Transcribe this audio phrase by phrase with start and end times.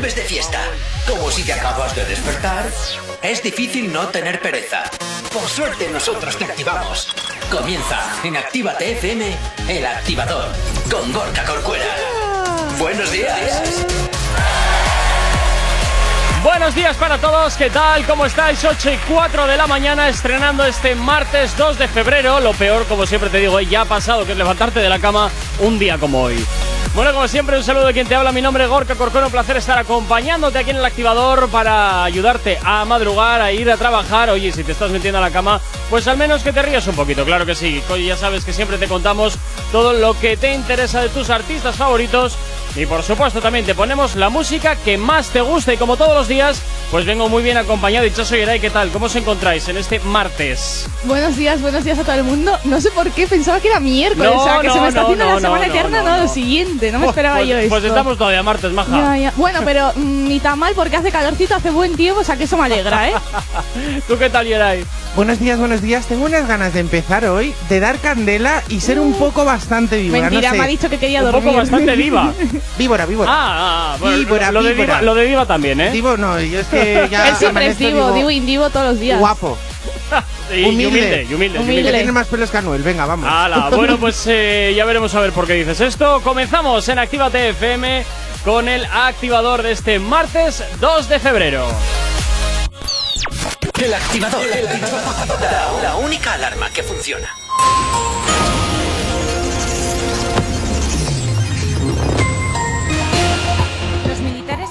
[0.00, 0.60] vuelves de fiesta,
[1.06, 2.64] como si te acabas de despertar,
[3.20, 4.84] es difícil no tener pereza.
[5.30, 7.14] Por suerte nosotros te activamos.
[7.50, 9.36] Comienza en Actívate FM,
[9.68, 10.46] el activador,
[10.90, 11.84] con Gorka Corcuera.
[12.78, 13.84] Buenos días.
[16.42, 18.06] Buenos días para todos, ¿qué tal?
[18.06, 18.64] ¿Cómo estáis?
[18.64, 22.40] 8 y 4 de la mañana estrenando este martes 2 de febrero.
[22.40, 25.30] Lo peor, como siempre te digo, ya ha pasado, que es levantarte de la cama
[25.58, 26.42] un día como hoy.
[26.92, 28.32] Bueno, como siempre, un saludo de quien te habla.
[28.32, 29.26] Mi nombre es Gorka Corcono.
[29.26, 33.76] Un placer estar acompañándote aquí en el activador para ayudarte a madrugar, a ir a
[33.76, 34.28] trabajar.
[34.30, 36.96] Oye, si te estás metiendo a la cama, pues al menos que te rías un
[36.96, 37.80] poquito, claro que sí.
[37.90, 39.38] Oye, ya sabes que siempre te contamos
[39.70, 42.36] todo lo que te interesa de tus artistas favoritos.
[42.80, 46.14] Y por supuesto también te ponemos la música que más te gusta y como todos
[46.14, 48.06] los días, pues vengo muy bien acompañado.
[48.06, 48.88] Y soy Eray, ¿qué tal?
[48.88, 50.88] ¿Cómo os encontráis en este martes?
[51.04, 52.58] Buenos días, buenos días a todo el mundo.
[52.64, 55.26] No sé por qué, pensaba que era miércoles, o sea, que se me está haciendo
[55.26, 57.68] la semana eterna, no, lo siguiente, no me esperaba pues, yo esto.
[57.68, 59.30] Pues estamos todavía martes, maja.
[59.36, 62.44] Bueno, pero mm, ni tan mal porque hace calorcito, hace buen tiempo, o sea que
[62.44, 63.12] eso me alegra, ¿eh?
[64.08, 64.86] ¿Tú qué tal, Yeray?
[65.16, 66.06] Buenos días, buenos días.
[66.06, 70.22] Tengo unas ganas de empezar hoy, de dar candela y ser un poco bastante víbora.
[70.22, 70.58] Mentira, no sé.
[70.58, 71.44] me ha dicho que quería Un dormir.
[71.44, 72.32] poco bastante viva.
[72.78, 73.30] Víbora, víbora.
[73.30, 74.94] Ah, ah, ah, bueno, Víbora, lo, de víbora.
[75.00, 75.90] diva, lo de diva también, ¿eh?
[75.90, 77.28] Divo, no, yo es que ya.
[77.28, 79.18] Él siempre es divo, digo, divo indivo todos los días.
[79.18, 79.58] Guapo.
[80.52, 80.88] Y- y humilde.
[80.88, 81.90] humilde, y humilde, y Humilde.
[81.92, 82.82] Que tiene más pelos que Anuel.
[82.82, 83.28] Venga, vamos.
[83.30, 86.20] Ala, bueno, pues eh, ya veremos a ver por qué dices esto.
[86.22, 88.04] Comenzamos en Actívate FM
[88.44, 91.64] con el activador de este martes 2 de febrero.
[93.80, 94.42] El activador.
[95.40, 97.28] La, la única alarma que funciona.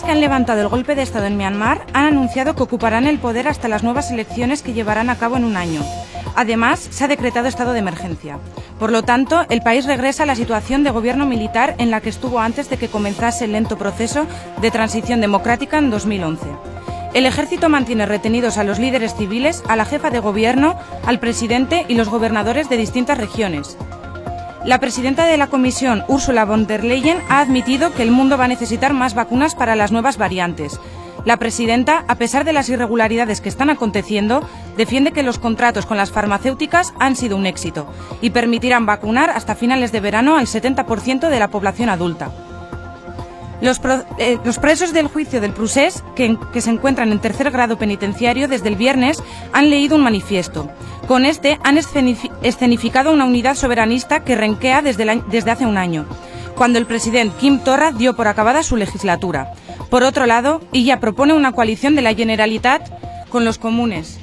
[0.10, 3.48] Que han levantado el golpe de Estado en Myanmar han anunciado que ocuparán el poder
[3.48, 5.84] hasta las nuevas elecciones que llevarán a cabo en un año.
[6.36, 8.40] Además, se ha decretado estado de emergencia.
[8.80, 12.10] Por lo tanto, el país regresa a la situación de gobierno militar en la que
[12.10, 14.26] estuvo antes de que comenzase el lento proceso
[14.60, 16.42] de transición democrática en 2011.
[17.14, 21.86] El ejército mantiene retenidos a los líderes civiles, a la jefa de gobierno, al presidente
[21.88, 23.78] y los gobernadores de distintas regiones.
[24.66, 28.46] La presidenta de la Comisión, Ursula von der Leyen, ha admitido que el mundo va
[28.46, 30.80] a necesitar más vacunas para las nuevas variantes.
[31.24, 35.98] La presidenta, a pesar de las irregularidades que están aconteciendo, defiende que los contratos con
[35.98, 37.88] las farmacéuticas han sido un éxito
[38.22, 42.32] y permitirán vacunar hasta finales de verano al 70% de la población adulta.
[43.62, 48.70] Eh, los presos del juicio del Prusés, que, se encuentran en tercer grado penitenciario desde
[48.70, 49.22] el viernes,
[49.52, 50.70] han leído un manifiesto.
[51.08, 56.06] Con este han escenifi- escenificado una unidad soberanista que renquea desde, desde hace un año,
[56.56, 59.54] cuando el presidente Kim Torra dio por acabada su legislatura.
[59.90, 62.90] Por otro lado, ella propone una coalición de la Generalitat
[63.30, 64.20] con los comunes.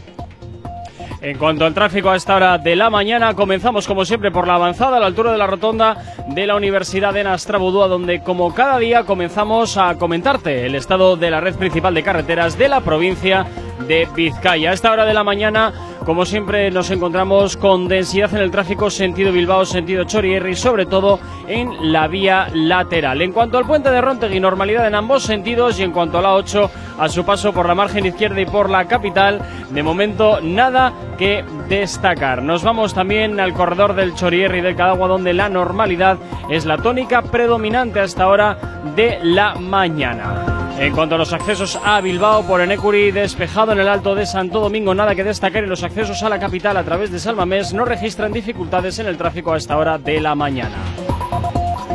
[1.20, 4.56] En cuanto al tráfico a esta hora de la mañana, comenzamos como siempre por la
[4.56, 5.96] avanzada a la altura de la rotonda
[6.28, 11.30] de la Universidad de Nastrabudúa, donde como cada día comenzamos a comentarte el estado de
[11.30, 13.46] la red principal de carreteras de la provincia
[13.88, 14.70] de Vizcaya.
[14.70, 15.72] A esta hora de la mañana,
[16.06, 21.18] como siempre, nos encontramos con densidad en el tráfico sentido Bilbao, sentido Chorierri, sobre todo
[21.48, 23.20] en la vía lateral.
[23.22, 26.34] En cuanto al puente de Rontegui, normalidad en ambos sentidos y en cuanto a la
[26.34, 30.92] 8, a su paso por la margen izquierda y por la capital, de momento nada
[31.18, 32.40] que destacar.
[32.40, 36.18] Nos vamos también al corredor del Chorierri del Cadagua, donde la normalidad
[36.48, 38.56] es la tónica predominante a esta hora
[38.94, 40.55] de la mañana.
[40.78, 44.60] En cuanto a los accesos a Bilbao por Enecuri, despejado en el Alto de Santo
[44.60, 47.86] Domingo, nada que destacar y los accesos a la capital a través de Salmamés no
[47.86, 50.76] registran dificultades en el tráfico a esta hora de la mañana.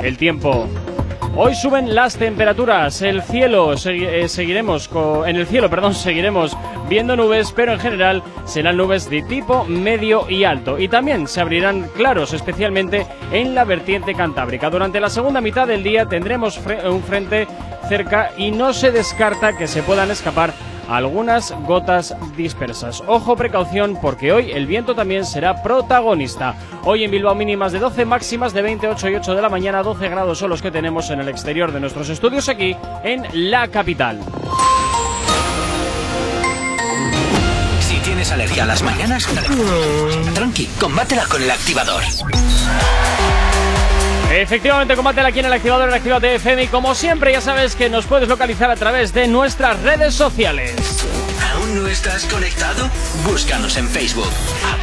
[0.01, 0.67] El tiempo.
[1.35, 4.89] Hoy suben las temperaturas, el cielo eh, seguiremos
[5.25, 6.57] en el cielo, perdón, seguiremos
[6.89, 11.39] viendo nubes, pero en general serán nubes de tipo medio y alto y también se
[11.39, 14.69] abrirán claros, especialmente en la vertiente cantábrica.
[14.69, 17.47] Durante la segunda mitad del día tendremos un frente
[17.87, 20.53] cerca y no se descarta que se puedan escapar
[20.91, 23.01] algunas gotas dispersas.
[23.07, 26.55] Ojo, precaución, porque hoy el viento también será protagonista.
[26.83, 30.09] Hoy en Bilbao mínimas de 12, máximas de 28 y 8 de la mañana, 12
[30.09, 34.19] grados son los que tenemos en el exterior de nuestros estudios aquí en la capital.
[37.79, 39.27] Si tienes alergia a las mañanas,
[40.33, 42.03] tranqui, combátela con el activador.
[44.33, 47.89] Efectivamente, combátela aquí en el activador en Activate FM y como siempre ya sabes que
[47.89, 50.73] nos puedes localizar a través de nuestras redes sociales.
[51.53, 52.89] ¿Aún no estás conectado?
[53.25, 54.29] Búscanos en Facebook.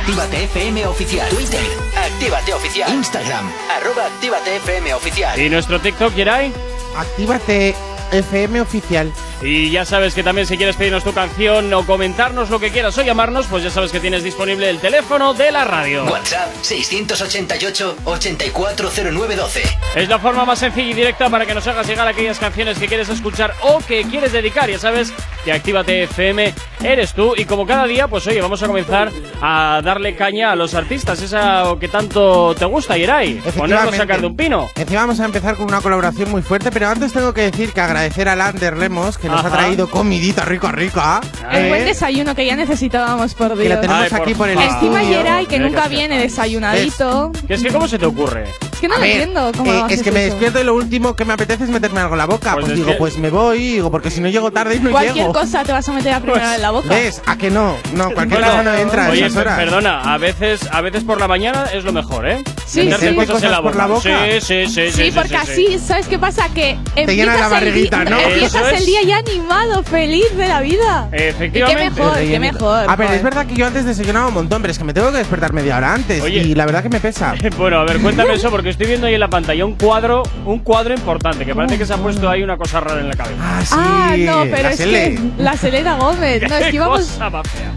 [0.00, 1.29] Actívate FM Oficial.
[1.31, 1.65] Twitter.
[1.97, 2.93] Actívate Oficial.
[2.93, 3.50] Instagram.
[3.75, 5.41] Arroba Actívate FM Oficial.
[5.41, 6.53] Y nuestro TikTok, Yeray.
[6.97, 7.75] Actívate
[8.12, 9.12] FM oficial.
[9.40, 12.99] Y ya sabes que también si quieres pedirnos tu canción o comentarnos lo que quieras
[12.99, 16.05] o llamarnos, pues ya sabes que tienes disponible el teléfono de la radio.
[16.06, 19.61] WhatsApp 688-840912.
[19.94, 22.88] Es la forma más sencilla y directa para que nos hagas llegar aquellas canciones que
[22.88, 24.69] quieres escuchar o que quieres dedicar.
[24.69, 25.12] Ya sabes
[25.44, 26.52] que Actívate FM
[26.82, 30.56] eres tú y como cada día, pues oye, vamos a comenzar a darle caña a
[30.56, 33.34] los artistas, esa que tanto te gusta, Irai.
[33.56, 34.69] Ponernos a sacar de un pino.
[34.75, 37.81] Encima vamos a empezar con una colaboración muy fuerte, pero antes tengo que decir que
[37.81, 39.57] agradecer a Lander Lemos que nos ha Ajá.
[39.59, 41.21] traído comidita rica, rica.
[41.53, 41.69] El ¿eh?
[41.69, 43.81] buen desayuno que ya necesitábamos, por que la Dios.
[43.81, 44.73] tenemos Ay, por aquí por el favor.
[44.75, 45.03] Encima.
[45.03, 47.33] Yeray, que Mira nunca que viene desayunadito.
[47.47, 48.45] Que es que, ¿cómo se te ocurre?
[48.73, 50.31] Es que no A lo ver, entiendo cómo eh, haces es que me eso.
[50.31, 52.53] despierto y lo último que me apetece es meterme algo en la boca.
[52.53, 54.81] Pues Pues, es digo, que- pues me voy, digo, porque si no llego tarde y
[54.81, 55.33] no Cualquier llego.
[55.33, 56.89] cosa te vas a meter a primera Pues, en la boca.
[56.89, 57.21] ¿Ves?
[57.27, 57.77] ¿A que no?
[57.95, 59.59] No, cualquier Bueno, cosa no entra a Oye, esas horas.
[59.59, 62.43] perdona, a veces, a veces por la mañana es lo mejor, ¿eh?
[62.67, 63.15] Sí, Meterte sí.
[63.17, 64.01] la ¿Cosas por la boca?
[64.03, 66.49] Sí, sí, sí, Sí, porque así, ¿sabes qué pasa?
[66.55, 68.19] Que Te llena la empiezas el barriguita, di- ¿no?
[68.21, 68.81] Empiezas es.
[68.81, 71.09] el día ya animado, feliz de la vida.
[71.12, 71.85] Efectivamente.
[71.85, 72.85] Y qué mejor, qué mejor.
[72.88, 75.11] A ver, es verdad que yo antes desayunaba un montón, pero es que me tengo
[75.12, 76.23] que despertar media hora antes.
[76.23, 76.41] Oye.
[76.43, 77.35] Y la verdad que me pesa.
[77.59, 80.61] Bueno, a ver, cuéntame eso porque estoy viendo ahí en la pantalla un cuadro, un
[80.61, 83.41] cuadro importante que parece que se ha puesto ahí una cosa rara en la cabeza.
[83.43, 83.75] Ah, sí.
[83.76, 85.15] Ah, no, pero la es Sele.
[85.15, 86.43] que la Selena Gómez.
[86.49, 87.19] No, es que íbamos.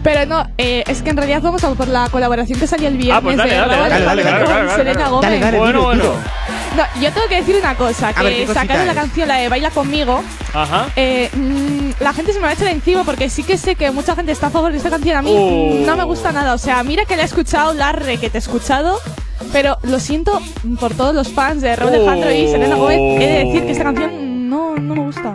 [0.04, 2.96] Pero no, eh, es que en realidad vamos a por la colaboración que salió el
[2.96, 5.30] viernes Ah, pues dale, de dale, Raúl dale, dale, dale, con dale, Selena Gómez.
[5.30, 6.04] Dale, dale, Bueno, bueno.
[6.76, 9.36] No, yo tengo que decir una cosa, ver, ¿qué que cosita sacaron la canción, la
[9.36, 10.22] de Baila conmigo,
[10.54, 10.86] Ajá.
[10.96, 13.90] eh, mm, la gente se me va a echar encima porque sí que sé que
[13.90, 15.16] mucha gente está a favor de esta canción.
[15.16, 16.54] A mí mm, no me gusta nada.
[16.54, 18.98] O sea, mira que la he escuchado, la re que te he escuchado.
[19.52, 20.40] Pero lo siento
[20.78, 22.98] por todos los fans de Raúl Alejandro y Selena Gómez.
[22.98, 25.34] He de decir que esta canción no, no me gusta.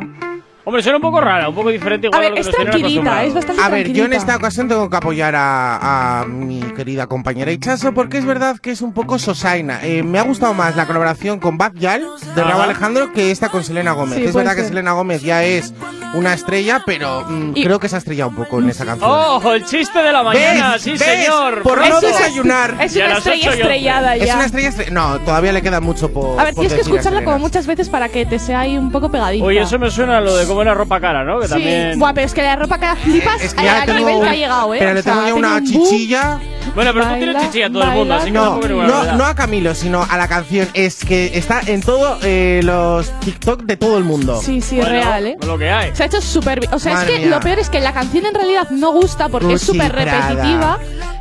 [0.68, 2.50] Hombre, suena un poco rara, un poco diferente igual A a, ver, lo que es
[2.54, 6.60] tranquilita, es bastante A ver, yo en esta ocasión tengo que apoyar a, a mi
[6.60, 9.80] querida compañera Ichazo porque es verdad que es un poco sosaina.
[9.84, 12.06] Eh, me ha gustado más la colaboración con Bad Yal
[12.36, 12.44] de.
[12.44, 14.18] Raúl Alejandro que esta con Selena Gómez.
[14.18, 14.66] Sí, es verdad que.
[14.66, 15.74] Selena Gómez ya es
[16.14, 19.10] una estrella, pero mm, Y- creo que se ha estrellado un poco en esa canción.
[19.10, 20.74] ¡Oh, el chiste de la mañana!
[20.74, 20.82] ¿Ves?
[20.82, 21.02] ¡Sí, ¿Ves?
[21.02, 21.62] señor!
[21.64, 22.76] Por Es no una- desayunar.
[22.82, 24.36] Es a una estrella estrellada Es ya.
[24.36, 26.38] una estrella estre- No, todavía le queda mucho por.
[26.40, 28.78] A ver, por tienes que a escucharla como muchas veces para que te sea ahí
[28.78, 29.46] un poco pegadita.
[29.46, 31.40] Oye, eso me suena a lo de una ropa cara, ¿no?
[31.40, 32.00] Que Sí, también...
[32.00, 34.30] Buah, pero es que la ropa que flipas Es que ya al tengo nivel que
[34.30, 34.78] ha llegado, ¿eh?
[34.80, 35.66] Pero O le sea, tengo ya una un boom.
[35.66, 36.40] chichilla.
[36.76, 38.50] Bueno, pero tú tienes Baila, chichilla a todo el mundo, así que baila.
[38.60, 40.68] No, ninguna no, no a Camilo, sino a la canción.
[40.74, 42.20] Es que está en todos
[42.64, 44.40] los TikTok de todo el mundo.
[44.42, 45.38] Sí, sí, Bueno, real, ¿eh?
[45.46, 45.96] Lo que hay.
[45.96, 46.74] Se ha hecho súper bien.
[46.74, 47.36] O sea, Madre es que mía.
[47.36, 50.78] lo peor es que la canción en realidad no gusta porque es súper repetitiva.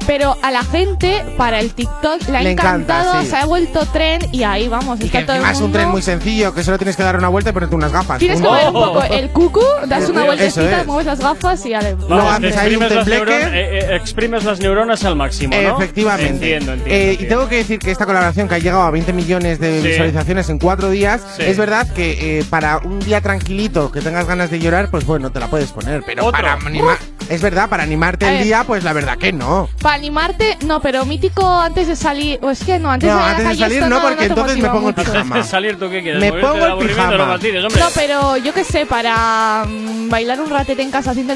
[0.07, 3.27] Pero a la gente, para el TikTok, le ha Le encanta, encantado, sí.
[3.31, 5.01] se ha vuelto tren y ahí vamos.
[5.01, 6.97] Y está que todo el encima es un mundo- tren muy sencillo, que solo tienes
[6.97, 8.19] que dar una vuelta y ponerte unas gafas.
[8.19, 10.87] Tienes que mover un poco el cucu, das una vueltecita, es.
[10.87, 11.93] mueves las gafas y ya le.
[11.93, 13.25] Luego Vamos, haces ahí un las, tembleque.
[13.25, 15.77] neuronas, eh, eh, exprimes las neuronas al máximo, ¿no?
[15.79, 16.29] Efectivamente.
[16.29, 16.95] Entiendo, entiendo.
[16.95, 19.81] Eh, y tengo que decir que esta colaboración que ha llegado a 20 millones de
[19.83, 19.89] Sí.
[19.89, 21.43] visualizaciones en cuatro días, Sí.
[21.43, 25.31] es verdad que eh, para un día tranquilito que tengas ganas de llorar, pues bueno,
[25.31, 26.03] te la puedes poner.
[26.07, 26.41] Pero Otro.
[26.41, 29.69] para animar, es verdad, para animarte el día, pues la verdad que no.
[29.83, 32.39] Para animarte, no, pero mítico antes de salir.
[32.43, 33.89] O es que no, antes No, de salir a antes la de calle salir esto
[33.95, 35.21] no, porque entonces me pongo el pijama.
[35.21, 36.21] Antes de salir, ¿tú qué quieres?
[36.21, 37.17] Me pongo el pijama.
[37.17, 37.81] no fastidies, hombre.
[37.81, 41.33] No, pero yo qué sé, para mm, bailar un ratete en casa haciendo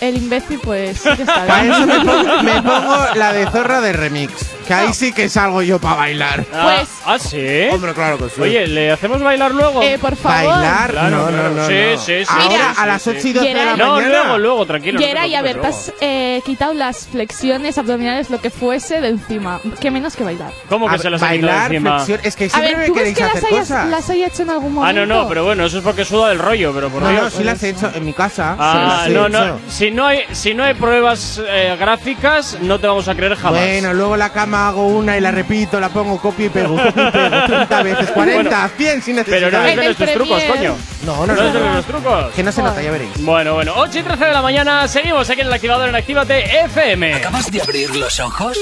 [0.00, 3.80] el, imbécil, pues sí que está Para eso me pongo, me pongo la de zorra
[3.80, 4.32] de remix.
[4.66, 6.44] Que ahí sí que salgo yo para bailar.
[6.54, 7.66] Ah, Pues- ¿Ah, sí?
[7.72, 8.40] Hombre, claro que sí.
[8.40, 9.82] Oye, ¿le hacemos bailar luego?
[9.82, 10.52] Eh, por favor.
[10.52, 11.48] Bailar, Claro, no, claro.
[11.50, 11.98] no, no, Sí, no.
[11.98, 13.76] sí, sí, Ahora a las sí, 8 y 12 de la Geray.
[13.78, 14.08] no, mañana.
[14.22, 15.00] luego, luego, tranquilo.
[15.00, 19.60] Yera, y a ver, has eh, quitado las flexiones abdominales, lo que fuese, de encima.
[19.80, 20.52] ¿Qué menos que bailar?
[20.68, 21.94] ¿Cómo que A se ver, las ha quitado bailar, encima?
[22.04, 22.20] flexión.
[22.22, 23.88] Es que A siempre ver, me ¿tú crees queréis que las hacer hayas, cosas.
[23.88, 25.06] las haya hecho en algún Ah, momento?
[25.06, 27.22] no, no, pero bueno, eso es porque suda del rollo, pero por No, Dios.
[27.24, 28.56] no, sí las he hecho en mi casa.
[28.58, 29.44] Ah, sí las no, no.
[29.56, 29.60] hecho.
[29.68, 33.60] Si no hay, si no hay pruebas eh, gráficas, no te vamos a creer jamás.
[33.60, 37.08] Bueno, luego la cama hago una y la repito, la pongo copia y pego, copia
[37.08, 39.68] y pego, 30 veces, 40, Bueno, 100 sin pero no necesidad.
[39.68, 40.76] En desveles el tus trucos, coño.
[41.04, 42.32] No, No no, no, los trucos.
[42.34, 43.10] Que no se nota, ya veréis.
[43.24, 46.60] Bueno, bueno, 8 y 13 de la mañana, seguimos aquí en el activador en Actívate
[46.64, 47.14] FM.
[47.14, 48.56] ¿Acabas de abrir los ojos?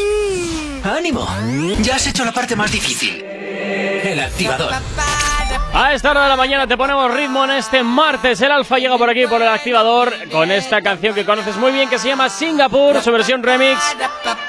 [0.82, 1.28] ¡Ánimo!
[1.82, 3.22] Ya has hecho la parte más difícil.
[3.22, 4.72] El activador.
[5.72, 8.40] A esta hora de la mañana te ponemos ritmo en este martes.
[8.40, 11.88] El Alfa llega por aquí por el activador con esta canción que conoces muy bien
[11.88, 13.80] que se llama Singapur, su versión remix.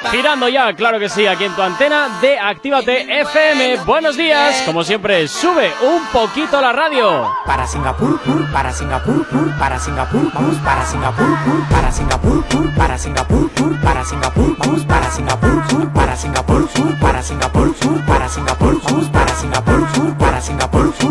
[0.10, 3.78] Girando ya, claro que sí, aquí en tu antena de Actívate FM.
[3.86, 7.32] Buenos días, como siempre, sube un poquito la radio.
[7.46, 12.76] Para Singapur, pur, para Singapur, pur, para Singapur, vamos para Singapur, pur, para Singapur, pur,
[12.76, 18.00] para Singapur, pur, para Singapur, vamos para Singapur, pur, para Singapur, pur, para Singapur, pur,
[18.10, 21.11] para Singapur, para Singapur, pur, para Singapur, pur, para Singapur,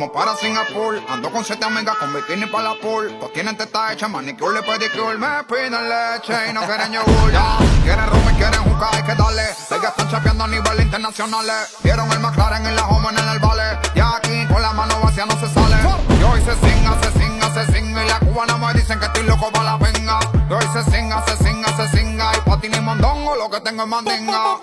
[0.00, 3.14] Vamos para Singapur, ando con siete amigas con bikini para la pool.
[3.20, 5.18] Pues tienen teta hecha, manicure y pedicure.
[5.18, 7.30] Me piden leche y no quieren yogur.
[7.30, 9.42] Ya, quieren rum y quieren jugar, hay que darle.
[9.42, 11.44] Ellas están chapeando a nivel internacional.
[11.82, 13.78] Vieron el McLaren en la home en el vale.
[13.94, 15.76] Y aquí con la mano vacía no se sale.
[16.18, 18.02] Yo hice singa, se singa, se singa.
[18.02, 20.18] Y la cubana me dicen que estoy loco para la venga.
[20.48, 22.32] Yo hice singa, se singa, se singa.
[22.38, 24.56] Y pa' ti ni mondongo, lo que tengo es mandinga.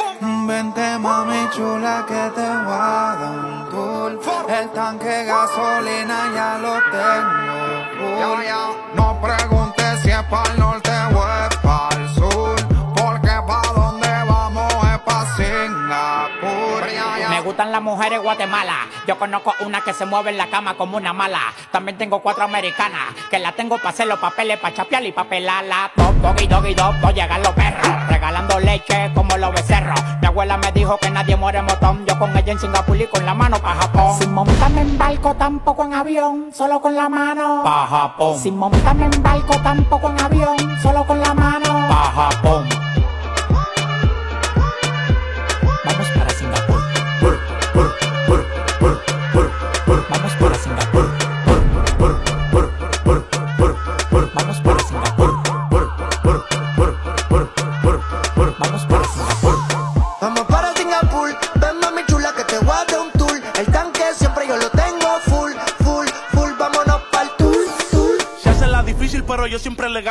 [0.48, 7.58] Vente mami chula que te voy a tour El tanque de gasolina ya lo tengo
[7.98, 8.96] full.
[8.96, 12.56] No preguntes si es para el norte o es para el sur.
[12.96, 16.84] Porque pa' donde vamos es pa' Singapur.
[17.30, 18.88] Me gustan las mujeres Guatemala.
[19.08, 21.42] Yo conozco una que se mueve en la cama como una mala.
[21.72, 25.26] También tengo cuatro americanas que la tengo para hacer los papeles, para chapear y pa'
[25.26, 25.92] pelarla.
[25.96, 28.08] Top, doggy, doggy, dog, voy llegar los perros.
[28.10, 28.37] Regalando
[30.88, 32.06] dijo que nadie muere en motón.
[32.06, 34.18] Yo con ella en Singapur y con la mano pa' Japón.
[34.20, 37.62] Sin montarme en barco, tampoco en avión, solo con la mano.
[37.64, 38.40] Pa' Japón.
[38.40, 41.74] Sin montarme en barco, tampoco en avión, solo con la mano.
[41.90, 42.87] Pa' Japón.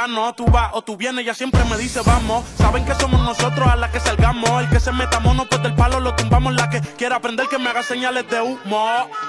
[0.06, 2.44] Tú vas o tú vienes, ella siempre me dice vamos.
[2.58, 4.62] Saben que somos nosotros a la que salgamos.
[4.62, 6.54] El que se meta mono, pues del palo lo tumbamos.
[6.54, 8.86] La que quiera aprender que me haga señales de humo.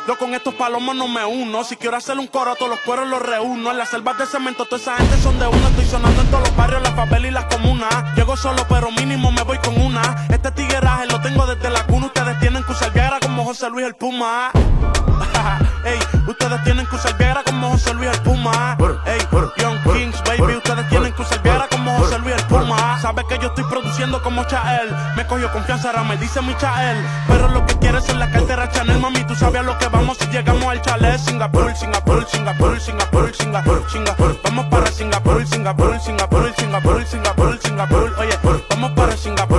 [0.07, 1.63] Yo con estos palomos no me uno.
[1.63, 3.71] Si quiero hacer un coro, todos los cueros los reúno.
[3.71, 5.67] En las selvas de cemento, toda esa gente son de uno.
[5.67, 8.15] Estoy sonando en todos los barrios, las favelas y las comunas.
[8.15, 10.27] Llego solo, pero mínimo me voy con una.
[10.29, 12.05] Este tigueraje lo tengo desde la cuna.
[12.05, 14.51] Ustedes tienen que usar como José Luis el Puma.
[15.85, 18.77] Ey, ustedes tienen que usar Viagra como José Luis el Puma.
[19.05, 19.19] Ey,
[19.57, 22.99] Young Kings, baby, ustedes tienen que usar Viagra como José Luis el Puma.
[23.01, 24.93] Sabes que yo estoy produciendo como Chael.
[25.15, 26.97] Me cogió confianza, ahora me dice mi Chael.
[27.27, 29.23] Pero lo que quieres es la cartera Chanel, mami.
[29.23, 31.19] Tú sabes a lo que vamos si llegamos al chalet.
[31.19, 34.39] Singapur, Singapur, Singapur, Singapur, Singapur, Singapur.
[34.43, 38.15] Vamos para Singapur, Singapur, Singapur, Singapur, Singapur, Singapur.
[38.19, 39.56] Oye, vamos para Singapur.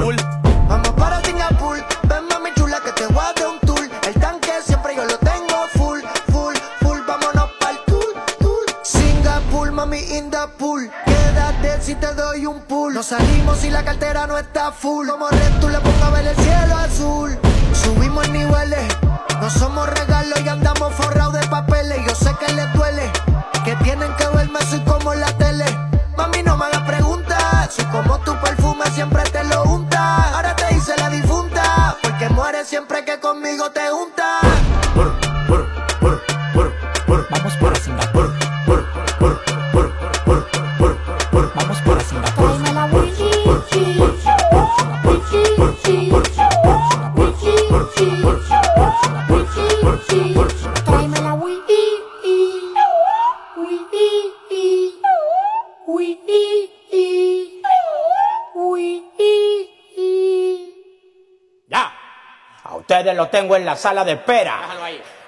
[63.29, 64.61] Los tengo en la sala de espera.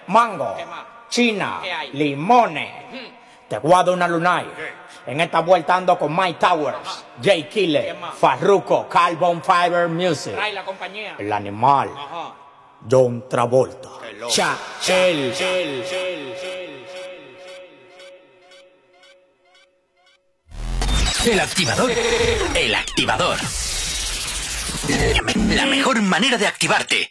[0.07, 0.57] Mango,
[1.09, 1.61] china,
[1.92, 2.71] limones.
[3.49, 4.47] Te guardo una lunay.
[5.07, 10.35] En esta vuelta ando con Mike Towers, Jay Killer, Farruko, Carbon Fiber Music.
[10.52, 11.16] la compañía.
[11.19, 11.90] El animal.
[12.88, 13.88] John Travolta.
[14.28, 14.57] Cha,
[14.88, 15.35] el.
[21.26, 21.90] El activador.
[22.54, 23.37] El activador.
[25.54, 27.11] La mejor manera de activarte.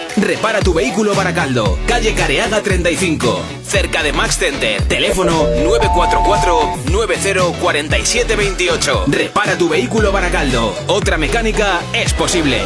[0.17, 4.81] Repara tu vehículo Baracaldo, calle Careaga 35, cerca de Max Center.
[4.83, 5.47] Teléfono
[6.85, 9.05] 944-904728.
[9.07, 10.73] Repara tu vehículo Baracaldo.
[10.87, 12.59] Otra mecánica es posible.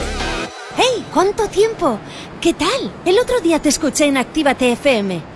[0.77, 1.05] ¡Hey!
[1.13, 1.99] ¿Cuánto tiempo?
[2.41, 2.91] ¿Qué tal?
[3.05, 5.34] El otro día te escuché en Actívate FM.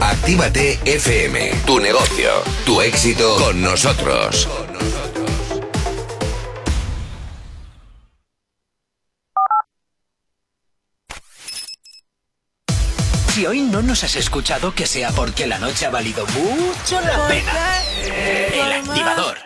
[0.00, 2.30] Actívate FM, tu negocio,
[2.64, 4.48] tu éxito con nosotros.
[13.36, 17.28] Si hoy no nos has escuchado, que sea porque la noche ha valido mucho la
[17.28, 17.52] pena.
[18.02, 19.36] El activador.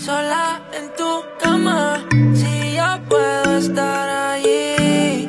[0.00, 5.26] Sola en tu cama, si yo puedo estar allí.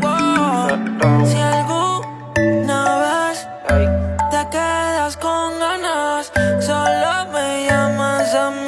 [0.00, 1.26] Wow.
[1.26, 1.36] Si
[8.36, 8.65] llamas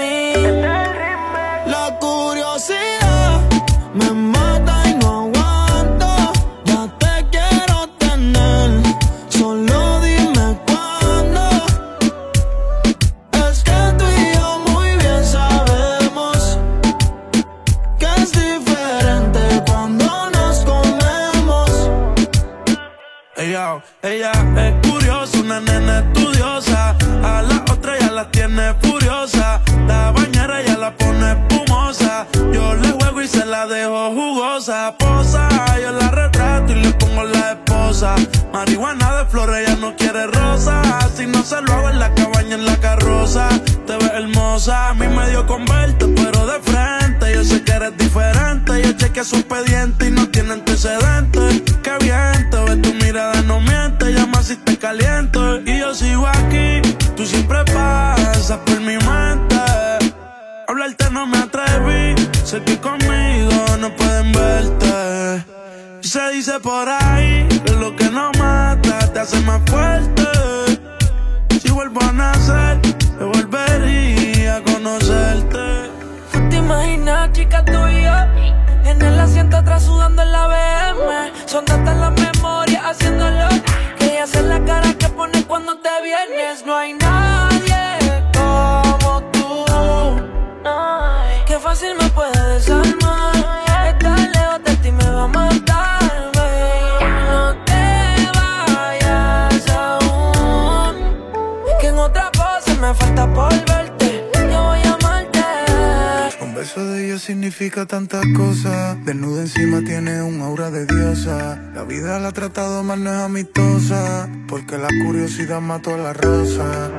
[115.69, 116.91] mató la rosa.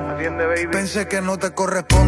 [0.72, 1.99] Pensé que no te correspondo.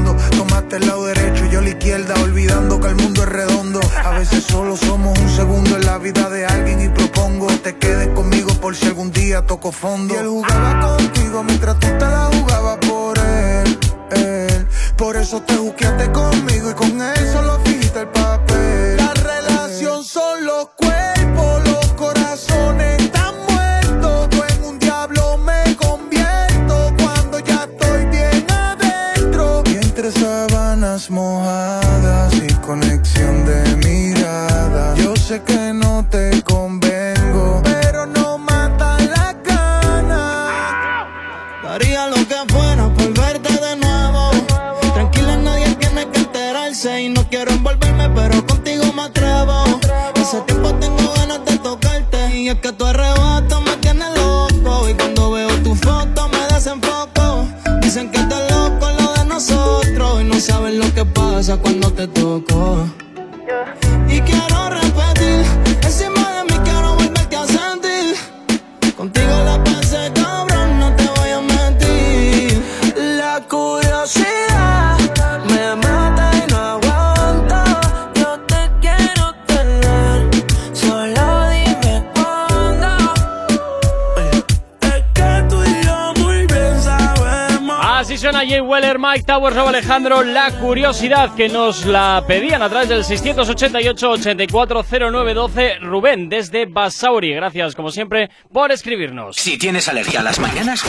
[90.92, 95.80] Curiosidad que nos la pedían a través del 688-840912.
[95.80, 97.34] Rubén, desde Basauri.
[97.34, 99.38] Gracias, como siempre, por escribirnos.
[99.38, 100.84] Si tienes alergia a las mañanas,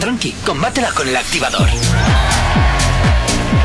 [0.00, 1.66] tranqui, combátela con el activador.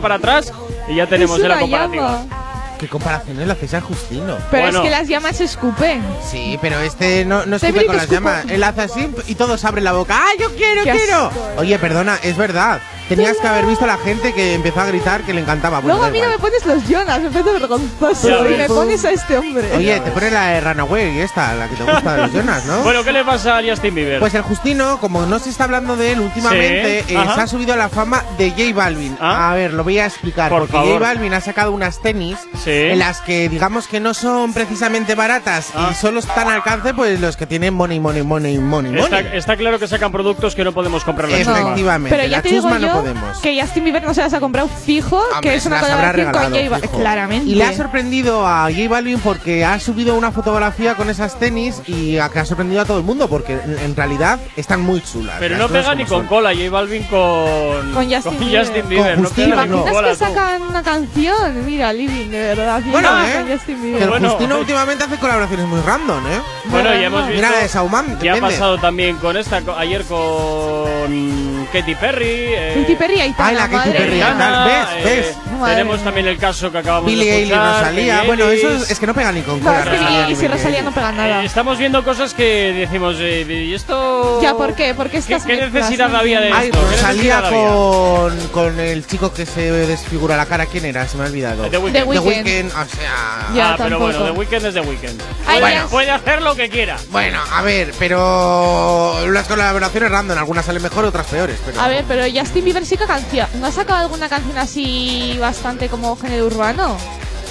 [0.02, 0.52] para atrás
[0.88, 2.12] y ya tenemos la comparativa.
[2.24, 2.44] llama.
[2.80, 4.38] ¿Qué comparaciones le hacéis a Justino?
[4.52, 4.80] Pero Bueno.
[4.80, 6.04] es que las llamas se escupen.
[6.30, 8.14] Sí, pero este no, no escupe con que las escupo.
[8.30, 8.46] llamas.
[8.50, 10.16] Él hace así y todos abren la boca.
[10.16, 11.26] ¡Ah, yo quiero, Qué quiero!
[11.28, 11.42] asco.
[11.58, 12.80] Oye, perdona, es verdad.
[13.10, 15.80] Tenías que haber visto a la gente que empezó a gritar que le encantaba.
[15.80, 18.28] Bueno, Luego a mí no me pones los Jonas, me parece vergonzoso.
[18.30, 18.58] Ya y ves.
[18.60, 19.72] me pones a este hombre.
[19.76, 22.82] Oye, te pone la de Runaway esta, la que te gusta de los Jonas, ¿no?
[22.82, 24.20] Bueno, ¿qué le pasa a Justin Bieber?
[24.20, 27.48] Pues el Justino, como no se está hablando de él últimamente, Sí, eh, se ha
[27.48, 29.18] subido a la fama de J Balvin.
[29.22, 29.52] Ah.
[29.52, 30.50] A ver, lo voy a explicar.
[30.50, 30.94] Por porque favor.
[30.94, 32.72] J Balvin ha sacado unas tenis Sí.
[32.72, 35.90] en las que digamos que no son precisamente baratas Ah.
[35.92, 39.02] y solo están al alcance pues los que tienen money, money, money, money, money.
[39.04, 41.30] Está, está claro que sacan productos que no podemos comprar.
[41.32, 43.38] Efectivamente, Pero ya la te digo chusma yo no podemos.
[43.40, 46.12] que Justin Bieber no se las ha comprado fijo, Hombre, que es una las habrá
[46.12, 46.90] colaboración con J regalado, Balvin.
[46.90, 47.00] fijo.
[47.02, 47.50] Claramente.
[47.50, 51.82] Y le ha sorprendido a J Balvin porque ha subido una fotografía con esas tenis
[51.88, 55.02] y a- que ha sorprendido a todo el mundo porque en, en realidad están muy
[55.02, 55.36] chulas.
[55.40, 56.28] Pero las no cosas pega ni como con son.
[56.38, 58.66] cola, J Balvin con, Con Justin Bieber.
[58.66, 60.08] Justin Bieber, Con no Justino, pega ni con ¿Imaginas cola.
[60.10, 60.20] que tú.
[60.26, 61.66] sacan una canción?
[61.66, 62.82] Mira, Living, de verdad.
[62.92, 63.46] Bueno, con ¿eh?
[63.54, 64.02] Justin Que Bieber.
[64.04, 64.30] el Bueno.
[64.30, 66.40] Justino últimamente hace colaboraciones muy random, ¿eh?
[66.66, 67.36] Bueno, ya hemos visto.
[67.36, 68.56] Mira la de Sauman, ¿Qué ha depende.
[68.56, 69.62] pasado también con esta?
[69.62, 72.26] co- Ayer con Katy Perry.
[72.56, 74.22] eh, Katy Perry, Aitana, Ay, la Katy Perry.
[74.22, 74.88] Aitana, ¿ves?
[74.98, 75.38] eh, ¿ves?
[75.60, 76.04] Madre Tenemos mía.
[76.06, 77.80] también el caso que acabamos Billie de escuchar.
[77.80, 78.14] Rosalía.
[78.22, 80.48] Billie Bueno, eso es, es que no pega ni con No, es que Rosalía si
[80.48, 81.42] Rosalía no pega nada.
[81.44, 84.42] Eh, estamos viendo cosas que decimos, eh, ¿y esto?
[84.42, 84.94] Ya, ¿por qué?
[84.94, 85.74] ¿Por qué ¿Qué, estas qué mezclas?
[85.74, 86.80] necesidad había de Ay, esto?
[86.90, 90.66] ¿Qué Rosalía con, con el chico que se desfigura la cara.
[90.68, 91.08] ¿Quién era?
[91.08, 91.64] Se me ha olvidado.
[91.70, 91.94] The Weeknd.
[91.94, 92.46] The The Weeknd.
[92.48, 93.48] Weeknd, o sea...
[93.56, 95.22] Ya, ah, pero bueno, The Weeknd es The Weeknd.
[95.48, 95.88] Ay, Puede, ya.
[95.88, 96.98] puede hacer lo que quiera.
[97.10, 101.58] Bueno, a ver, pero las colaboraciones random, algunas salen mejor, otras peores.
[101.66, 101.82] Pero...
[101.82, 103.48] A ver, pero Justin Bieber sí que canción.
[103.60, 106.98] ¿No ha sacado alguna canción así bastante como género urbano?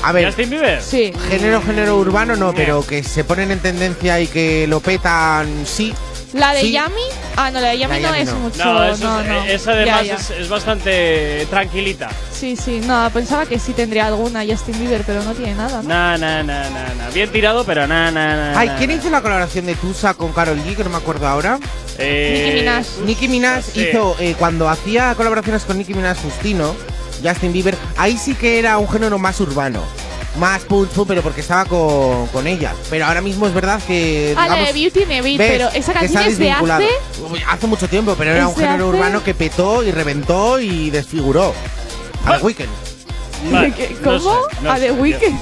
[0.03, 0.83] a ver, Justin Bieber.
[0.83, 1.12] Sí.
[1.29, 5.95] género, género urbano no, pero que se ponen en tendencia y que lo petan, sí.
[6.37, 6.72] ¿La de Sí.
[6.72, 7.03] Yami?
[7.37, 8.38] Ah, no, la de Yami La no Yami es no.
[8.40, 8.64] mucho.
[8.64, 9.44] No, eso no, no.
[9.44, 10.14] esa además Ya, ya.
[10.14, 12.09] Es, es bastante tranquilita.
[12.33, 12.81] Sí, sí.
[12.87, 15.88] No, pensaba que sí tendría alguna Justin Bieber, pero no tiene nada, ¿no?
[15.88, 16.62] Na, na, na.
[17.14, 18.59] Bien tirado, pero na, na, na.
[18.59, 20.77] Ay, ¿quién hizo la colaboración de Tusa con Carol G?
[20.77, 21.59] Que no me acuerdo ahora.
[21.99, 22.87] Eh, Nicki Minaj.
[23.07, 23.81] Nicki Minaj sí.
[23.88, 26.75] hizo, eh, cuando hacía colaboraciones con Nicki Minaj Justino,
[27.25, 29.83] Justin Bieber, ahí sí que era un género más urbano.
[30.38, 32.75] Más pum, pero porque estaba con, con ella.
[32.90, 34.35] Pero ahora mismo es verdad que.
[34.37, 35.51] Ah, la de digamos, Beauty and the Beast, ¿ves?
[35.51, 36.88] pero esa canción es de hace.
[37.31, 40.90] Uy, Hace mucho tiempo, pero era un género hace- urbano que petó y reventó y
[40.90, 41.55] desfiguró.
[42.25, 42.96] A The Weeknd.
[43.51, 44.35] Vale, ¿Qué- no ¿Cómo?
[44.35, 45.39] sé, no ¿A The Weeknd?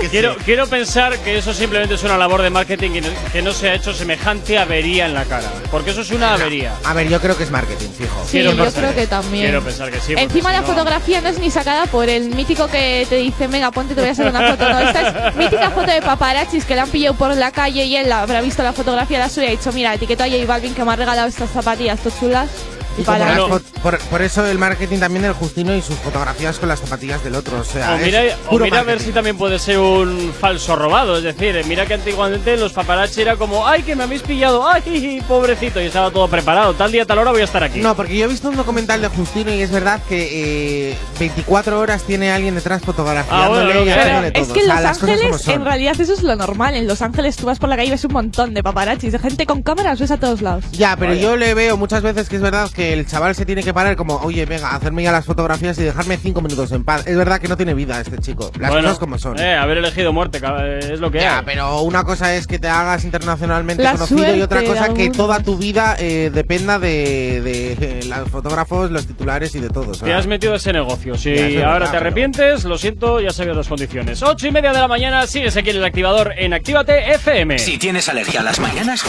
[0.10, 3.52] Quiero, quiero pensar que eso simplemente es una labor de marketing que no, que no
[3.52, 5.50] se ha hecho semejante avería en la cara.
[5.70, 6.72] Porque eso es una avería.
[6.84, 8.22] A ver, yo creo que es marketing, fijo.
[8.24, 9.44] Sí, Quiero yo pensar creo que también.
[9.46, 10.14] Quiero pensar que sí.
[10.16, 13.70] Encima la no- fotografía no es ni sacada por el mítico que te dice, venga,
[13.70, 14.68] ponte, te voy a hacer una foto.
[14.68, 17.96] No, esta es mítica foto de paparazzis que la han pillado por la calle y
[17.96, 20.74] él habrá visto la fotografía la suya y ha dicho, mira, etiqueta a J Balvin
[20.74, 22.48] que me ha regalado estas zapatillas, estas chulas.
[22.96, 23.36] Y para
[23.82, 27.34] por, por eso el marketing también del Justino y sus fotografías con las zapatillas del
[27.34, 27.58] otro.
[27.60, 30.32] O sea, O mira, es o puro mira a ver si también puede ser un
[30.38, 31.16] falso robado.
[31.18, 34.68] Es decir, mira que antiguamente los paparazzi era como, ¡ay, que me habéis pillado!
[34.68, 35.80] ¡ay, pobrecito!
[35.82, 36.74] Y estaba todo preparado.
[36.74, 37.80] Tal día, tal hora voy a estar aquí.
[37.80, 41.80] No, porque yo he visto un documental de Justino y es verdad que eh, 24
[41.80, 44.54] horas tiene alguien detrás fotografiándole Ah, bueno, y haciéndole Pero es todo.
[44.54, 46.74] que en Los Ángeles, en realidad, eso es lo normal.
[46.76, 49.18] En Los Ángeles tú vas por la calle y ves un montón de paparazzis, de
[49.18, 50.64] gente con cámaras, ves a todos lados.
[50.72, 53.62] Ya, pero yo le veo muchas veces que es verdad que el chaval se tiene
[53.62, 57.06] que parar como, oye, venga, hacerme ya las fotografías y dejarme cinco minutos en paz.
[57.06, 58.50] Es verdad que no tiene vida este chico.
[58.58, 59.38] Las Bueno, cosas como son.
[59.38, 60.40] Eh, haber elegido muerte
[60.80, 61.44] es lo que Ya, hay.
[61.44, 65.40] pero una cosa es que te hagas internacionalmente La conocido y otra cosa que toda
[65.40, 69.90] tu vida eh, dependa de, de, los fotógrafos, los titulares y de todo.
[69.90, 70.06] o sea.
[70.06, 71.16] Te has metido ese negocio.
[71.16, 74.22] Si ahora verdad, te arrepientes, lo siento, ya sabías las condiciones.
[74.22, 77.58] Ocho y media de la mañana, sigues aquí en el activador en Actívate FM.
[77.58, 79.04] Si tienes alergia a las mañanas,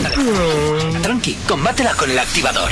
[1.01, 2.69] tranqui, combátela con el activador.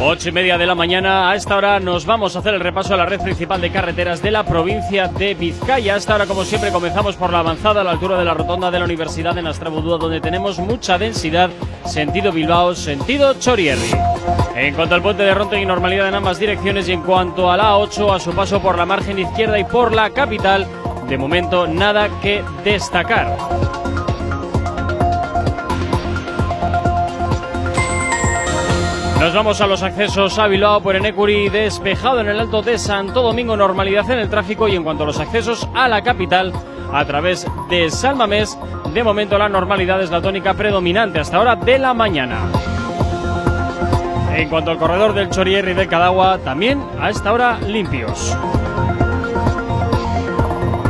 [0.00, 2.94] Ocho y media de la mañana, a esta hora nos vamos a hacer el repaso
[2.94, 5.94] a la red principal de carreteras de la provincia de Vizcaya.
[5.94, 8.70] A esta hora, como siempre, comenzamos por la avanzada a la altura de la rotonda
[8.70, 11.50] de la Universidad de Nastrabudúa, donde tenemos mucha densidad,
[11.84, 13.90] sentido Bilbao, sentido Chorierri.
[14.54, 17.56] En cuanto al puente de Ronte y normalidad en ambas direcciones y en cuanto a
[17.56, 20.64] la A8, a su paso por la margen izquierda y por la capital,
[21.08, 23.36] de momento nada que destacar.
[29.20, 33.20] Nos vamos a los accesos a Bilbao por Enecuri, despejado en el Alto de Santo
[33.20, 36.52] Domingo, normalidad en el tráfico y en cuanto a los accesos a la capital
[36.92, 38.56] a través de Salmamés,
[38.94, 42.38] de momento la normalidad es la tónica predominante hasta hora de la mañana.
[44.36, 48.36] En cuanto al corredor del Chorierri y del Cadagua, también a esta hora limpios.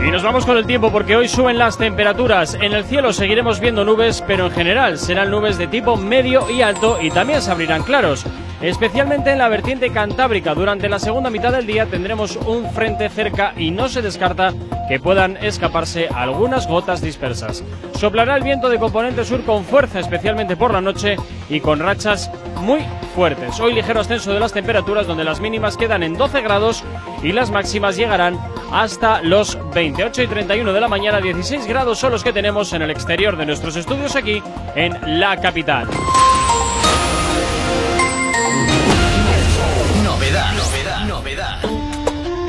[0.06, 2.54] Y nos vamos con el tiempo porque hoy suben las temperaturas.
[2.54, 6.62] En el cielo seguiremos viendo nubes, pero en general serán nubes de tipo medio y
[6.62, 8.24] alto y también se abrirán claros.
[8.60, 10.54] Especialmente en la vertiente cantábrica.
[10.54, 14.52] Durante la segunda mitad del día tendremos un frente cerca y no se descarta
[14.88, 17.62] que puedan escaparse algunas gotas dispersas.
[17.94, 21.16] Soplará el viento de componente sur con fuerza, especialmente por la noche
[21.48, 22.80] y con rachas muy
[23.14, 23.60] fuertes.
[23.60, 26.82] Hoy ligero ascenso de las temperaturas donde las mínimas quedan en 12 grados
[27.22, 28.38] y las máximas llegarán
[28.72, 31.20] hasta los 28 y 31 de la mañana.
[31.20, 34.42] 16 grados son los que tenemos en el exterior de nuestros estudios aquí
[34.74, 35.86] en la capital.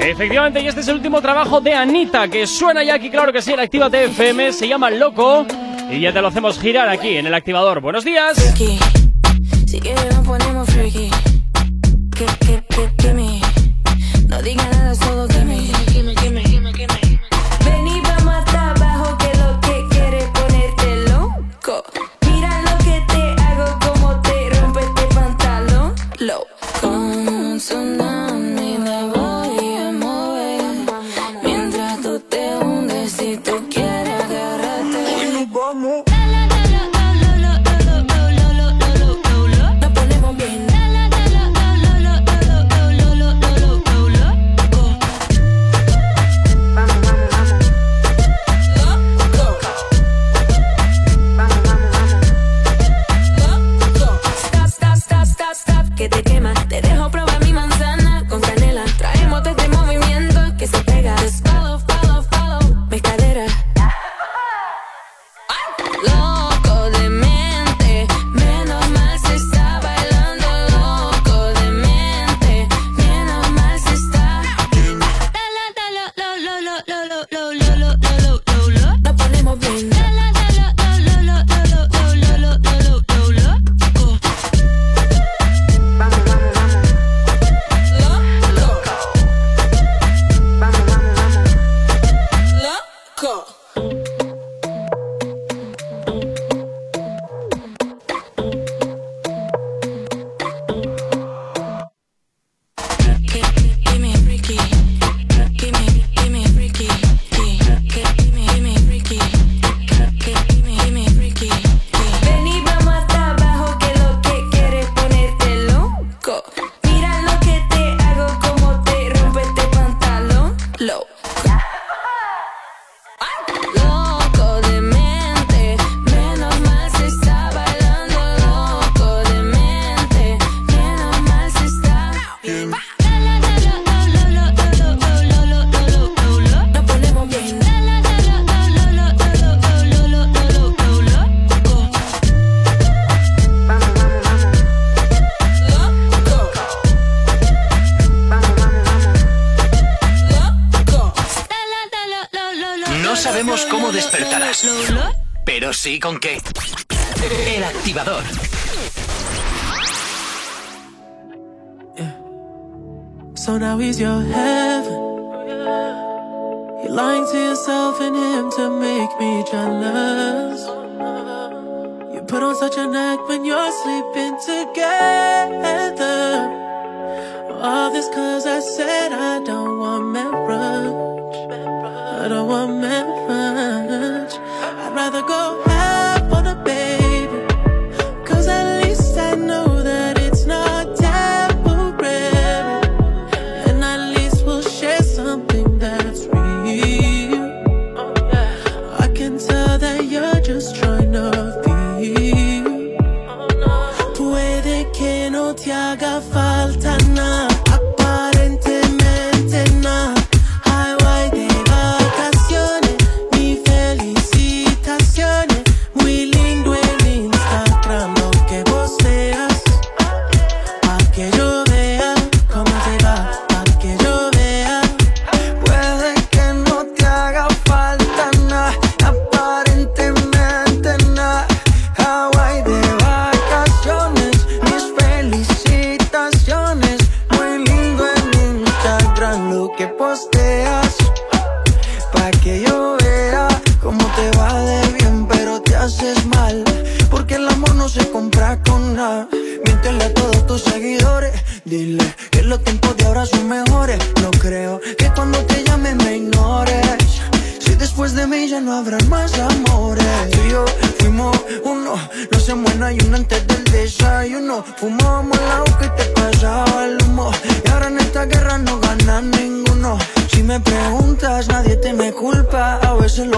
[0.02, 3.42] Efectivamente, y este es el último trabajo de Anita, que suena ya aquí, claro que
[3.42, 5.46] sí, en Activa TFM, se llama Loco,
[5.92, 7.82] y ya te lo hacemos girar aquí en el activador.
[7.82, 8.38] Buenos días.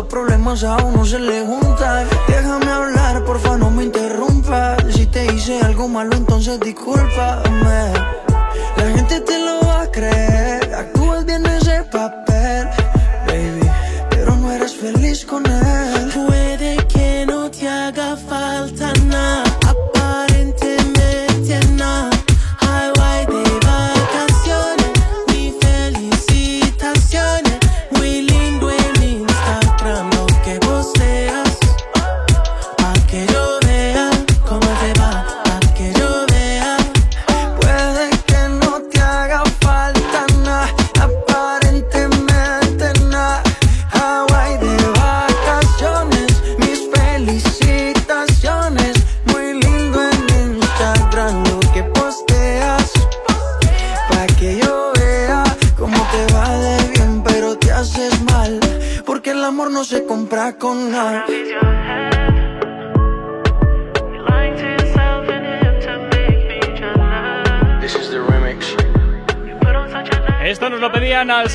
[0.01, 2.07] Los problemas a uno se le juntan.
[2.27, 4.83] Déjame hablar, porfa, no me interrumpas.
[4.91, 7.93] Si te hice algo malo, entonces discúlpame.
[8.77, 10.73] La gente te lo va a creer.
[10.73, 12.67] Actúas bien ese papel,
[13.27, 13.69] baby.
[14.09, 15.80] Pero no eres feliz con él.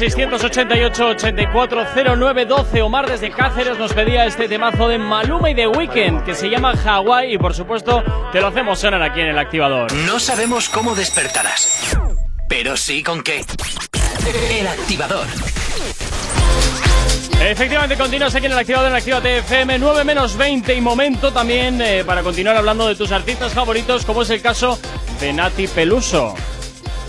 [0.00, 2.82] 688-840912.
[2.82, 6.72] Omar desde Cáceres nos pedía este temazo de Maluma y de Weekend que se llama
[6.72, 9.92] Hawaii y por supuesto te lo hacemos sonar aquí en el activador.
[9.92, 11.96] No sabemos cómo despertarás,
[12.48, 13.44] pero sí con qué.
[14.50, 15.26] El activador.
[17.40, 21.80] Efectivamente, continúas aquí en el activador en Activa TFM 9 menos 20 y momento también
[21.80, 24.78] eh, para continuar hablando de tus artistas favoritos como es el caso
[25.20, 26.35] de Nati Peluso.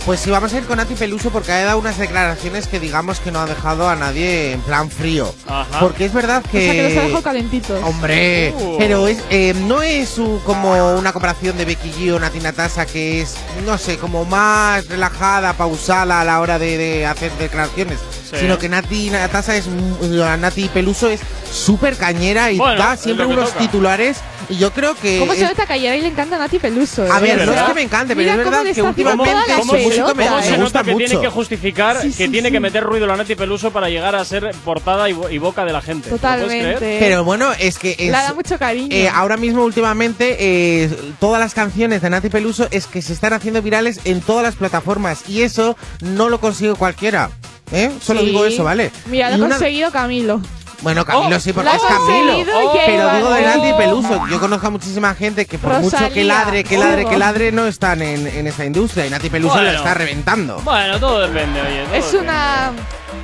[0.08, 3.20] Pues sí, vamos a ir con Nati Peluso porque ha dado unas declaraciones que digamos
[3.20, 5.36] que no ha dejado a nadie en plan frío.
[5.46, 5.82] Ajá.
[5.82, 6.60] Porque es verdad que...
[6.60, 7.84] O sea, que los ha dejado calentitos.
[7.84, 8.78] Hombre, Uh.
[8.80, 12.86] pero es, eh, no es uh, como una comparación de Becky G o Nati Natasa
[12.86, 18.00] que es, no sé, como más relajada, pausada a la hora de, de hacer declaraciones.
[18.30, 18.36] Sí.
[18.40, 23.34] Sino que Nati Natasa es, Nati Peluso es súper cañera y Bueno, da siempre que
[23.34, 23.60] unos toca.
[23.60, 24.18] titulares.
[24.50, 25.20] Y yo creo que...
[25.20, 27.04] ¿Cómo se nota que ayer a él le encanta a Nati Peluso?
[27.04, 27.22] A eh?
[27.22, 29.66] ver, no es que me encante, pero Mira es cómo verdad que últimamente la su
[29.66, 32.48] música me, ¿Cómo se me nota gusta que tiene que justificar, Sí, que sí, tiene
[32.48, 32.54] sí.
[32.54, 35.74] que meter ruido la Nati Peluso para llegar a ser portada y, y boca de
[35.74, 36.10] la gente?
[36.10, 36.98] Totalmente.
[37.00, 38.88] Pero bueno, es que es, Le da mucho cariño.
[38.96, 40.90] eh, ahora mismo últimamente eh,
[41.20, 44.56] todas las canciones de Nati Peluso es que se están haciendo virales en todas las
[44.56, 47.32] plataformas y eso no lo consigue cualquiera.
[47.72, 47.92] ¿Eh?
[48.02, 48.28] Solo Sí.
[48.28, 48.92] digo eso, ¿vale?
[49.08, 50.42] Mira, lo ha una- conseguido Camilo.
[50.82, 52.34] Bueno, Camilo Oh, sí, porque lo es Camilo.
[52.56, 53.42] Oh, Pero digo de.
[53.42, 54.28] Nati Peluso.
[54.30, 57.66] Yo conozco a muchísima gente que por mucho que ladre, que ladre, que ladre, no
[57.66, 59.08] están en, en esa industria.
[59.08, 59.72] Y Nati Peluso Bueno.
[59.72, 60.60] la está reventando.
[60.64, 61.84] Bueno, todo depende, oye.
[61.86, 62.20] todo Es depende.
[62.32, 62.72] una.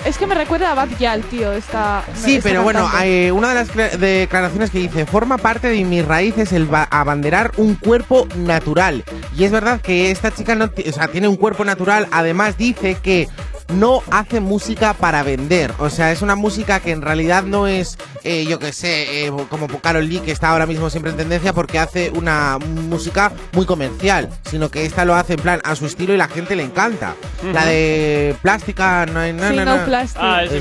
[0.06, 1.54] Es que me recuerda a Bad Gyal, tío.
[1.54, 5.70] Esta, Sí, esta pero bueno, eh, una de las cla- declaraciones que dice, forma parte
[5.70, 9.04] de mis raíces el ba- abanderar un cuerpo natural.
[9.38, 12.98] Y es verdad que esta chica no, o sea, tiene un cuerpo natural, además dice
[13.02, 13.30] que
[13.74, 15.72] no hace música para vender.
[15.80, 19.32] O sea, es una música que en realidad no es, eh, yo que sé, eh,
[19.50, 23.66] como Carol Lee, que está ahora mismo siempre en tendencia porque hace una música muy
[23.66, 26.64] comercial, sino que esta lo hace en plan a su estilo y la gente le
[26.64, 27.16] encanta.
[27.54, 29.06] La de plástica.
[29.08, 29.86] Sí, no, no no.
[29.94, 30.22] Plastic.
[30.24, 30.52] Ah, es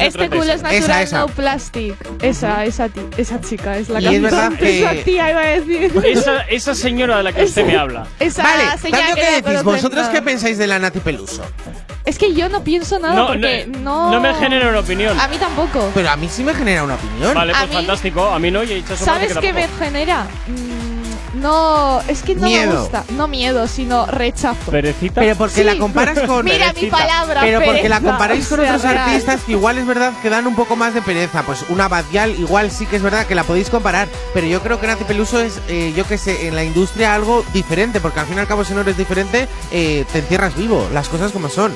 [0.00, 0.62] Este culo es 36.
[0.62, 1.18] natural, Esa, esa.
[1.20, 1.94] no plastic.
[2.22, 5.44] Esa, esa, ti- esa chica es la Y es verdad que- Esa tía iba a
[5.46, 5.92] decir.
[6.04, 8.06] Esa, esa señora de la que usted me habla.
[8.18, 11.42] Esa Vale, señora cambio que que decís, ¿vosotros qué pensáis de la Nati Peluso?
[12.04, 14.10] Es que yo no pienso nada No, porque no, no.
[14.12, 15.18] no me genera una opinión.
[15.20, 15.90] A mí tampoco.
[15.94, 17.34] Pero a mí sí me genera una opinión.
[17.34, 18.24] Vale, A pues mí- fantástico.
[18.28, 19.84] A mí no, y he dicho eso ¿Sabes qué que me tampoco.
[19.84, 20.24] genera?
[20.48, 20.89] Mm,
[21.40, 22.80] no, es que no me Miedo.
[22.82, 23.04] gusta.
[23.16, 24.70] No miedo, sino rechazo.
[24.70, 25.20] Perecita.
[25.20, 25.64] Pero porque Sí.
[25.64, 26.44] la comparas con.
[26.44, 26.96] Mira mi Perecita.
[26.98, 27.40] palabra.
[27.42, 28.98] Pero porque la pereza, comparáis con o sea, otros real.
[29.08, 31.42] artistas que igual es verdad que dan un poco más de pereza.
[31.42, 34.08] Pues una Badial igual sí que es verdad que la podéis comparar.
[34.34, 37.44] Pero yo creo que Nati Peluso es, eh, yo que sé, en la industria algo
[37.52, 38.00] diferente.
[38.00, 40.88] Porque al fin y al cabo si no eres diferente, eh, te encierras vivo.
[40.92, 41.72] Las cosas como son.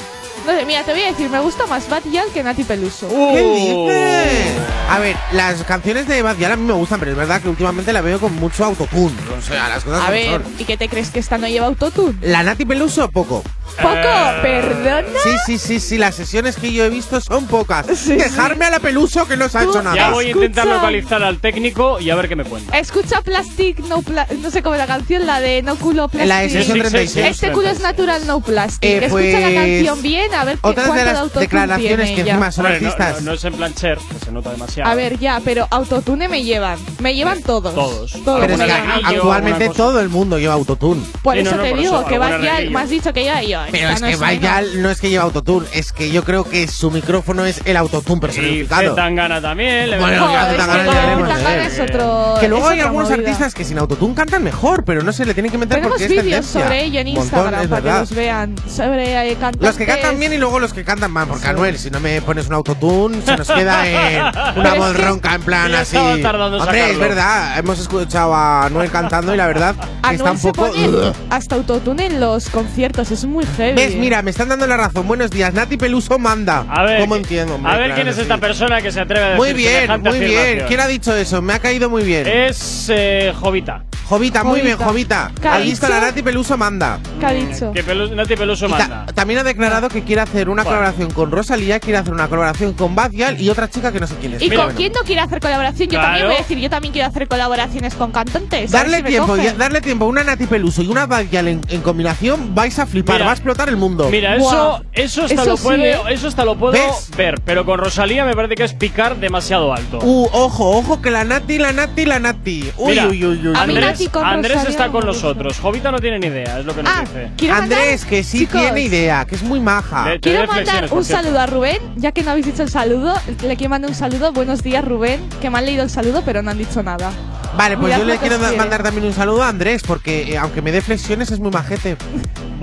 [0.46, 3.08] No sé, mira, te voy a decir, me gusta más Bad Gyal que Nati Peluso.
[3.08, 3.54] ¿Qué Uh.
[3.88, 4.52] dices?
[4.90, 7.92] A ver, las canciones de Badial a mí me gustan, pero es verdad que últimamente
[7.94, 9.14] la veo con mucho autotune.
[9.38, 10.44] O sea, las cosas A como ver, son.
[10.58, 12.14] ¿y qué te crees que esta no lleva autotune?
[12.20, 13.42] La Nati Peluso, poco.
[13.80, 14.38] Poco, Eh.
[14.42, 15.08] perdona.
[15.22, 17.86] Sí, sí, sí, sí, las sesiones que yo he visto son pocas.
[17.96, 19.96] Sí, Dejarme a la Peluso que no se ha hecho nada.
[19.96, 20.74] Ya voy a intentar Escucha.
[20.80, 22.78] localizar al técnico y a ver qué me cuenta.
[22.78, 26.28] Escucha Plastic, no pla- no sé cómo es la canción, la de No culo plastic.
[26.28, 27.26] La de sesión Sí, sí, sí, 36.
[27.26, 28.84] Este culo es natural, no plastic.
[28.84, 32.20] Eh, Escucha la pues, canción bien, a ver cuánto de de las autotune declaraciones que
[32.20, 33.22] encima son Hombre, artistas.
[33.22, 34.90] no- no es en plan Cher, que se nota demasiado.
[34.90, 36.78] A ver, ya, pero autotune me llevan.
[37.00, 37.74] Me llevan todos.
[37.74, 38.12] Todos.
[38.24, 38.40] Todos.
[38.40, 41.02] Pero es que actualmente todo el mundo lleva autotune.
[41.22, 42.70] Por Sí, eso no, te por digo eso, que Gyal, guerrilla.
[42.70, 44.16] me has dicho que yo, yo Pero es no que.
[44.16, 47.76] Bayal no es que lleva autotune, es que yo creo que su micrófono es el
[47.76, 48.94] autotune Y personificado.
[48.94, 49.90] Tangana también.
[49.90, 51.66] le Bueno, Joder, es Zetangana que eh.
[51.66, 52.34] es otro.
[52.40, 53.22] Que luego es hay algunos movida.
[53.22, 56.04] artistas que sin autotune cantan mejor, pero no se le tienen que meter Tenemos porque
[56.16, 58.00] es vídeos sobre ello en Montón, Instagram es para que verdad.
[58.00, 58.54] los vean.
[58.68, 59.62] Sobre eh, cantantes.
[59.68, 61.26] Los que cantan bien y luego los que cantan mal.
[61.26, 61.48] Porque Sí.
[61.50, 64.20] Anuel, si no me pones un autotune, se nos queda en
[64.58, 65.96] una Pero voz es que- ronca en plan así.
[65.96, 67.58] Hombre, es verdad.
[67.58, 69.74] Hemos escuchado a Anuel cantando y la verdad
[70.08, 70.70] que está un poco.
[71.30, 73.74] hasta autotune en los conciertos, es muy heavy.
[73.74, 73.94] ¿Ves?
[73.96, 75.06] Mira, me están dando la razón.
[75.06, 75.52] Buenos días.
[75.54, 76.64] Nati Peluso manda.
[76.68, 77.54] A ver, ¿Cómo entiendo?
[77.56, 77.72] hombre?
[77.72, 80.18] a ver Claro quién es esta persona que se atreve a decir Muy bien, muy
[80.18, 80.64] bien.
[80.66, 81.40] ¿Quién ha dicho eso?
[81.42, 82.26] Me ha caído muy bien.
[82.26, 83.84] Es eh, Jovita.
[84.06, 85.30] Jovita, muy bien, Jovita.
[85.30, 85.40] Jovita.
[85.40, 85.98] ¿Qué ha Has visto dicho?
[85.98, 86.98] la Nati Peluso manda.
[87.18, 87.72] ¿Qué ha dicho?
[87.72, 89.06] Que Pelu- Nati Peluso ta- manda.
[89.14, 90.76] también ha declarado que quiere hacer una Bueno.
[90.78, 94.06] colaboración con Rosalía, quiere hacer una colaboración con Bad Gyal y otra chica que no
[94.06, 94.42] sé quién es.
[94.42, 94.72] ¿Y con bueno.
[94.76, 95.88] quién no quiere hacer colaboración?
[95.88, 96.04] Yo Claro.
[96.06, 98.70] también voy a decir, yo también quiero hacer colaboraciones con cantantes.
[98.70, 99.54] Darle si tiempo, cogen.
[99.54, 102.78] y- darle tiempo a una Nati Peluso y una Bad Gyal en, en combinación, vais
[102.78, 103.24] a flipar, Mira.
[103.34, 104.08] A explotar el mundo.
[104.10, 105.98] Mira, eso, eso hasta Eso lo sí, puede, ¿eh?
[106.10, 107.10] eso hasta lo puedo ¿Ves?
[107.16, 109.98] ver, pero con Rosalía me parece que es picar demasiado alto.
[110.02, 112.70] Uh, ojo, ojo, que la Nati, la Nati, la Nati.
[112.76, 113.54] Uy, Mira, uy, uy, uy.
[113.56, 115.58] Andrés, Andrés está con nosotros.
[115.60, 117.50] Jovita no tiene ni idea, es lo que nos Ah, dice.
[117.52, 120.04] Andrés, mandar- que sí chicos, tiene idea, que es muy maja.
[120.04, 123.14] Te Quiero mandar un saludo a Rubén, ya que no habéis dicho el saludo.
[123.42, 124.32] Le quiero mandar un saludo.
[124.32, 125.20] Buenos días, Rubén.
[125.40, 127.10] Que me han leído el saludo, pero no han dicho nada.
[127.56, 128.56] Vale, pues Mirad yo le quiero quiere.
[128.56, 131.96] mandar también un saludo a Andrés, porque eh, aunque me dé flexiones es muy majete.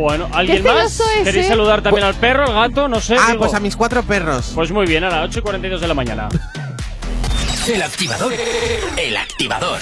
[0.02, 0.99] Bueno, ¿alguien más?
[1.24, 1.49] ¿Queréis ¿eh?
[1.49, 2.88] saludar también al perro, al gato?
[2.88, 3.16] No sé.
[3.20, 3.39] Ah, digo.
[3.39, 4.52] pues a mis cuatro perros.
[4.56, 6.28] Pues muy bien, a las 8 y 42 de la mañana.
[7.68, 8.34] El activador.
[8.97, 9.80] El activador.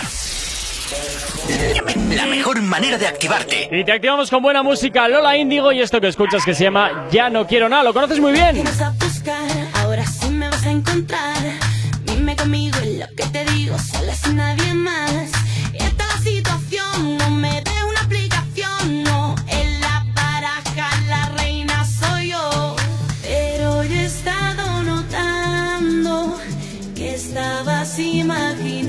[2.12, 3.70] La mejor manera de activarte.
[3.72, 7.08] Y te activamos con buena música, Lola Índigo, y esto que escuchas que se llama
[7.12, 7.84] Ya no quiero nada.
[7.84, 8.62] ¿Lo conoces muy bien?
[8.64, 11.38] vas a buscar, ahora sí me vas a encontrar.
[12.04, 15.32] Dime conmigo en lo que te digo, sola sin nadie más.
[28.00, 28.89] Estabas imaginando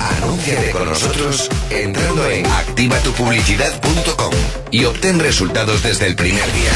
[0.00, 4.34] Anúnciate con nosotros entrando en activatupublicidad.com
[4.70, 6.72] y obtén resultados desde el primer día.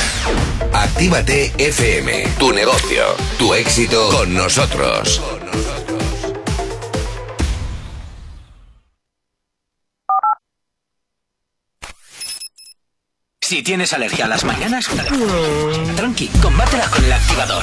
[0.72, 3.04] Actívate FM, tu negocio,
[3.38, 5.20] tu éxito con nosotros.
[13.40, 14.88] Si tienes alergia a las mañanas,
[15.94, 17.62] tranqui, combátela con el activador.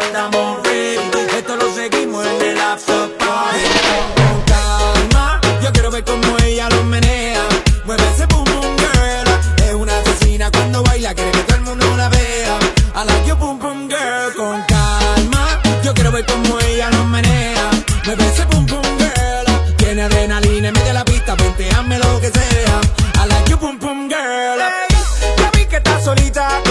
[23.61, 24.57] Boom boom girl.
[25.37, 26.63] ya vi que estás solita,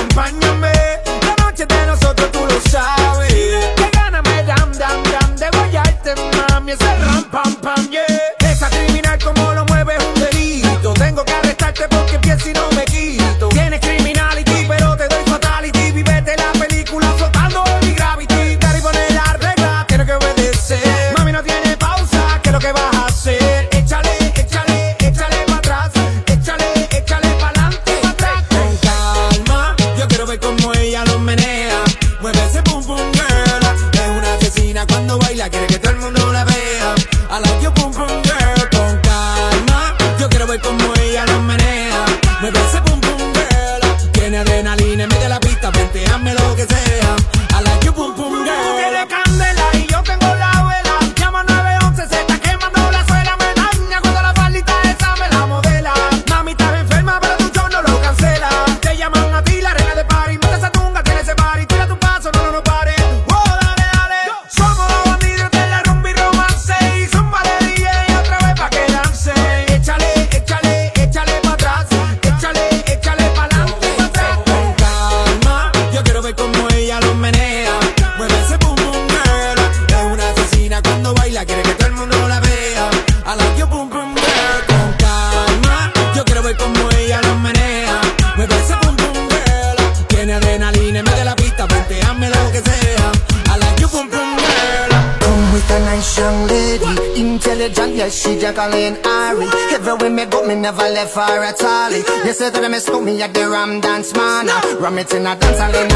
[104.80, 105.89] Ram it in a dance hall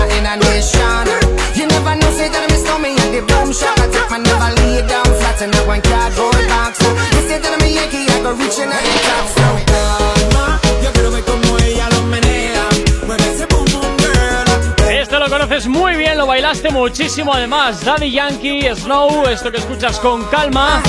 [16.44, 17.82] bailaste muchísimo además.
[17.82, 20.82] Daddy Yankee, Snow, esto que escuchas con calma.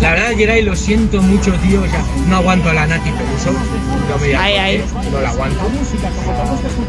[0.00, 1.82] La verdad, Geray, lo siento mucho, tío.
[1.82, 3.52] O sea, no aguanto a la Nati Peluso.
[4.08, 4.84] No me Ay, ay.
[5.10, 5.60] No la aguanto.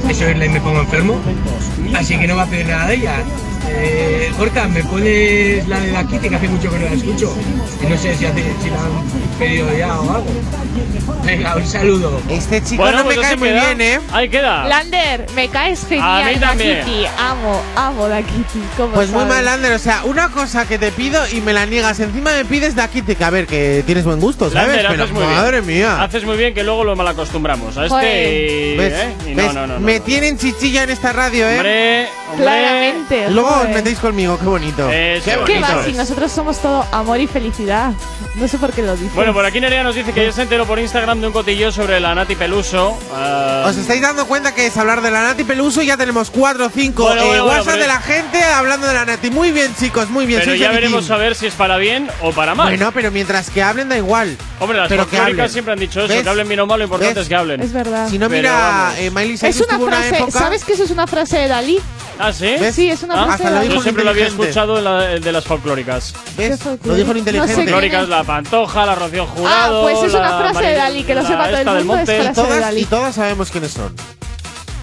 [0.09, 1.15] Eso es, me pongo enfermo.
[1.95, 3.23] Así que no va a pedir nada de ella.
[3.69, 7.35] Eh, Gorka, ¿me pones la de la Kitty que hace mucho que no la escucho?
[7.81, 10.27] Y no sé si, hace, si la han pedido ya o algo.
[11.37, 12.21] Venga, un saludo.
[12.29, 13.65] Este chico Bueno, no pues me cae muy queda.
[13.65, 13.99] bien, ¿eh?
[14.11, 14.65] Ahí queda.
[14.67, 16.25] Lander, me caes A genial.
[16.33, 16.79] mí la también.
[16.85, 17.05] Kitty.
[17.17, 18.59] Amo, amo la Kitty.
[18.77, 19.35] ¿Cómo Pues muy sabes?
[19.35, 19.71] mal, Lander.
[19.73, 21.99] O sea, una cosa que te pido y me la niegas.
[21.99, 24.67] Encima me pides de aquí, que a ver, que tienes buen gusto, ¿sabes?
[24.67, 25.35] Lander, Pero haces muy bien.
[25.35, 26.01] madre mía.
[26.03, 28.73] Haces muy bien que luego lo malacostumbramos a este.
[28.73, 28.93] y- ¿Ves?
[28.93, 29.13] ¿eh?
[29.27, 29.45] Y ¿Ves?
[29.47, 29.79] no, no, no, no.
[29.79, 31.55] me tienen chichilla en esta radio, ¿eh?
[31.57, 32.45] Hombre, hombre.
[32.45, 33.29] Claramente.
[33.29, 34.89] Luego os metéis conmigo, qué bonito.
[34.89, 35.23] Eso qué es.
[35.23, 35.61] ¿Qué bonito.
[35.77, 35.83] va?
[35.85, 37.91] Si nosotros somos todo amor y felicidad.
[38.35, 39.13] No sé por qué lo dices.
[39.13, 41.69] Bueno, por aquí Nerea nos dice que ya se enteró por Instagram de un cotillo
[41.69, 42.97] sobre la Nati Peluso.
[43.13, 45.81] Ah, ¿Os estáis dando cuenta que es hablar de la Nati Peluso?
[45.81, 48.93] Ya tenemos 4 o 5 Bueno, bueno, bueno, WhatsApp pero- de la gente hablando de
[48.93, 49.29] la Nati.
[49.31, 50.39] Muy bien, chicos, muy bien.
[50.39, 52.69] pero soy ya veremos a ver si es para bien o para mal.
[52.69, 54.37] Bueno, pero mientras que hablen da igual.
[54.61, 56.23] Hombre, las pero que siempre han dicho eso, ¿Ves?
[56.23, 57.23] que hablen bien o mal, lo importante ¿Ves?
[57.23, 57.59] es que hablen.
[57.61, 58.07] Es verdad.
[58.09, 60.15] Si no, Pero mira, eh, Miley Cyrus Es una tuvo una frase.
[60.17, 60.31] época.
[60.39, 61.79] ¿Sabes que eso es una frase de Dalí?
[62.21, 62.55] ¿Ah, sí?
[62.59, 62.75] ¿Ves?
[62.75, 63.67] Sí, es una Ah, frase hasta de lo Dalí.
[63.69, 64.49] dijo Yo siempre lo había inteligente.
[64.49, 66.13] escuchado en la- de las folclóricas.
[66.37, 66.51] Lo dijo
[66.93, 67.53] el No sé inteligente.
[67.55, 69.79] Folclóricas, la Pantoja, la Rocío Jurado.
[69.87, 71.59] Ah, pues es una la frase de Mari- Dalí, que lo la sepa todo el
[71.59, 72.23] esta del mundo, es Monte.
[72.23, 72.81] frase de Todas, Dalí.
[72.81, 73.95] y todas sabemos quiénes son.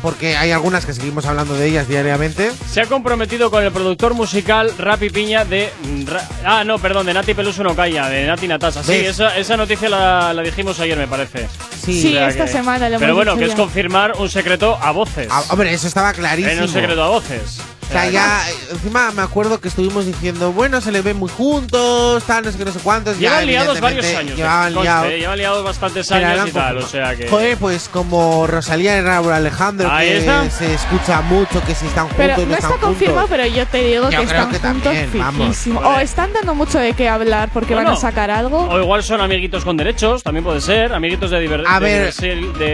[0.01, 2.53] Porque hay algunas que seguimos hablando de ellas diariamente.
[2.71, 5.73] Se ha comprometido con el productor musical Rapi Piña de.
[6.07, 8.85] Ra- ah, no, perdón, de Nati Peluso no calla, de Nati Natasa.
[8.85, 9.09] Sí, ¿Ves?
[9.09, 11.49] esa, esa noticia la, la dijimos ayer, me parece.
[11.85, 12.03] Sí.
[12.03, 13.57] Sí, esta que- semana lo Pero hemos bueno, dicho que es ya.
[13.57, 15.29] confirmar un secreto a voces.
[15.31, 16.53] Ah, hombre, eso estaba clarísimo.
[16.53, 17.61] en un secreto a voces.
[17.89, 21.31] O sea, ya, eh, encima me acuerdo que estuvimos diciendo, bueno, se le ven muy
[21.31, 23.19] juntos, tal, no sé qué, no sé cuántos.
[23.19, 24.37] ya, Llevan liados varios años.
[24.37, 25.11] Llevaban conste, liados.
[25.13, 27.29] eh, Llevan liados bastantes años y tal, o sea que.
[27.29, 30.51] Joder, pues como Rosalía y Raúl Alejandro, Ahí que está.
[30.51, 33.67] se escucha mucho que si están juntos Pero no, no están está confirmado, pero yo
[33.67, 35.57] te digo Yo que creo están que juntos.
[35.65, 35.87] Joder.
[35.87, 38.69] O están dando mucho de qué hablar porque van Bueno, a sacar algo.
[38.69, 40.93] O igual son amiguitos con derechos, también puede ser.
[40.93, 41.73] Amiguitos de diversión.
[41.75, 42.13] A ver,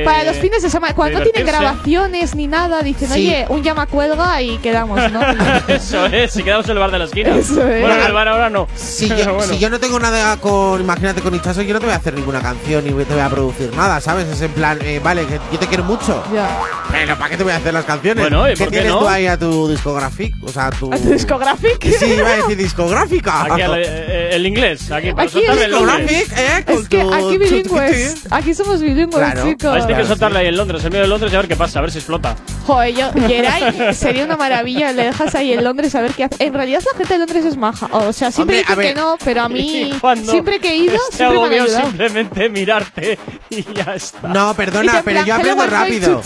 [0.05, 3.15] Para los fines de semana, cuando no tienen grabaciones ni nada, dicen, Sí.
[3.29, 5.20] oye, un llama cuelga y quedamos, ¿no?
[5.74, 7.34] Eso es, si quedamos en el bar de la esquina.
[7.36, 7.80] Eso es.
[7.80, 8.66] Bueno, en el bar ahora no.
[8.74, 9.42] Si yo, bueno.
[9.52, 12.14] si yo no tengo nada con, imagínate con Hichazo, yo no te voy a hacer
[12.14, 14.26] ninguna canción ni te voy a producir nada, ¿sabes?
[14.28, 16.22] Es en plan, eh, vale, que yo te quiero mucho.
[16.32, 16.48] Ya.
[16.90, 18.22] Pero ¿para qué te voy a hacer las canciones?
[18.22, 19.00] Bueno, ¿y ¿Qué por qué tienes no?
[19.00, 20.34] tú ahí a tu discographic?
[20.42, 20.92] O sea, a tu.
[20.92, 21.82] ¿A tu discographic?
[21.98, 23.42] Sí, iba a decir discográfica.
[23.52, 26.09] Aquí al- eh, el inglés, aquí para Aquí es Londres.
[26.09, 26.64] Discographic, ¿eh?
[26.66, 28.14] Con Es que aquí bilingües.
[28.30, 29.44] Aquí somos bilingües, Claro.
[29.44, 29.76] chicos.
[29.76, 31.48] Este hay que Claro, soltarle ahí en Londres, en medio de Londres y a ver
[31.48, 32.36] qué pasa, a ver si explota.
[32.66, 34.92] Joder, yo, Geray, sería una maravilla.
[34.95, 36.36] Le dejas ahí en Londres a ver qué hace.
[36.45, 37.88] En realidad, la gente de Londres es maja.
[37.92, 39.92] O sea, siempre Hombre, dicen que no, pero a mí,
[40.28, 41.86] siempre que he ido, siempre me han ayudado.
[41.88, 43.18] simplemente mirarte
[43.51, 44.28] y ya está.
[44.28, 46.22] No, perdona, pero yo "Hello, aprendo rápido.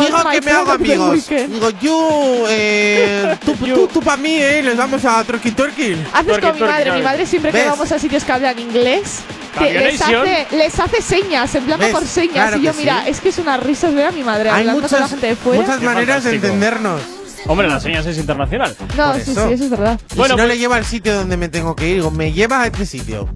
[0.00, 1.10] Digo que me hago amigos.
[1.28, 1.52] weekend".
[1.54, 4.62] Digo, yo, eh, tú, tú, tú para mí, ¿eh?
[4.62, 5.96] Les vamos a Turkey Turkey.
[6.12, 6.92] Haces con mi madre.
[6.92, 9.20] Mi madre siempre que vamos a sitios que hablan inglés,
[9.58, 11.90] te- les, hace, les hace señas, en plan ¿Ves?
[11.92, 12.32] por señas.
[12.48, 13.10] Claro y yo, mira, sí.
[13.10, 15.26] es que es una risa ver a mi madre Hay hablando con la muchas, gente
[15.28, 15.62] de fuera.
[15.62, 17.00] muchas maneras de entendernos.
[17.46, 18.76] Hombre, las señas es internacional.
[18.96, 19.48] no, por sí, eso.
[19.48, 19.98] sí, eso es verdad.
[20.12, 22.10] Y Bueno, si no pues- le lleva al sitio donde me tengo que ir, digo,
[22.10, 23.28] me lleva a este sitio.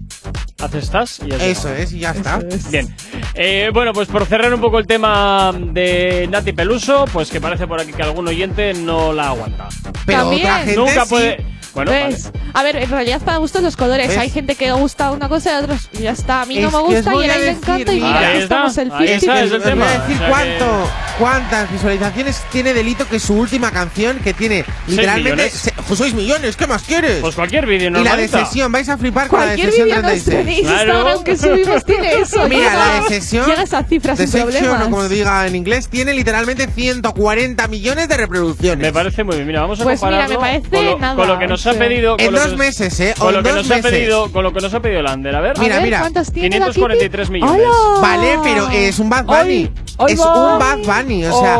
[0.59, 1.45] Haces estás y ya está.
[1.47, 2.39] Eso es, y ya está.
[2.69, 2.95] Bien.
[3.33, 7.67] Eh, bueno, pues por cerrar un poco el tema de Nati Peluso, pues que parece
[7.67, 9.67] por aquí que algún oyente no la aguanta.
[10.05, 10.43] Pero También.
[10.43, 11.09] otra gente Nunca sí.
[11.09, 11.45] puede.
[11.75, 12.31] Bueno, ¿Ves?
[12.53, 14.07] A ver, en realidad para gustos los colores.
[14.07, 14.17] ¿Ves?
[14.17, 16.41] Hay gente que gusta una cosa y otros y ya está.
[16.41, 18.27] A mí no Es me gusta y a a él le encanta y mira, mira,
[18.29, 19.15] Ahí estamos el ahí fin.
[19.17, 19.85] está, es el voy tema.
[19.89, 25.53] a decir cuánto, cuántas visualizaciones tiene Delito que su última canción que tiene literalmente millones.
[25.53, 27.19] se- pues sois millones, ¿qué más quieres?
[27.19, 30.01] Pues cualquier vídeo y la de sesión, vais a flipar con la de sesión vídeo
[30.01, 30.67] nuestro en 36.
[30.67, 30.93] Claro.
[30.93, 32.47] Instagram que subimos tiene eso.
[32.49, 36.13] Mira, la de sesión, Llega a cifras de sin o como diga en inglés, tiene
[36.13, 38.77] literalmente 140 millones de reproducciones.
[38.87, 39.47] Me parece muy bien.
[39.47, 41.64] Mira, vamos a Pues mira, compararlo me parece con, lo, nada, con lo que nos
[41.67, 42.15] ha pedido.
[42.19, 43.13] En dos meses, ¿eh?
[43.17, 45.35] Con lo que nos ha pedido, con lo que nos ha pedido Lander.
[45.35, 45.57] A ver.
[45.59, 45.99] Mira, a ver, mira.
[45.99, 47.33] ¿cuántos tiene la 543 Kitty?
[47.39, 47.65] millones.
[47.65, 48.01] ¡Hala!
[48.01, 49.71] Vale, pero es un Bad Bunny.
[50.07, 51.57] Es un Bad Bunny, o sea,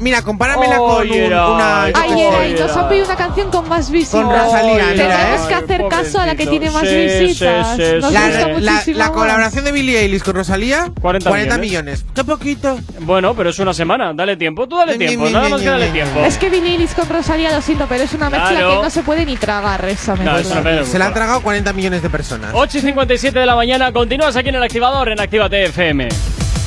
[0.00, 2.54] mira, compáramela con una ay.
[2.58, 4.22] nos han pedido una canción con más visitas.
[4.22, 5.48] Con Rosalía, mira, Tenemos ¿eh?
[5.48, 7.76] que hacer caso a la que tiene más Sí, visitas.
[7.76, 8.14] sí, sí, Nos sí.
[8.14, 8.98] La, gusta la- muchísimo.
[8.98, 9.16] la más.
[9.16, 11.60] colaboración de Billie Eilish con Rosalía, 40 millones.
[11.60, 12.04] millones.
[12.14, 12.78] Qué poquito.
[13.00, 14.12] Bueno, pero es una semana.
[14.14, 14.66] Dale tiempo.
[14.66, 15.28] Tú dale tiempo.
[15.28, 16.20] Nada ni, más ni, que dale ni, tiempo.
[16.20, 19.02] Es que Billie Eilish con Rosalía, lo siento, pero es una mezcla que no se
[19.02, 20.40] puede ni tragar esa No, mezcla.
[20.40, 20.84] es una pena.
[20.86, 22.50] Se la han tragado 40 millones de personas.
[22.54, 23.92] 8 y 57 de la mañana.
[23.92, 26.08] Continúas aquí en el activador en Actívate FM.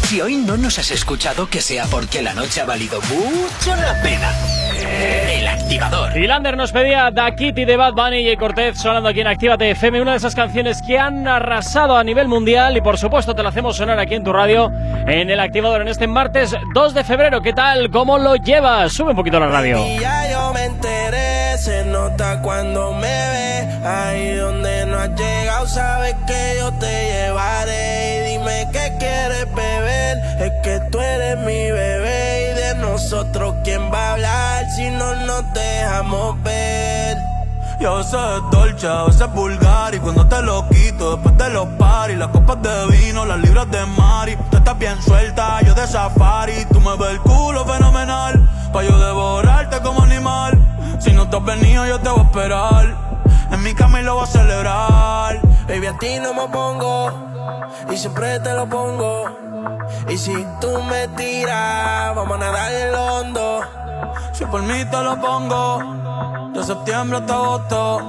[0.08, 4.00] Si hoy no nos has escuchado, que sea porque la noche ha valido mucho la
[4.04, 4.32] pena.
[5.00, 6.18] El activador.
[6.18, 9.72] Y Lander nos pedía Da Kitty de Bad Bunny y Cortez sonando aquí en Actívate
[9.72, 13.44] FM, una de esas canciones que han arrasado a nivel mundial y por supuesto te
[13.44, 14.72] la hacemos sonar aquí en tu radio
[15.08, 17.42] en el activador en este martes 2 de febrero.
[17.42, 17.90] ¿Qué tal?
[17.90, 18.92] ¿Cómo lo llevas?
[18.92, 19.78] Sube un poquito la radio.
[19.88, 23.68] Y ya yo me enteré, se nota cuando me ve.
[23.86, 28.18] Ahí donde no has llegado, sabes que yo te llevaré.
[28.18, 32.09] Y dime qué quieres beber, es que tú eres mi bebé.
[33.02, 37.18] Nosotros, ¿quién va a hablar si no nos dejamos ver?
[37.80, 38.18] Yo sé
[38.52, 42.62] dolce, a veces vulgar Y cuando te lo quito después de los paris Las copas
[42.62, 46.98] de vino, las libras de mari Tú estás bien suelta, yo de safari Tú me
[46.98, 50.60] ves el culo fenomenal Pa' yo devorarte como animal
[51.00, 52.96] Si no te has venido yo te voy a esperar
[53.50, 55.40] En mi cama lo voy a celebrar
[55.70, 57.30] Baby, a ti no me pongo
[57.92, 59.49] y siempre te lo pongo.
[60.10, 63.62] Y si tú me tiras, vamos a nadar en lo hondo.
[64.34, 68.00] Si por mí te lo pongo De septiembre hasta agosto.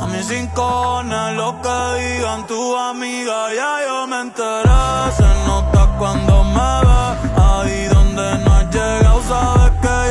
[0.00, 5.12] A mis cinco lo que digan tu amiga Ya yo me enteré.
[5.16, 7.00] Se nota cuando me ve.
[7.36, 10.09] Ahí donde no has llegado Sabes que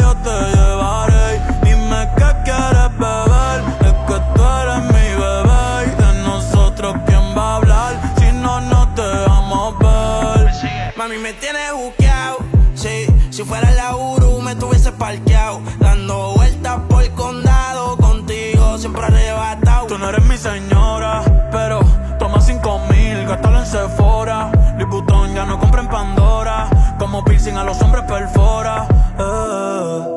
[20.39, 21.21] señora,
[21.51, 21.81] pero
[22.17, 24.51] toma cinco mil, gástalo en Sephora.
[24.77, 26.69] Louis ya no compra en Pandora.
[26.97, 28.87] Como piercing a los hombres perfora.
[29.19, 30.15] eh.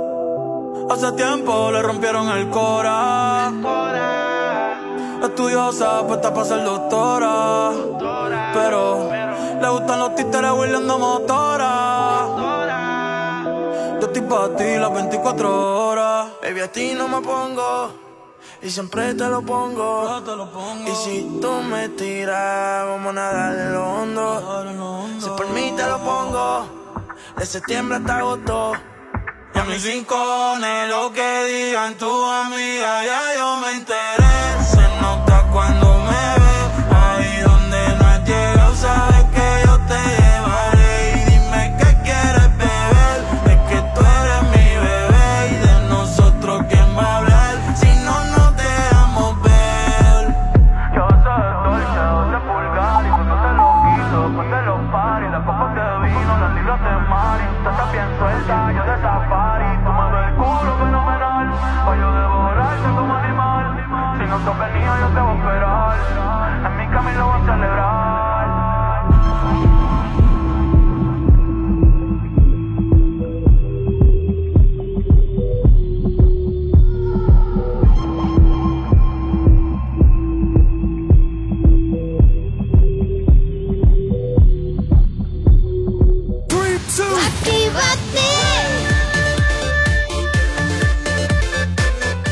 [0.91, 3.51] Hace tiempo le rompieron el cora.
[5.23, 7.71] Estudiosa, puesta para ser doctora.
[8.55, 9.11] Pero
[9.61, 12.27] le gustan los títeres huirleando motora.
[14.01, 16.27] Yo estoy para ti las 24 horas.
[16.43, 18.12] Baby, a ti no me pongo.
[18.63, 20.23] Y siempre te lo pongo.
[20.87, 25.19] Y si tú me tiras, vamos a nadar en lo hondo.
[25.19, 26.67] Si por mí te lo pongo.
[27.37, 28.73] De septiembre hasta agosto.
[29.55, 34.32] Y a mis rincones, lo que digan tu amiga, ya yo me enteré.
[58.43, 59.62] Estás bien suelta, yo de safari,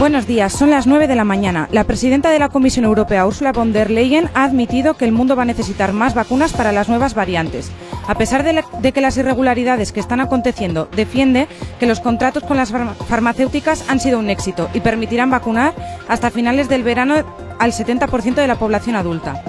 [0.00, 1.68] Buenos días, son las 9 de la mañana.
[1.72, 5.36] La presidenta de la Comisión Europea, Ursula von der Leyen, ha admitido que el mundo
[5.36, 7.70] va a necesitar más vacunas para las nuevas variantes.
[8.08, 11.48] A pesar de, que las irregularidades que están aconteciendo, defiende
[11.78, 15.74] que los contratos con las farma- farmacéuticas han sido un éxito y permitirán vacunar
[16.08, 17.16] hasta finales del verano
[17.58, 19.42] al 70% de la población adulta.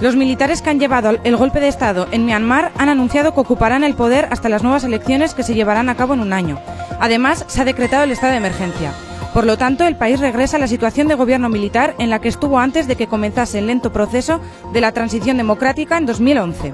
[0.00, 3.82] Los militares que han llevado el golpe de Estado en Myanmar han anunciado que ocuparán
[3.82, 6.60] el poder hasta las nuevas elecciones que se llevarán a cabo en un año.
[7.00, 8.92] Además, se ha decretado el estado de emergencia.
[9.36, 12.28] Por lo tanto, el país regresa a la situación de gobierno militar en la que
[12.28, 14.40] estuvo antes de que comenzase el lento proceso
[14.72, 16.72] de la transición democrática en 2011.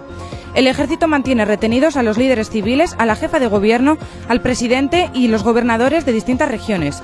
[0.54, 3.98] El ejército mantiene retenidos a los líderes civiles, a la jefa de gobierno,
[4.28, 7.02] al presidente y los gobernadores de distintas regiones.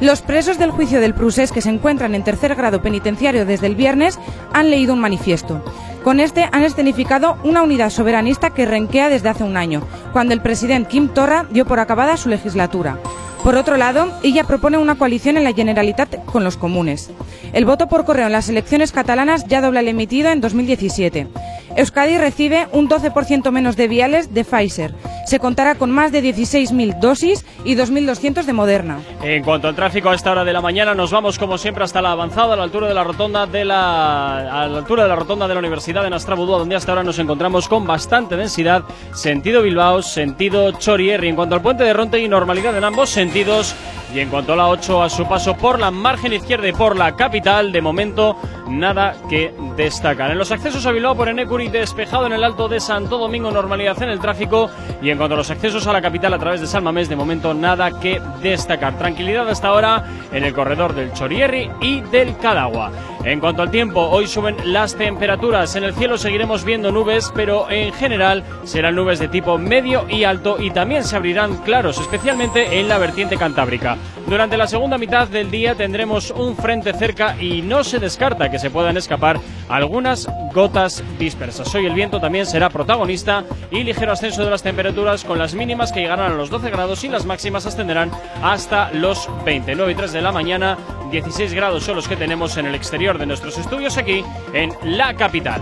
[0.00, 3.74] Los presos del juicio del Prusés que se encuentran en tercer grado penitenciario desde el
[3.74, 4.18] viernes
[4.54, 5.62] han leído un manifiesto.
[6.02, 9.82] Con este han escenificado una unidad soberanista que renquea desde hace un año,
[10.14, 12.98] cuando el presidente Kim Torra dio por acabada su legislatura.
[13.44, 17.10] Por otro lado, ella propone una coalición en la Generalitat con los comunes.
[17.52, 21.28] El voto por correo en las elecciones catalanas ya dobla el emitido en 2017.
[21.76, 24.94] Euskadi recibe un 12% menos de viales de Pfizer.
[25.26, 28.98] Se contará con más de 16.000 dosis y 2.200 de Moderna.
[29.22, 32.00] En cuanto al tráfico a esta hora de la mañana, nos vamos como siempre hasta
[32.00, 35.16] la avanzada, a la altura de la rotonda de la, a la altura de la
[35.16, 39.62] rotonda de la Universidad de Nastrabudúa, donde hasta ahora nos encontramos con bastante densidad, sentido
[39.62, 41.28] Bilbao, sentido Chorierri.
[41.28, 43.33] En cuanto al puente de Ronte y normalidad en ambos sentidos.
[43.34, 46.96] Y en cuanto a la 8, a su paso por la margen izquierda y por
[46.96, 48.36] la capital, de momento
[48.68, 50.30] nada que destacar.
[50.30, 54.00] En los accesos a Bilbao por Enecuri, despejado en el Alto de Santo Domingo, normalidad
[54.04, 54.70] en el tráfico.
[55.02, 57.54] Y en cuanto a los accesos a la capital a través de Salmamés, de momento
[57.54, 58.96] nada que destacar.
[58.98, 62.92] Tranquilidad hasta ahora en el corredor del Chorierri y del Cadagua.
[63.24, 65.74] En cuanto al tiempo, hoy suben las temperaturas.
[65.76, 70.24] En el cielo seguiremos viendo nubes, pero en general serán nubes de tipo medio y
[70.24, 73.96] alto y también se abrirán claros, especialmente en la vertiente cantábrica.
[74.26, 78.58] Durante la segunda mitad del día tendremos un frente cerca y no se descarta que
[78.58, 81.74] se puedan escapar algunas gotas dispersas.
[81.74, 85.92] Hoy el viento también será protagonista y ligero ascenso de las temperaturas con las mínimas
[85.92, 88.10] que llegarán a los 12 grados y las máximas ascenderán
[88.42, 89.74] hasta los 20.
[89.74, 90.78] 9 y 3 de la mañana,
[91.10, 95.14] 16 grados son los que tenemos en el exterior de nuestros estudios aquí en la
[95.14, 95.60] capital.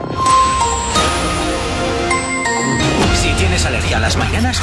[3.33, 4.61] Si tienes alergia a las mañanas,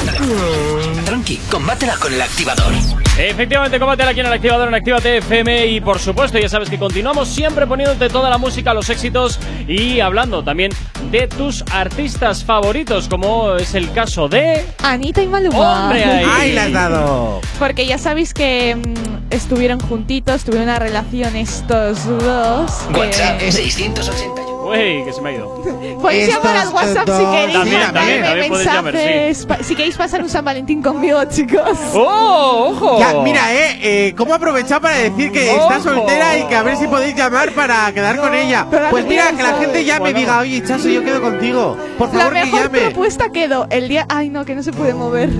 [1.06, 2.72] tranqui, combátela con el activador.
[3.18, 6.78] Efectivamente, combátela aquí en el activador en Actívate FM y por supuesto ya sabes que
[6.78, 10.72] continuamos siempre poniéndote toda la música, los éxitos y hablando también
[11.12, 14.64] de tus artistas favoritos, como es el caso de...
[14.84, 15.86] Anita y Maluma.
[15.86, 16.26] ¡Hombre, ahí!
[16.40, 17.42] ¡Ay, la has dado!
[17.58, 22.72] Porque ya sabéis que mm, estuvieron juntitos, tuvieron una relación estos dos.
[22.94, 24.49] que- WhatsApp 681.
[24.70, 25.56] Uy, que se me ha ido.
[25.56, 29.38] Pues podéis llamar al WhatsApp si queréis también, también, también podéis llamar, mensajes.
[29.38, 29.46] sí.
[29.48, 31.78] pa- si queréis pasar un San Valentín conmigo, chicos.
[31.94, 33.00] ¡Oh, ojo!
[33.00, 36.78] Ya, mira, eh, eh, ¿cómo aprovechar para decir que está soltera y que a ver
[36.78, 38.66] si podéis llamar para quedar con ella?
[38.90, 41.78] Pues mira, que la gente llame y diga, oye, Chaso, yo quedo contigo.
[41.98, 44.06] Por favor, que mejor propuesta quedó el día.
[44.10, 45.30] Ay, no, que no se puede mover.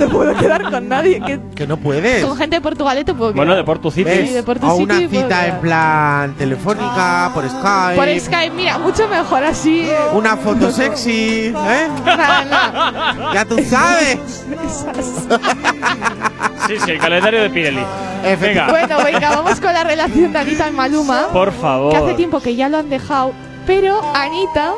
[0.00, 1.20] No puedo quedar con nadie.
[1.20, 2.24] que- Que no puedes.
[2.24, 3.44] Con gente de Portugalete puedo quedar.
[3.44, 4.10] Bueno, de Portu City.
[4.28, 7.96] Sí, de Porto a una cita en plan telefónica, por ah, Skype.
[8.00, 8.08] Por
[8.40, 9.82] Ay, mira, mucho mejor así.
[9.90, 9.96] eh.
[10.14, 11.88] Una foto sexy, ¿eh?
[12.04, 13.34] Nada, nada.
[13.34, 14.44] Ya tú sabes.
[16.66, 17.84] Sí, sí, el calendario de Pirelli.
[18.40, 21.28] Venga, Bueno, venga, vamos con la relación de Anita y Maluma.
[21.32, 23.32] por que hace tiempo que ya lo han dejado,
[23.66, 24.72] pero Anita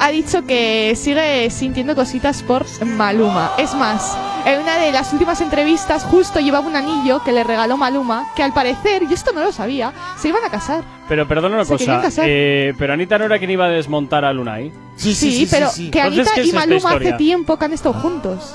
[0.00, 3.52] ha dicho que sigue sintiendo cositas por Maluma.
[3.58, 7.76] Es más, en una de las últimas entrevistas justo llevaba un anillo que le regaló
[7.76, 10.84] Maluma, que al parecer, yo esto no lo sabía, se iban a casar.
[11.08, 14.32] Pero perdona una se cosa, eh, pero Anita no era quien iba a desmontar a
[14.32, 14.72] Lunay.
[14.96, 17.94] Sí, sí, sí, sí pero sí, que Anita y Maluma hace tiempo que han estado
[17.94, 18.54] juntos.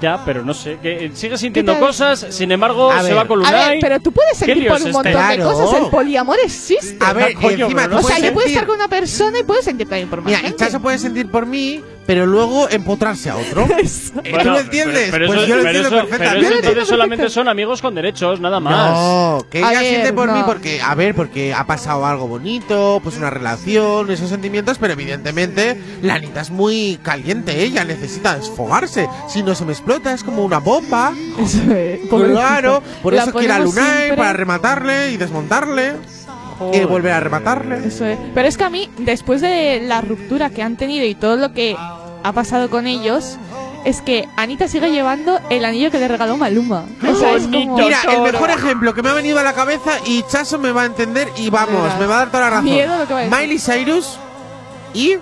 [0.00, 0.78] Ya, pero no sé.
[0.82, 3.16] Que eh, sigue sintiendo cosas, sin embargo, A se ver.
[3.18, 3.70] va con A Lunay.
[3.70, 5.28] ver, pero tú puedes sentir por un montón este?
[5.32, 5.52] de Claro.
[5.58, 5.82] cosas.
[5.82, 6.98] El poliamor existe.
[7.04, 9.62] A ver, Coño, encima no o sea, yo puedo estar con una persona y puedo
[9.62, 10.56] sentir también por más Mira, gente.
[10.58, 13.66] Chaso puede sentir por mí, pero luego empotrarse a otro.
[14.42, 15.10] ¿Tú lo entiendes?
[15.10, 16.46] Pero, pero pues eso, yo lo entiendo eso, perfectamente.
[16.46, 18.92] Eso, entonces solamente son amigos con derechos, nada más.
[18.92, 20.34] No, que ella siente por no.
[20.34, 24.92] mí porque, a ver, porque ha pasado algo bonito, pues una relación, esos sentimientos, pero
[24.92, 29.08] evidentemente la Anita es muy caliente, ella necesita desfogarse.
[29.28, 31.12] Si no se me explota, es como una bomba.
[31.38, 34.16] Eso es, claro, por la eso quiere a Lunay siempre.
[34.16, 35.94] para rematarle y desmontarle
[36.72, 37.86] y volver a rematarle.
[37.86, 38.18] Eso es.
[38.34, 41.52] Pero es que a mí, después de la ruptura que han tenido y todo lo
[41.52, 43.38] que ha pasado con ellos,
[43.84, 46.86] es que Anita sigue llevando el anillo que le regaló Maluma.
[47.08, 47.76] O sea, es como...
[47.76, 50.82] Mira, el mejor ejemplo que me ha venido a la cabeza y Chaso me va
[50.82, 53.30] a entender y vamos, me va a dar toda la razón.
[53.30, 54.18] Miley Cyrus
[54.92, 55.16] y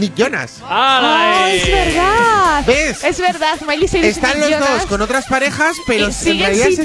[0.00, 0.54] Nick Jonas.
[0.62, 2.68] ¡Ah, es verdad!
[2.68, 6.84] Es verdad, Miley Cyrus Están los dos con otras parejas, pero en siguen se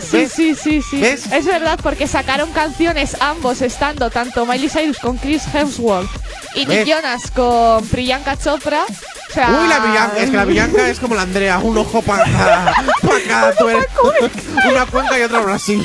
[0.00, 1.02] Sí, sí, sí, sí.
[1.02, 6.10] Es verdad, porque sacaron canciones ambos estando, tanto Miley Cyrus con Chris Hemsworth
[6.54, 6.88] y Nick ¿Ves?
[6.88, 8.84] Jonas con Priyanka Chopra.
[9.36, 12.64] Uy, la Bianca, es que la Bianca es como la Andrea, un ojo para cada,
[12.74, 13.54] pa cada
[14.70, 15.84] una cuenca y otra Brasil.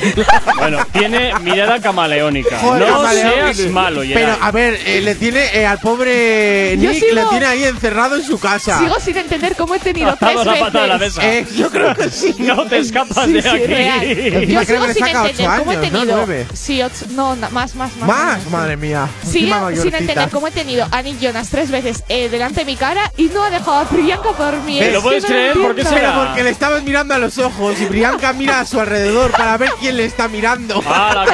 [0.56, 2.58] bueno, tiene mirada camaleónica.
[2.58, 3.54] Joder, no camaleónica.
[3.54, 4.22] seas malo, Gerard.
[4.22, 8.16] Pero a ver, eh, le tiene eh, al pobre Nick, sigo, le tiene ahí encerrado
[8.16, 8.78] en su casa.
[8.78, 10.74] Sigo sin entender cómo he tenido tres veces.
[10.74, 11.22] La mesa.
[11.24, 12.34] Eh, yo creo que sí.
[12.38, 14.52] no te escapas sí, de sí, aquí.
[14.52, 16.34] Yo creo que le saca ocho años, he tenido, ¿no?
[16.54, 18.08] Sí, ocho, no, no, más, más, más.
[18.08, 19.08] Más, madre mía.
[19.24, 22.76] Sigo sin entender cómo he tenido a Nick Jonas tres veces eh, delante de mi
[22.76, 24.92] cara y no no ha dejado a Priyanka dormir.
[24.92, 25.56] ¿Lo puedes no creer?
[25.56, 26.26] ¿Por qué será?
[26.26, 29.70] Porque le estabas mirando a los ojos y Priyanka mira a su alrededor para ver
[29.80, 30.82] quién le está mirando.
[30.88, 31.24] Para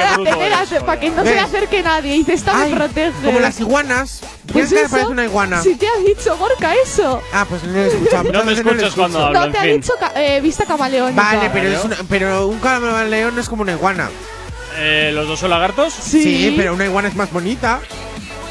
[0.99, 1.29] que no ¿Ves?
[1.29, 3.13] se le acerque nadie y te está Ay, me protege.
[3.23, 4.21] Como las iguanas.
[4.51, 5.61] Pues eso, parece una iguana.
[5.61, 7.21] Si te has dicho, Gorka, eso.
[7.33, 8.31] Ah, pues no lo he escuchado.
[8.31, 11.21] no me escuchas no cuando hablo, No, te en ha dicho ca eh, vista camaleónica.
[11.21, 14.09] Vale, pero, es una, pero un camaleón no es como una iguana.
[14.77, 15.93] Eh, ¿Los dos son lagartos?
[15.93, 16.21] Sí.
[16.21, 17.79] sí, pero una iguana es más bonita.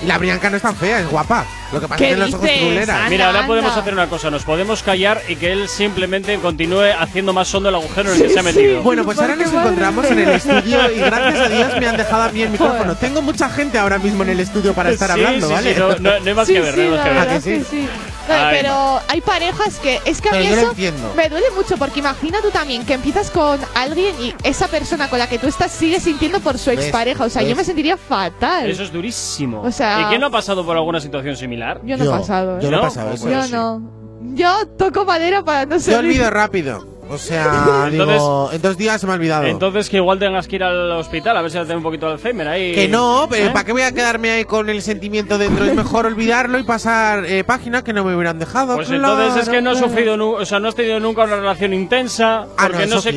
[0.02, 1.44] Y la Brianca no es tan fea, es guapa.
[1.80, 2.86] Que pasa es que.
[3.08, 4.30] Mira, ahora podemos hacer una cosa.
[4.30, 8.22] Nos podemos callar y que él simplemente continúe haciendo más hondo el agujero en el
[8.22, 8.82] que se ha metido.
[8.82, 12.22] Bueno, pues ahora nos encontramos en el estudio y gracias a Dios me han dejado
[12.24, 12.94] a mí el micrófono.
[12.96, 15.74] Tengo mucha gente ahora mismo en el estudio para estar hablando, ¿vale?
[15.74, 17.88] no, hay más que ver, no hay más que ver.
[18.26, 20.74] Pero hay parejas que es que a mí eso
[21.16, 25.18] me duele mucho porque imagina tú también que empiezas con alguien y esa persona con
[25.18, 27.24] la que tú estás sigue sintiendo por su expareja.
[27.24, 28.68] O sea, yo me sentiría fatal.
[28.68, 29.62] Eso es durísimo.
[29.68, 31.63] ¿y quién no ha pasado por alguna situación similar?
[31.84, 32.58] Yo no he pasado.
[32.58, 32.62] ¿eh?
[32.62, 33.12] Yo no he pasado.
[33.12, 33.90] Eso, yo no.
[34.34, 35.94] Yo toco madera para no ser.
[35.94, 36.93] Yo olvido rápido.
[37.09, 39.44] O sea, entonces, en dos días se me ha olvidado.
[39.44, 42.07] Entonces que igual tengas que ir al hospital a ver si te da un poquito
[42.07, 42.72] de Alzheimer ahí.
[42.74, 43.50] Que no, pero ¿Eh?
[43.50, 45.64] ¿para qué voy a quedarme ahí con el sentimiento dentro?
[45.64, 48.76] Es mejor olvidarlo y pasar eh, páginas que no me hubieran dejado.
[48.76, 51.36] Pues claro, entonces es que no he sufrido, o sea, no has tenido nunca una
[51.36, 53.12] relación intensa porque ah, no, no se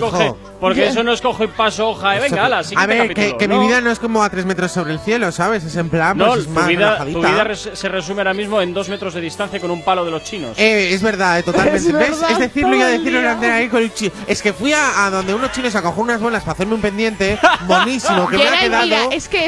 [0.60, 3.82] porque eso no es cojo y paso hoja, eh, venga, A ver, que, mi vida
[3.82, 5.64] no es como a tres metros sobre el cielo, ¿sabes?
[5.64, 8.74] Es en plan, pues es tu más vida, tu vida se resume ahora mismo en
[8.74, 10.58] dos metros de distancia con un palo de los chinos.
[10.58, 11.78] Eh, es verdad, eh, totalmente.
[11.78, 12.22] Es, ¿ves?
[12.30, 13.70] Es decirlo y a decirlo en antena ahí
[14.28, 16.82] es que fui a, a donde unos chinos a coger unas bolas para hacerme un
[16.82, 18.86] pendiente buenísimo que me ha quedado.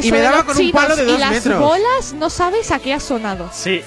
[0.04, 2.94] Y me daba con un palo de dos y las bolas no sabes a qué
[2.94, 3.50] ha sonado.
[3.54, 3.82] Sí,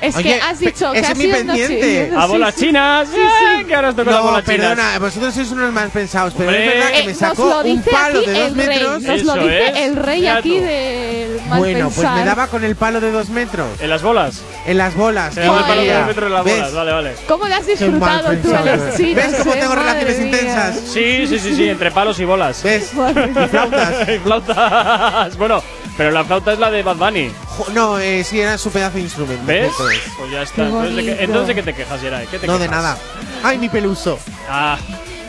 [0.00, 2.12] es Oye, que has dicho que es mi pendiente.
[2.16, 3.08] A bolas sí, chinas.
[3.08, 3.64] Sí, sí.
[3.64, 5.00] Que ahora os toca no, bolas perdona, chinas.
[5.00, 6.66] vosotros sois unos mal pensados, pero Hombre.
[6.68, 9.02] es verdad que me eh, sacó un palo de dos metros.
[9.02, 10.64] Nos lo dice el rey Mira aquí tú.
[10.64, 12.04] del mal Bueno, pensar.
[12.04, 13.68] pues me daba con el palo de dos metros.
[13.80, 14.40] ¿En las bolas?
[14.66, 15.34] En las bolas.
[15.34, 16.72] Se daba el palo de dos metros en las bolas.
[16.74, 17.14] Vale, vale.
[17.26, 19.32] ¿Cómo le has disfrutado tú a las chinas?
[19.32, 19.56] ¿Ves cómo eh?
[19.60, 20.80] tengo relaciones intensas?
[20.86, 22.62] Sí, sí, sí, sí, entre palos y bolas.
[22.62, 22.92] ¿Ves?
[22.94, 24.08] Y flautas.
[24.08, 25.36] Y flautas.
[25.36, 25.60] Bueno,
[25.96, 27.30] pero la flauta es la de Bad Bunny.
[27.72, 29.44] No, eh, sí, era su pedazo de instrumento.
[29.46, 29.72] ¿Ves?
[29.76, 30.66] Pues ya está.
[30.66, 32.28] Entonces, ¿de qué, te quejas, Yeray?
[32.46, 32.96] No, de nada.
[33.42, 34.18] ¡Ay, mi peluso!
[34.48, 34.78] Ah,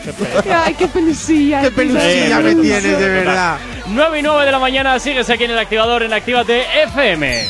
[0.04, 0.52] qué.
[0.52, 1.62] Ay, qué pelucilla.
[1.62, 3.58] ¡Qué pelucilla eh, me tienes, de verdad!
[3.86, 7.46] 9 y 9 de la mañana, sigues aquí en el activador en Actívate FM.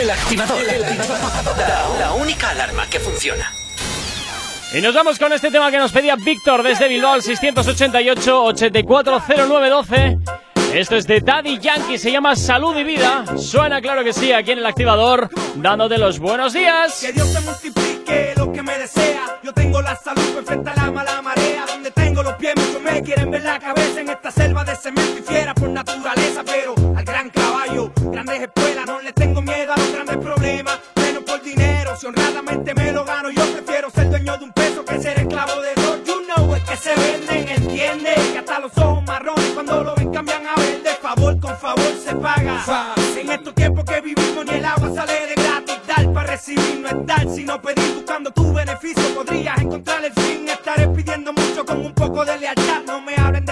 [0.00, 0.58] El activador.
[0.60, 1.58] El activador.
[1.58, 3.52] La, la única alarma que funciona.
[4.74, 10.18] Y nos vamos con este tema que nos pedía Víctor desde Bilbao al 688 840912.
[10.72, 13.24] Esto es de Daddy Yankee, se llama Salud y Vida.
[13.36, 16.98] Suena claro que sí, aquí en el activador, dándote los buenos días.
[16.98, 19.38] Que Dios te multiplique lo que me desea.
[19.42, 21.66] Yo tengo la salud perfecta, la mala marea.
[21.66, 25.18] Donde tengo los pies, muchos me quieren ver la cabeza en esta selva de cemento
[25.18, 26.42] y fiera por naturaleza.
[26.42, 30.78] Pero al gran caballo, grandes escuelas, no le tengo miedo a los grandes problemas.
[30.96, 34.82] Menos por dinero, si honradamente me lo gano, yo prefiero ser dueño de un peso
[34.86, 35.98] que ser esclavo de dos.
[36.06, 38.14] You know, es que se venden, entiende.
[38.32, 40.90] Que hasta los ojos marrones cuando lo ven cambian a verde.
[41.00, 42.94] Favor con favor se paga.
[43.16, 45.76] En estos tiempos que vivimos ni el agua sale de gratis.
[45.86, 49.02] Dar para recibir no es dar, sino pedir buscando tu beneficio.
[49.14, 50.48] Podrías encontrar el fin.
[50.48, 52.82] Estaré pidiendo mucho con un poco de lealtad.
[52.86, 53.51] No me hablen de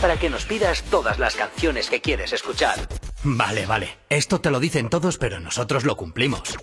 [0.00, 2.88] Para que nos pidas todas las canciones que quieres escuchar.
[3.22, 3.98] Vale, vale.
[4.08, 6.56] Esto te lo dicen todos, pero nosotros lo cumplimos.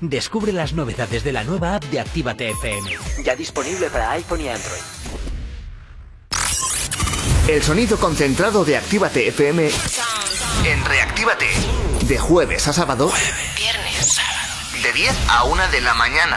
[0.00, 2.96] Descubre las novedades de la nueva app de Actívate FM.
[3.24, 4.80] Ya disponible para iPhone y Android.
[7.48, 9.70] El sonido concentrado de Actívate FM
[10.64, 11.46] en Reactívate.
[12.02, 13.10] De jueves a sábado.
[13.56, 14.82] Viernes, sábado.
[14.82, 16.36] De 10 a 1 de la mañana.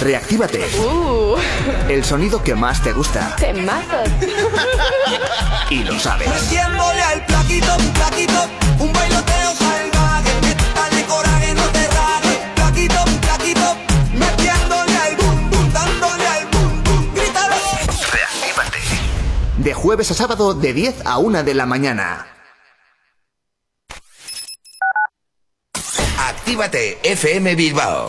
[0.00, 0.64] Reactívate.
[1.88, 3.36] El sonido que más te gusta.
[3.36, 4.08] Temazos.
[5.70, 6.28] Y lo sabes.
[6.28, 8.48] Metiéndole al plaquito, plaquito,
[8.80, 10.32] un bailoteo salvaje.
[10.74, 12.38] Dale coraje, no te rajes.
[12.56, 13.76] Plaquito, plaquito,
[14.12, 17.14] metiéndole al bum bum, dándole al bum bum.
[17.14, 17.54] Grítalo.
[18.12, 18.78] Reactívate.
[19.58, 22.26] De jueves jueves a sábado de 10 a 1 de la mañana.
[26.18, 28.08] Actívate FM Bilbao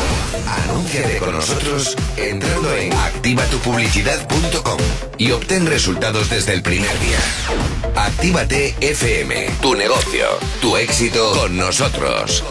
[0.45, 4.79] Anúnciate con nosotros entrando en activatupublicidad.com
[5.17, 7.19] y obtén resultados desde el primer día.
[7.95, 10.25] Actívate FM, tu negocio,
[10.61, 12.43] tu éxito con nosotros.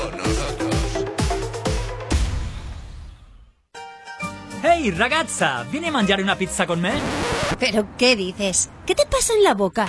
[4.63, 6.93] Ehi ragazza, vieni a mangiare una pizza con me?
[7.59, 8.69] ¿Pero qué dices?
[8.87, 9.89] ¿Qué te pasa en la boca?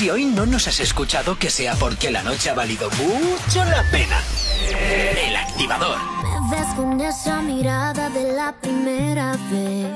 [0.00, 3.84] Si hoy no nos has escuchado, que sea porque la noche ha valido mucho la
[3.90, 4.16] pena.
[5.26, 5.98] El activador.
[6.22, 9.94] Me ves con esa mirada de la primera vez.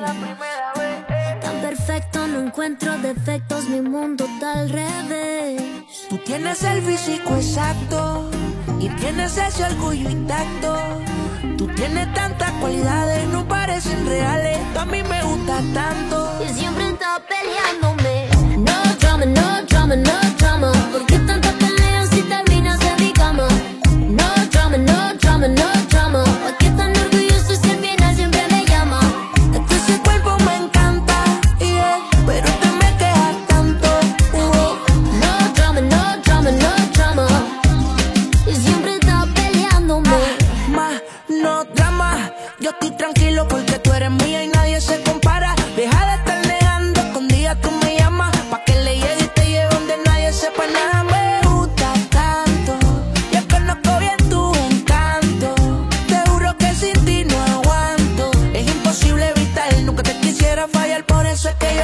[1.40, 5.62] Tan perfecto, no encuentro defectos, mi mundo está al revés.
[6.10, 8.30] Tú tienes el físico exacto
[8.78, 11.00] y tienes ese orgullo intacto.
[11.56, 14.58] Tú tienes tantas cualidades, no parecen reales.
[14.74, 16.44] Tú a mí me gusta tanto.
[16.46, 18.13] Y siempre está peleándome.
[19.16, 20.72] Drama, no drama, no drama.
[20.90, 21.83] ¿Por qué tanta pelea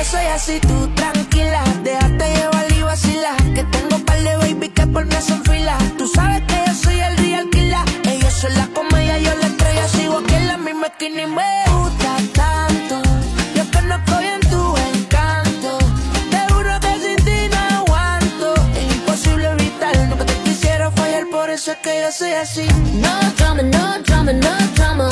[0.01, 1.63] que soy así, tú tranquila.
[1.83, 3.37] Déjate llevar y vacila.
[3.55, 5.77] Que tengo par de baby que por mí son fila.
[5.99, 7.87] Tú sabes que yo soy el real killer.
[8.05, 9.89] Ellos son la comedia, yo la estrella.
[9.89, 13.03] Sigo aquí en la misma esquina y me gusta tanto.
[13.55, 15.79] Yo conozco bien tu encanto.
[16.31, 18.55] Te juro que sin ti no aguanto.
[18.81, 21.25] Es imposible evitar, nunca te quisiera fallar.
[21.31, 22.67] Por eso es que yo soy así.
[22.95, 25.09] No drama, no drama, no drama.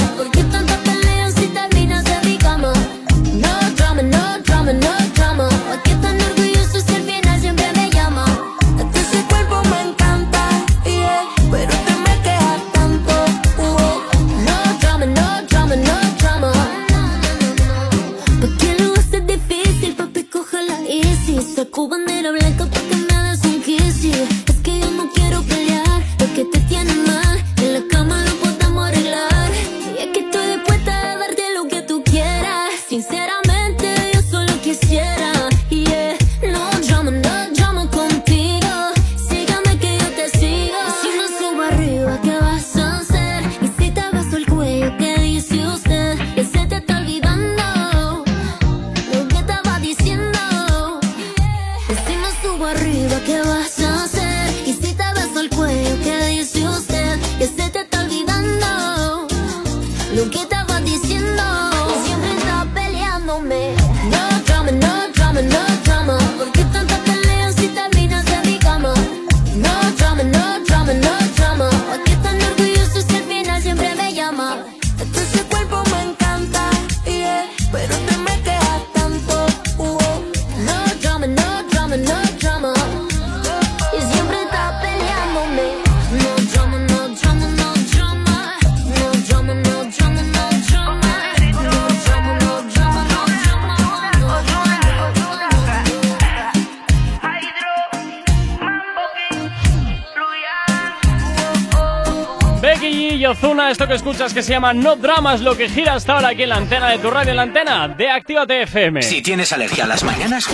[104.39, 106.99] Que se llama No Dramas, lo que gira hasta ahora aquí en la antena de
[106.99, 109.03] tu radio, en la antena de Actívate FM.
[109.03, 110.47] Si tienes alergia a las mañanas,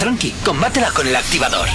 [0.00, 1.68] tranqui, combátela con el activador.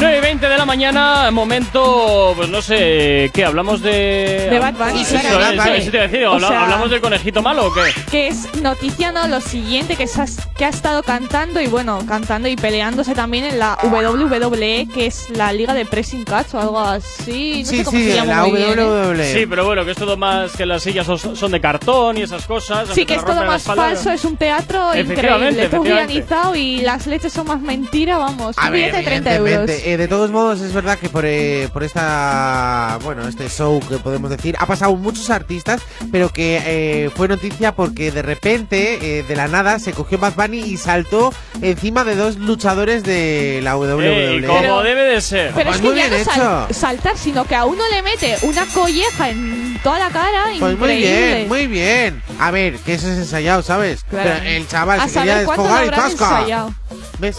[0.00, 3.44] 9 y 20 de la mañana, momento, pues no sé, ¿qué?
[3.44, 4.48] ¿Hablamos de...?
[4.50, 5.28] De Bad Bunny, Eso, claro.
[5.28, 5.78] eso, Bad Bunny.
[5.78, 7.80] eso te decir, O ¿habla- sea- ¿hablamos del conejito malo o qué?
[8.10, 9.28] Que es noticia, ¿no?
[9.28, 13.44] Lo siguiente que, se ha, que ha estado cantando y bueno, cantando y peleándose también
[13.44, 17.62] en la WWE, que es la liga de pressing catch o algo así.
[17.64, 19.32] No sé cómo se llama muy bien, ¿eh?
[19.34, 22.46] Sí, pero bueno, que es todo más que las sillas son, de cartón y esas
[22.46, 22.88] cosas.
[22.94, 23.82] Sí, que es todo la más espalda.
[23.88, 28.56] falso, es un teatro Efectivamente, increíble, todo organizado y las leches son más mentira, vamos.
[28.58, 29.70] A Un ver, billete de 30 euros.
[29.90, 33.96] Eh, de todos modos, es verdad que por, eh, por esta, bueno, este show que
[33.98, 35.80] podemos decir, ha pasado muchos artistas,
[36.12, 40.34] pero que eh, fue noticia porque de repente, eh, de la nada, se cogió Bad
[40.34, 44.36] Bunny y saltó encima de dos luchadores de la WWE.
[44.36, 45.52] Ey, como debe de ser.
[45.54, 46.74] Pero Pues es que muy ya bien no sal- hecho.
[46.78, 50.44] saltar, sino que a uno le mete una colleja en toda la cara.
[50.58, 51.34] Pues muy increíble.
[51.34, 52.22] bien, muy bien.
[52.38, 54.04] A ver, que eso es ensayado, ¿sabes?
[54.08, 54.30] Claro.
[54.34, 56.08] Pero el chaval A se quería desfogar y ¡tasca!
[56.38, 56.74] ensayado.
[57.18, 57.38] ¿Ves?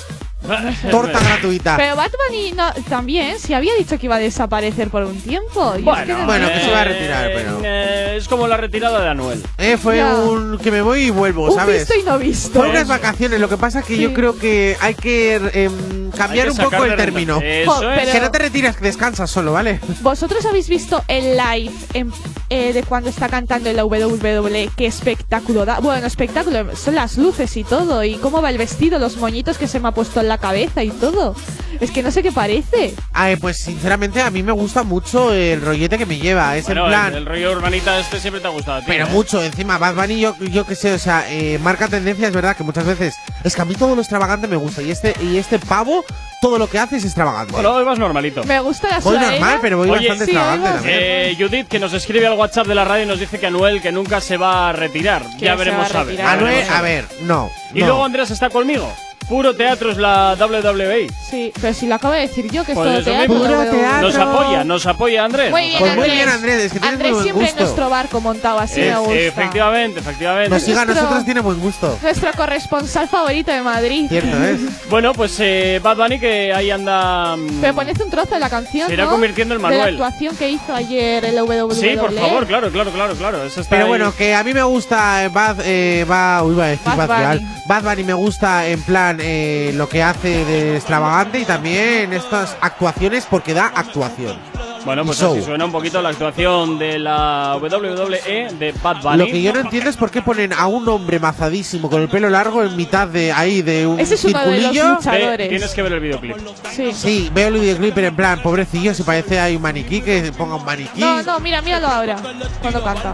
[0.91, 1.77] Torta gratuita.
[1.77, 5.73] Pero Bad Bunny no, también, si había dicho que iba a desaparecer por un tiempo.
[5.77, 8.57] y es que no- bueno, que se va a retirar, pero- Eh, es como la
[8.57, 9.43] retirada de Anuel.
[9.57, 10.15] Eh, fue Ya.
[10.15, 11.87] un que me voy y vuelvo, Un ¿sabes?
[11.87, 12.59] visto y no visto.
[12.59, 16.47] Fue unas vacaciones, lo que pasa es que yo creo que hay que em, cambiar
[16.49, 17.39] Hay que un poco el término.
[17.43, 17.99] Eso Jo, es.
[17.99, 19.79] pero- Que no te retiras, que descansas solo, ¿vale?
[20.01, 22.11] ¿Vosotros habéis visto el live en-
[22.49, 24.69] eh, de cuando está cantando en la WWE?
[24.75, 25.79] ¿Qué espectáculo da?
[25.79, 28.03] Bueno, espectáculo, son las luces y todo.
[28.03, 30.84] Y cómo va el vestido, los moñitos que se me ha puesto en la cabeza
[30.84, 31.35] y todo.
[31.80, 32.93] Es que no sé qué parece.
[33.13, 36.55] Ay, pues sinceramente a mí me gusta mucho el rollete que me lleva.
[36.57, 37.07] Es Bueno, en plan.
[37.13, 38.85] el, el rollo urbanita este siempre te ha gustado a ti.
[38.88, 39.09] Pero ¿eh?
[39.09, 42.55] mucho, encima, Bad Bunny, yo, yo que sé, o sea, eh, marca tendencia, es verdad
[42.57, 43.15] que muchas veces.
[43.43, 44.81] Es que a mí todo lo extravagante me gusta.
[44.81, 46.03] Y este, y este pavo,
[46.41, 47.53] todo lo que hace es extravagante.
[47.53, 48.43] Bueno, hoy vas normalito.
[48.43, 50.99] Me gusta la Voy normal, pero voy Oye, bastante sí, extravagante hoy vas- también.
[51.01, 53.81] Eh, Judith, que nos escribe al WhatsApp de la radio y nos dice que Anuel
[53.81, 55.23] que nunca se va a retirar.
[55.39, 56.22] Ya veremos a a ver.
[56.22, 57.49] Anuel, a ver, no.
[57.73, 57.88] Y no.
[57.88, 58.91] luego Andrés está conmigo.
[59.31, 61.07] Puro teatro es la WWE.
[61.29, 63.33] Sí, pero si lo acabo de decir yo, que es Pues todo eso teatro.
[63.33, 63.45] mismo.
[63.47, 64.01] Puro teatro.
[64.01, 65.51] Nos apoya, nos apoya Andrés.
[65.51, 65.95] Muy bien, Pues apoya.
[65.95, 66.25] muy Andrés.
[66.25, 67.63] bien, Andrés, es que Andrés buen siempre en gusto.
[67.63, 69.13] nuestro barco montado, así Es- me gusta.
[69.15, 70.49] efectivamente, efectivamente.
[70.49, 71.97] Nos siga a Nuestro- nosotros, tiene buen gusto.
[72.01, 74.07] Nuestro corresponsal favorito de Madrid.
[74.09, 74.89] Cierto es.
[74.89, 77.37] Bueno, pues eh, Bad Bunny que ahí anda.
[77.37, 78.87] mm, Pero poned un trozo de la canción.
[78.87, 79.11] Se irá ¿no?
[79.11, 79.93] convirtiendo en De la Manuel.
[79.95, 81.73] actuación que hizo ayer el WWE.
[81.75, 83.43] Sí, por favor, claro, claro, claro, claro.
[83.45, 83.89] Eso está Pero ahí.
[83.89, 87.07] bueno, que a mí me gusta eh, Bad, eh, Bad, uy, iba a decir Bad
[87.07, 87.47] Bad, Bunny.
[87.67, 92.57] Bad Bunny me gusta en plan eh, lo que hace de extravagante y también estas
[92.61, 94.38] actuaciones porque da actuación.
[94.85, 99.18] Bueno, pues así suena un poquito la actuación de la WWE de Bad Bunny.
[99.18, 102.10] Lo que yo no entiendo es por qué ponen a un hombre mazadísimo con el
[102.10, 105.06] pelo largo en mitad de ahí de un Ese es uno de los.
[105.06, 106.35] Ve, tienes que ver el videoclip.
[106.72, 106.91] Sí.
[106.93, 110.56] Sí, veo el videoclip pero en plan, pobrecillo, si parece hay un maniquí que ponga
[110.56, 110.99] un maniquí.
[110.99, 112.18] No, no, mira, míralo ahora.
[112.61, 113.14] Cuando canta.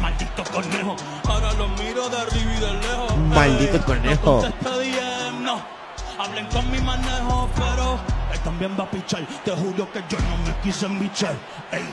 [0.00, 0.94] Maldito conejo,
[1.24, 2.45] ahora lo miro de arriba
[3.36, 4.42] maldito conejo.
[5.42, 5.60] No.
[6.18, 7.98] Hablen con mi manejo, pero
[8.32, 9.24] él también va a pichar.
[9.44, 11.34] Te juro que yo no me quise embichar.
[11.70, 11.84] Ey,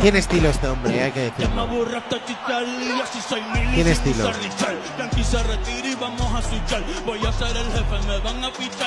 [0.00, 1.68] Tiene estilo este hombre, hay que decirlo.
[3.74, 4.30] Tiene estilo.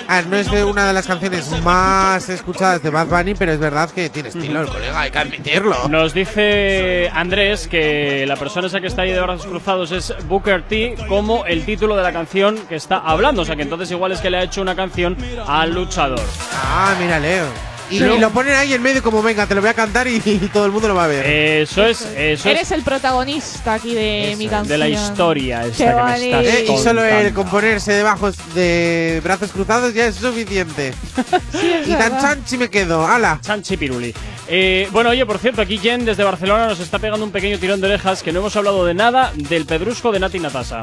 [0.08, 3.60] Ah, no es de una de las canciones más escuchadas de Bad Bunny, pero es
[3.60, 5.88] verdad que tiene estilo el colega, hay que admitirlo.
[5.88, 10.64] Nos dice Andrés que la persona esa que está ahí de brazos cruzados es Booker
[10.64, 13.44] T como el título de la canción que está hablando.
[13.44, 15.16] O sea que entonces igual es que le ha hecho una canción
[15.48, 16.22] al luchador.
[16.54, 17.73] Ah, mira, Leo.
[17.94, 18.06] Y, Sí.
[18.06, 20.50] y lo ponen ahí en medio como, venga, te lo voy a cantar y, y
[20.52, 21.26] todo el mundo lo va a ver.
[21.26, 24.68] Eso es, eso Eres es el protagonista aquí de mi canción.
[24.70, 26.40] de la historia esta que me bonito.
[26.40, 30.94] estás Eh, y solo el componerse debajo de brazos cruzados ya es suficiente.
[31.86, 33.40] y tan chanchi me quedo, ala.
[33.42, 34.14] Chanchi Piruli.
[34.48, 37.80] Eh, bueno, oye, por cierto, aquí Jen desde Barcelona nos está pegando un pequeño tirón
[37.80, 40.82] de orejas que no hemos hablado de nada del pedrusco de Nati Natasa.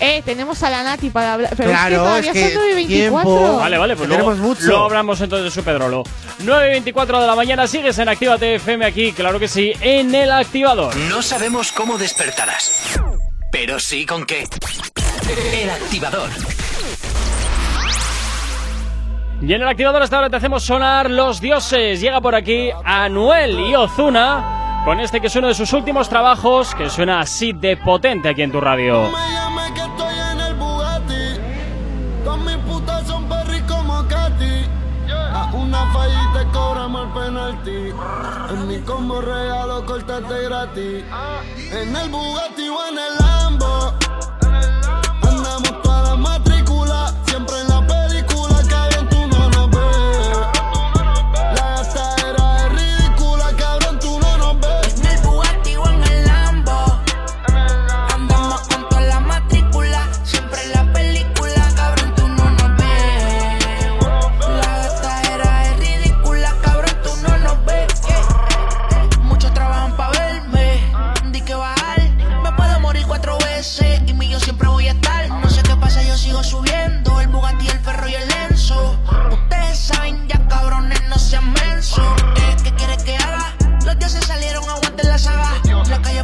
[0.00, 1.54] Eh, tenemos a la Nati para hablar.
[1.56, 3.30] Pero es que Claro, todavía es que son 9 y 24.
[3.30, 3.56] tiempo.
[3.58, 4.66] Vale, vale, pues luego, tenemos mucho.
[4.66, 6.02] luego hablamos entonces de su Pedrolo.
[6.40, 10.14] 9 y 24 de la mañana, sigues en Actívate FM aquí, claro que sí, en
[10.14, 10.94] el activador.
[10.96, 12.98] No sabemos cómo despertarás,
[13.50, 14.46] pero sí con qué.
[15.54, 16.28] El activador.
[19.40, 22.00] Y en el activador hasta ahora te hacemos sonar Los Dioses.
[22.00, 26.74] Llega por aquí Anuel y Ozuna con este que es uno de sus últimos trabajos,
[26.74, 29.10] que suena así de potente aquí en tu radio.
[37.14, 37.92] Penalti.
[38.50, 41.04] En mi combo regalo cortate gratis.
[41.72, 43.94] En el Bugatti o en el Lambo.
[45.22, 45.85] Andamos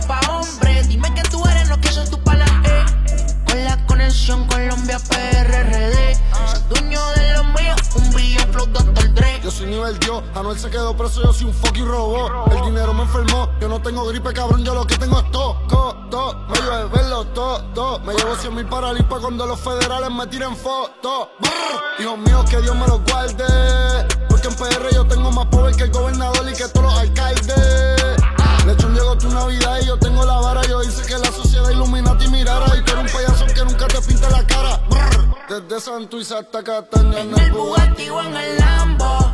[0.06, 0.82] pa' hombre.
[0.84, 2.92] Dime que tú eres lo que son tus palabras.
[3.06, 3.26] Eh.
[3.46, 6.14] Con la conexión Colombia PRRD.
[6.14, 9.14] Soy dueño de lo mío, un billón flow Dr.
[9.14, 9.40] Dre.
[9.42, 12.52] Yo soy nivel Dios, Anuel se quedó preso, yo soy un fucking robot.
[12.52, 15.96] El dinero me enfermó, yo no tengo gripe, cabrón, yo lo que tengo es toco,
[16.10, 16.46] to.
[16.48, 20.56] Me llevo a verlo todo, me llevo 100 mil paralipa cuando los federales me tiren
[20.56, 21.28] fotos.
[21.98, 23.44] Hijos míos, que Dios me los guarde.
[24.28, 28.11] Porque en PR yo tengo más poder que el gobernador y que todos los alcaldes.
[28.66, 30.62] Lechón llegó tu Navidad y yo tengo la vara.
[30.62, 32.66] Yo hice que la sociedad iluminati mirara.
[32.76, 34.80] Y tú eres un payaso que nunca te pinta la cara.
[34.88, 35.32] Brr.
[35.48, 39.32] Desde Santuiza hasta Cataña en el Bugatti o en el Lambo.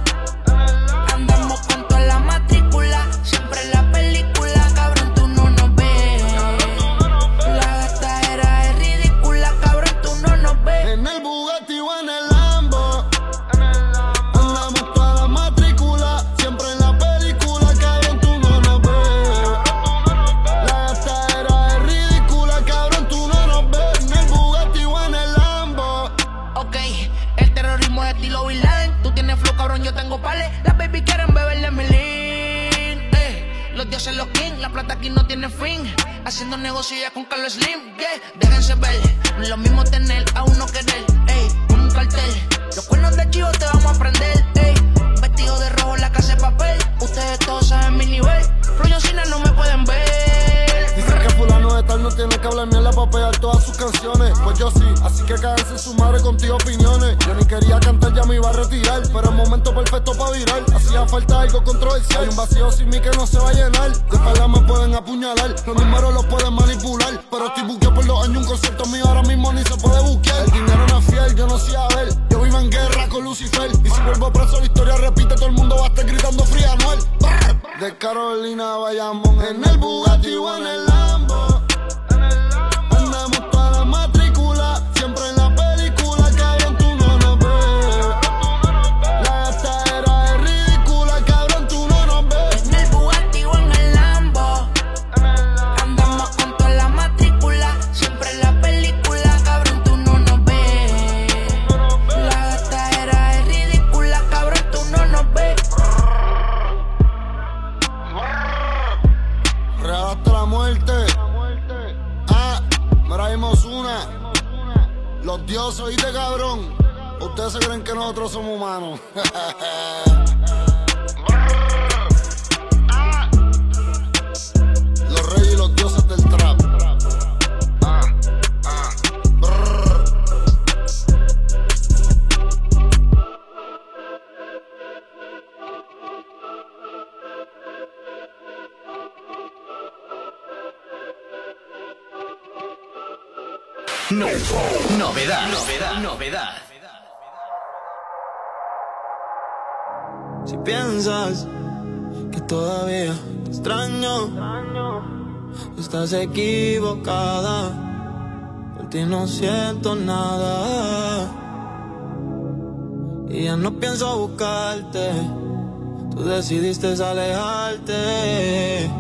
[166.99, 168.91] es alejarte.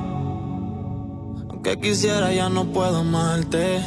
[1.50, 3.82] Aunque quisiera, ya no puedo amarte.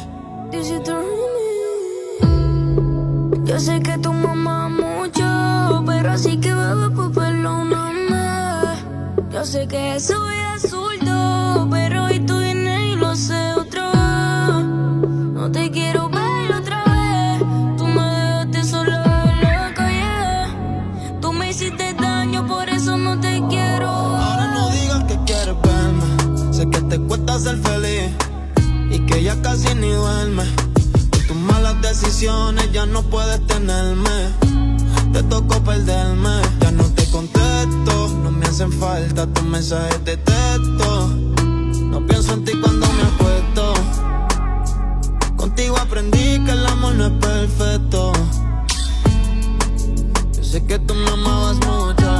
[50.52, 52.10] Sé que tú me amabas mucho,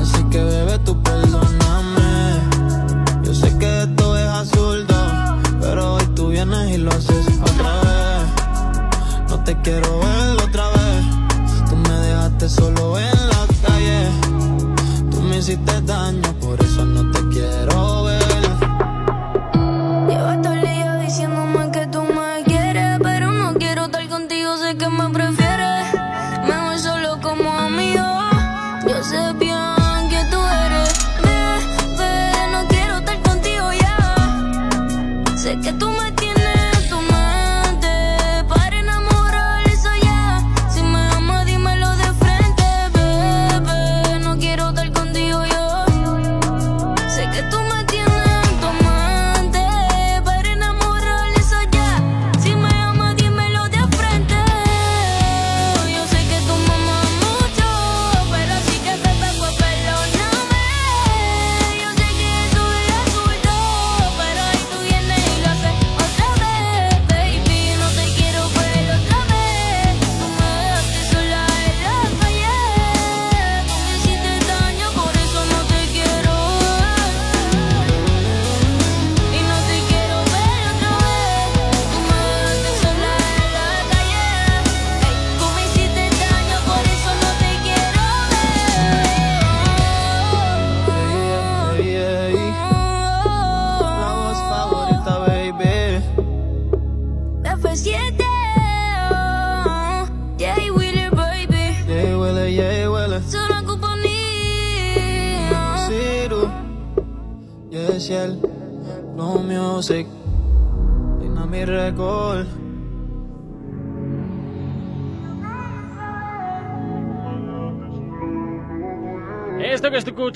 [0.00, 2.40] así que bebé, tú perdóname.
[3.24, 4.94] Yo sé que esto es absurdo,
[5.60, 9.30] pero hoy tú vienes y lo haces otra vez.
[9.30, 10.07] No te quiero ver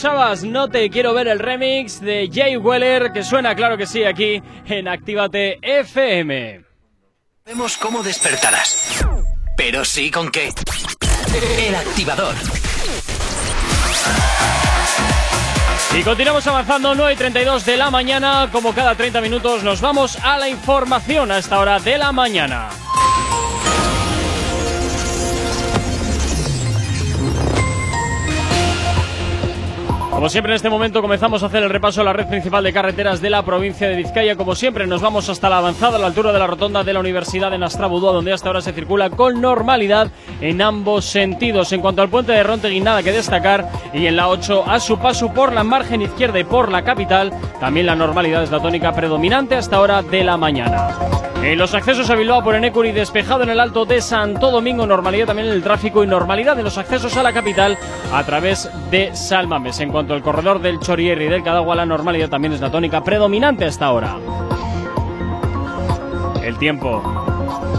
[0.02, 4.02] escuchabas, no te quiero ver el remix de Jay Weller, que suena claro que sí
[4.02, 6.64] aquí en Actívate FM.
[7.46, 9.04] Vemos cómo despertarás.
[9.56, 10.52] Pero sí con qué.
[11.56, 12.34] El activador.
[15.96, 18.48] Y continuamos avanzando, 9 y 32 de la mañana.
[18.50, 22.70] Como cada 30 minutos, nos vamos a la información a esta hora de la mañana.
[30.22, 32.72] Como siempre en este momento comenzamos a hacer el repaso a la red principal de
[32.72, 34.36] carreteras de la provincia de Vizcaya.
[34.36, 37.00] Como siempre nos vamos hasta la avanzada a la altura de la rotonda de la
[37.00, 41.72] Universidad de Nastrabudúa donde hasta ahora se circula con normalidad en ambos sentidos.
[41.72, 44.96] En cuanto al puente de Rontegui nada que destacar y en la 8 a su
[44.96, 48.92] paso por la margen izquierda y por la capital también la normalidad es la tónica
[48.92, 50.90] predominante hasta hora de la mañana.
[51.42, 55.26] En los accesos a Bilbao por Enecuri despejado en el Alto de Santo Domingo, normalidad
[55.26, 57.76] también en el tráfico y normalidad en los accesos a la capital
[58.12, 59.80] a través de Salmames.
[59.80, 63.02] En cuanto al corredor del Chorier y del Cadagua, la normalidad también es la tónica
[63.02, 64.16] predominante hasta ahora.
[66.42, 67.31] El tiempo.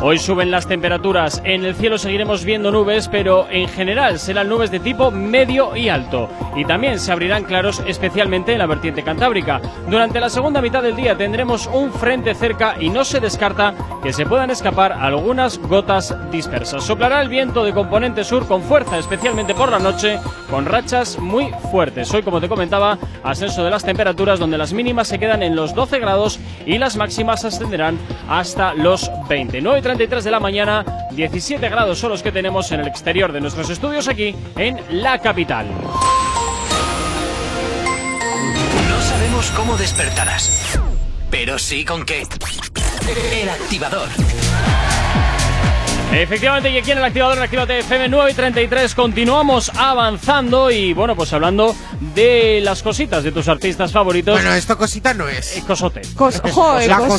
[0.06, 1.42] Hoy suben las temperaturas.
[1.46, 5.88] En el cielo seguiremos viendo nubes, pero en general serán nubes de tipo medio y
[5.88, 6.28] alto.
[6.58, 9.62] Y también se abrirán claros, especialmente en la vertiente cantábrica.
[9.90, 14.12] Durante la segunda mitad del día tendremos un frente cerca y no se descarta que
[14.12, 16.84] se puedan escapar algunas gotas dispersas.
[16.84, 20.20] Soplará el viento de componente sur con fuerza, especialmente por la noche,
[20.50, 22.14] con rachas muy fuertes.
[22.14, 25.74] Hoy, como te comentaba, ascenso de las temperaturas donde las mínimas se quedan en los
[25.74, 27.98] 12 grados y las máximas ascenderán
[28.28, 29.62] hasta los 20.
[29.62, 33.32] 9 y 33 de la mañana, 17 grados son los que tenemos en el exterior
[33.32, 35.68] de nuestros estudios aquí en la capital.
[38.90, 40.80] No sabemos cómo despertarás.
[41.30, 42.24] Pero sí con qué.
[43.34, 44.10] El activador.
[46.14, 50.94] Efectivamente, y aquí en el activador en Actívate FM 9 y 33 continuamos avanzando y
[50.94, 51.76] bueno, pues hablando
[52.14, 54.35] de las cositas de tus artistas favoritos.
[54.35, 55.57] Bueno, esto cosita no es.
[55.57, 56.02] Eh, cosote.
[56.15, 57.10] Cos Joder, La cosota,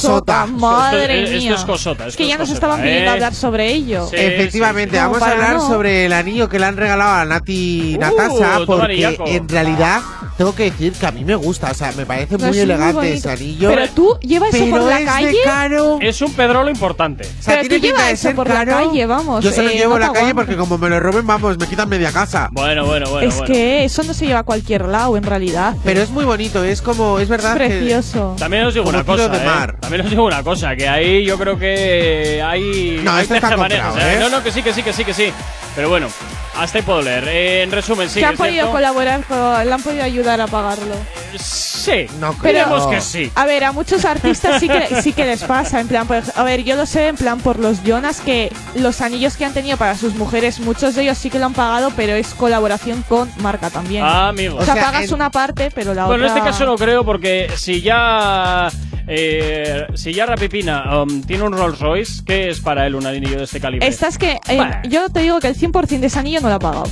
[0.42, 0.46] cosota.
[0.46, 1.50] madre Esto- mía.
[1.50, 3.14] esto es cosota, Es esto que es ya nos cosota, estaban pidiendo ¿eh?
[3.14, 4.06] hablar sobre ello.
[4.08, 5.02] Sí, Efectivamente, sí, sí.
[5.06, 5.68] vamos a hablar no.
[5.68, 10.00] sobre el anillo que le han regalado a Nati Uh, Natasa, toma porque en realidad
[10.36, 12.94] tengo que decir que a mí me gusta, o sea, me parece muy es elegante
[12.94, 13.15] bonito.
[13.15, 13.69] ese anillo.
[13.70, 15.27] Pero tú llevas eso por la es calle.
[15.28, 15.98] de caro.
[16.01, 17.24] Es un pedrolo importante.
[17.24, 19.44] O sea, Pero tú pinta llevas de ser por la calle, vamos.
[19.44, 21.59] Yo se lo eh, llevo no a la calle porque como me lo roben, vamos,
[21.59, 22.48] me quitan media casa.
[22.52, 23.28] Bueno, bueno, bueno.
[23.28, 23.52] es bueno.
[23.52, 25.77] que eso no se lleva a cualquier lado, en realidad.
[25.85, 28.35] Pero es muy bonito, es como, es verdad Es que precioso.
[28.39, 29.47] También os digo Como una cosa, de ¿eh?
[29.47, 29.77] mar.
[29.81, 33.01] También os digo una cosa, que ahí yo creo que hay...
[33.05, 34.16] No, hay esto está comprado, ¿eh?
[34.20, 35.32] No, no, que sí, que sí, que sí, que sí.
[35.77, 36.09] Pero bueno,
[36.56, 37.24] hasta ahí puedo leer.
[37.28, 38.72] Eh, en resumen, sí, que han es podido cierto.
[38.72, 40.94] colaborar, con- le han podido ayudar a pagarlo.
[41.39, 43.31] Sí, no Pero- creemos que sí.
[43.35, 46.43] A ver, a muchos artistas sí que, sí que les pasa, en plan, ej- a
[46.44, 49.76] ver, yo lo sé, en plan, por los Jonas, que los anillos que han tenido
[49.76, 53.31] para sus mujeres, muchos de ellos sí que lo han pagado, pero es colaboración con
[53.39, 54.05] marca también.
[54.05, 54.56] Ah, amigo.
[54.56, 56.39] o sea, O sea, pagas en- una parte, pero la Bueno, en otra...
[56.43, 58.68] este caso no creo porque si ya
[59.06, 63.39] eh, si ya Rapipina um, tiene un Rolls Royce, ¿qué es para él un anillo
[63.39, 63.86] de este calibre?
[63.86, 66.55] Esta es que, eh, yo te digo que el 100% de ese anillo no lo
[66.55, 66.85] ha pagado.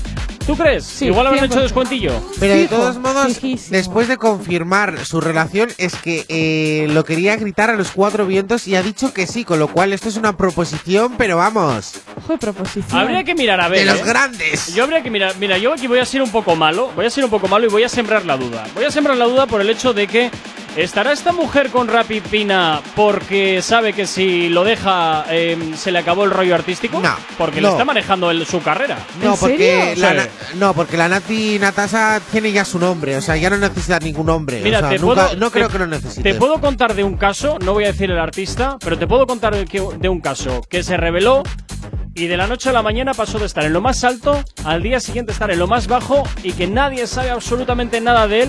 [0.46, 0.82] ¿Tú crees?
[0.84, 1.52] Sí, Igual habrán 100%.
[1.52, 2.12] hecho descuentillo.
[2.40, 3.76] Pero de todos modos, fijísimo.
[3.76, 8.66] después de confirmar su relación, es que eh, lo quería gritar a los cuatro vientos
[8.66, 11.92] y ha dicho que sí, con lo cual esto es una proposición, pero vamos,
[12.24, 12.98] Ojo de proposición.
[13.00, 13.78] Habría que mirar a ver.
[13.80, 14.04] de los ¿eh?
[14.04, 14.74] grandes.
[14.74, 15.34] Yo habría que mirar.
[15.38, 16.90] Mira, yo aquí voy a ser un poco malo.
[16.96, 18.64] Voy a ser un poco malo y voy a sembrar la duda.
[18.74, 20.28] Voy a sembrar la duda por el hecho de que.
[20.76, 26.24] ¿Estará esta mujer con Rapipina porque sabe que si lo deja eh, se le acabó
[26.24, 26.98] el rollo artístico?
[26.98, 27.68] No, Porque no.
[27.68, 28.96] le está manejando su carrera.
[29.22, 30.14] No, ¿En porque serio?
[30.14, 30.28] la, Sí.
[30.54, 34.26] No, porque la Nati Natasa tiene ya su nombre, o sea, ya no necesita ningún
[34.26, 34.60] nombre.
[34.62, 36.22] Mira, o sea, te nunca- puedo, no te- creo que lo necesite.
[36.32, 39.26] Te puedo contar de un caso, no voy a decir el artista, pero te puedo
[39.26, 41.42] contar de, que- de un caso que se reveló
[42.14, 44.82] y de la noche a la mañana pasó de estar en lo más alto al
[44.82, 48.48] día siguiente estar en lo más bajo y que nadie sabe absolutamente nada de él.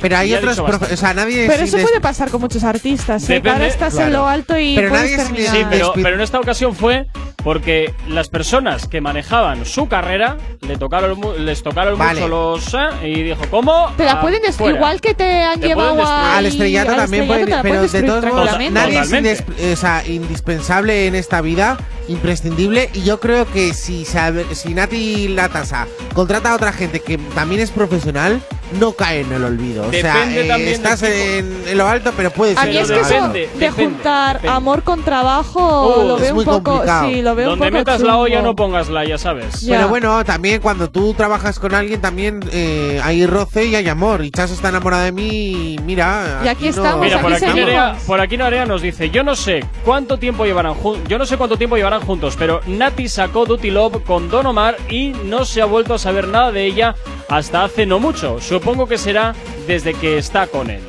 [0.00, 3.34] Pero hay otros, o sea, nadie Pero eso puede pasar con muchos artistas, ¿eh?
[3.34, 5.48] Depende- ahora estás en lo alto y Pero puedes nadie.
[5.50, 7.06] Sí, pero, en esta ocasión fue
[7.42, 12.20] porque las personas que manejaban su carrera le tocaron les tocaron Vale.
[12.20, 13.90] mucho los eh, y dijo ¿cómo?
[13.96, 14.76] Te la Ah, pueden destruir, fuera.
[14.78, 16.36] igual que te han Te llevado a...
[16.36, 17.26] al estrellato también
[17.62, 19.44] pero de todos modos nadie es Totalmente.
[19.46, 24.74] indes- o sea, indispensable en esta vida, imprescindible y yo creo que si sabe- si
[24.74, 28.40] Nati Latasa contrata a otra gente que también es profesional,
[28.78, 29.79] no cae en el olvido.
[29.88, 32.62] O sea, Depende eh, también de estás en, en lo alto, pero puede ser.
[32.64, 33.28] A mí es que eso
[33.58, 35.60] de juntar amor con trabajo
[36.00, 36.62] Uh, lo es veo muy un poco.
[36.72, 37.08] complicado.
[37.08, 38.48] Sí, lo veo Donde un poco metas la olla chungo.
[38.48, 39.60] no pongasla, ya sabes.
[39.62, 39.76] Ya.
[39.76, 44.24] Pero bueno, también cuando tú trabajas con alguien, también eh, hay roce y hay amor.
[44.24, 46.40] Y Chas está enamorada de mí y mira.
[46.44, 47.68] Y aquí no- estamos, Mira, por aquí aquí, seguimos.
[47.70, 51.26] Nerea, por aquí Nerea nos dice, yo no sé cuánto tiempo llevarán juntos, yo no
[51.26, 55.44] sé cuánto tiempo llevarán juntos, pero Nati sacó Duty Love con Don Omar y no
[55.44, 56.94] se ha vuelto a saber nada de ella
[57.30, 58.40] hasta hace no mucho.
[58.40, 59.34] Supongo que será
[59.66, 60.80] desde que está con él.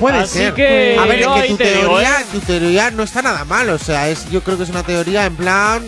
[0.00, 0.54] Puede Así ser.
[0.54, 2.24] que a ver, yo es que tu te digo, teoría, ¿eh?
[2.32, 3.70] tu teoría no está nada mal.
[3.70, 5.82] O sea, es, yo creo que es una teoría en plan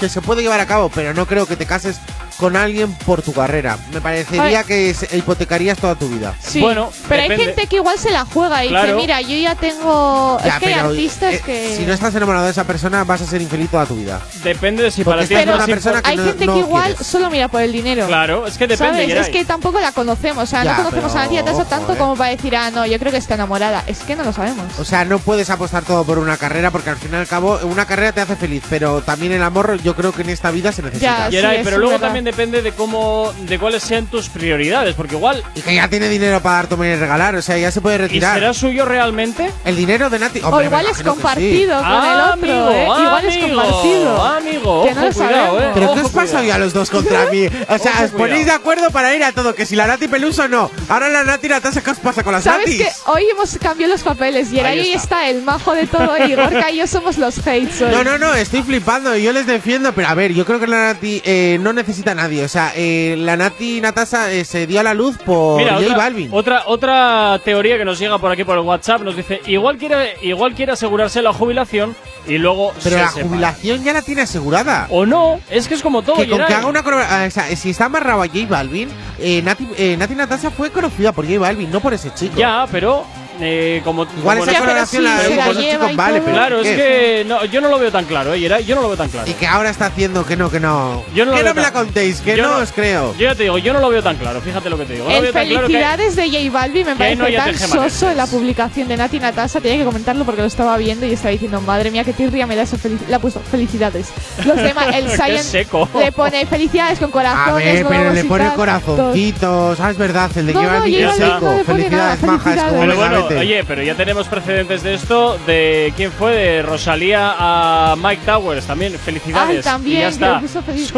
[0.00, 1.98] que se puede llevar a cabo, pero no creo que te cases
[2.38, 3.78] con alguien por tu carrera.
[3.92, 6.34] Me parecería que se- hipotecarías toda tu vida.
[6.40, 8.86] Sí, Bueno, pero hay gente que igual se la juega y Claro.
[8.86, 10.38] dice, mira, yo ya tengo...
[10.44, 11.74] Ya, es que hay artistas eh, que...
[11.76, 14.20] Si no estás enamorado de esa persona, vas a ser infeliz toda tu vida.
[14.42, 16.58] Depende de si Porque para ti es una persona que hay no- gente no que
[16.60, 17.06] igual quieres.
[17.06, 18.06] solo mira por el dinero.
[18.06, 19.18] Claro, es que depende.
[19.18, 20.44] Es que tampoco la conocemos.
[20.44, 21.96] O sea, Ya, no conocemos pero a Nadia Tasa ojo, tanto eh.
[21.96, 23.84] como para decir, ah, no, yo creo que está enamorada.
[23.86, 24.64] Es que no lo sabemos.
[24.78, 27.58] O sea, no puedes apostar todo por una carrera porque al fin y al cabo
[27.64, 30.72] una carrera te hace feliz, pero también el amor yo creo que en esta vida
[30.72, 31.28] se necesita.
[31.30, 32.06] Ya, pero luego verdad.
[32.06, 36.08] también depende de cómo, de cuáles sean tus prioridades, porque igual Y que ya tiene
[36.08, 38.34] dinero para dar, tomar y regalar, o sea, ya se puede ¿y retirar.
[38.34, 39.50] será suyo realmente?
[39.64, 40.40] El dinero de Nati.
[40.42, 41.04] o igual es sí.
[41.04, 42.84] compartido con Ah, el otro, amigo, ¿eh?
[43.02, 44.22] Igual es compartido.
[44.22, 45.70] Amigo, Que no ojo, cuidado, eh.
[45.74, 47.46] ¿Pero Ojo, qué os pasa hoy a los dos contra mí?
[47.68, 48.44] O sea, Ojo, os ponéis cuidado.
[48.44, 50.70] de acuerdo para ir a todo, que si la Nati Peluso no.
[50.88, 52.82] Ahora la Nati Natasa, ¿qué os pasa con las ¿Sabes Natis?
[52.86, 55.02] que hoy hemos cambiado los papeles y Ahí ahí está.
[55.26, 55.28] está.
[55.28, 57.90] el majo de todo y Gorka y yo somos los hates hoy.
[57.92, 60.66] No, no, no, estoy flipando y yo les defiendo, pero a ver, yo creo que
[60.66, 62.44] la Nati eh, no necesita a nadie.
[62.44, 65.84] O sea, eh, la Nati Natasa eh, se dio a la luz por Mira, J
[65.86, 66.28] otra, Balvin.
[66.32, 70.14] otra otra teoría que nos llega por aquí por el WhatsApp nos dice igual quiere
[70.22, 71.94] igual quiere asegurarse la jubilación
[72.26, 73.28] y luego Pero se la separa.
[73.28, 74.86] jubilación ya la tiene asegurada.
[74.90, 76.46] o no es que es como todo que con Geray.
[76.48, 79.96] que haga una corona- o sea, si está amarrado a J Balvin, eh, Nati, eh,
[79.98, 82.36] Nati Natasha fue conocida por J Balvin, no por ese chico.
[82.36, 83.04] ya pero
[83.40, 87.24] eh, como Igual como esa no- coloración sí, la chicos, vale, pero claro es que
[87.26, 89.34] no, yo no lo veo tan claro eh, yo no lo veo tan claro Y
[89.34, 91.02] que ahora está haciendo que no, que no.
[91.14, 93.12] Yo no que no me la contéis, que yo no, no- os creo.
[93.14, 95.04] yo ya te digo yo no lo veo tan claro fíjate lo que te digo
[95.08, 98.88] no tan claro que- felicidades de J Balvin me parece tan soso en la publicación
[98.88, 99.60] de Nati Natasa.
[99.60, 102.56] Tenía que comentarlo porque lo estaba viendo y estaba diciendo, madre mía, qué tirria me
[102.56, 102.76] da esa.
[103.08, 104.08] Le ha puesto felicidades.
[104.44, 105.88] Los demás, el Science seco.
[105.98, 107.74] le pone felicidades con A corazones.
[107.74, 109.80] ver, pero le pone corazoncitos.
[109.80, 111.60] Ah, es verdad, el de J J es seco.
[111.66, 112.86] Felicidades, majas, como
[113.24, 115.38] bueno, oye, pero ya tenemos precedentes de esto.
[115.46, 116.32] ¿De quién fue?
[116.32, 118.92] De Rosalía a Mike Towers también.
[118.94, 119.58] Felicidades.
[119.58, 120.42] Ay, también, y ya está.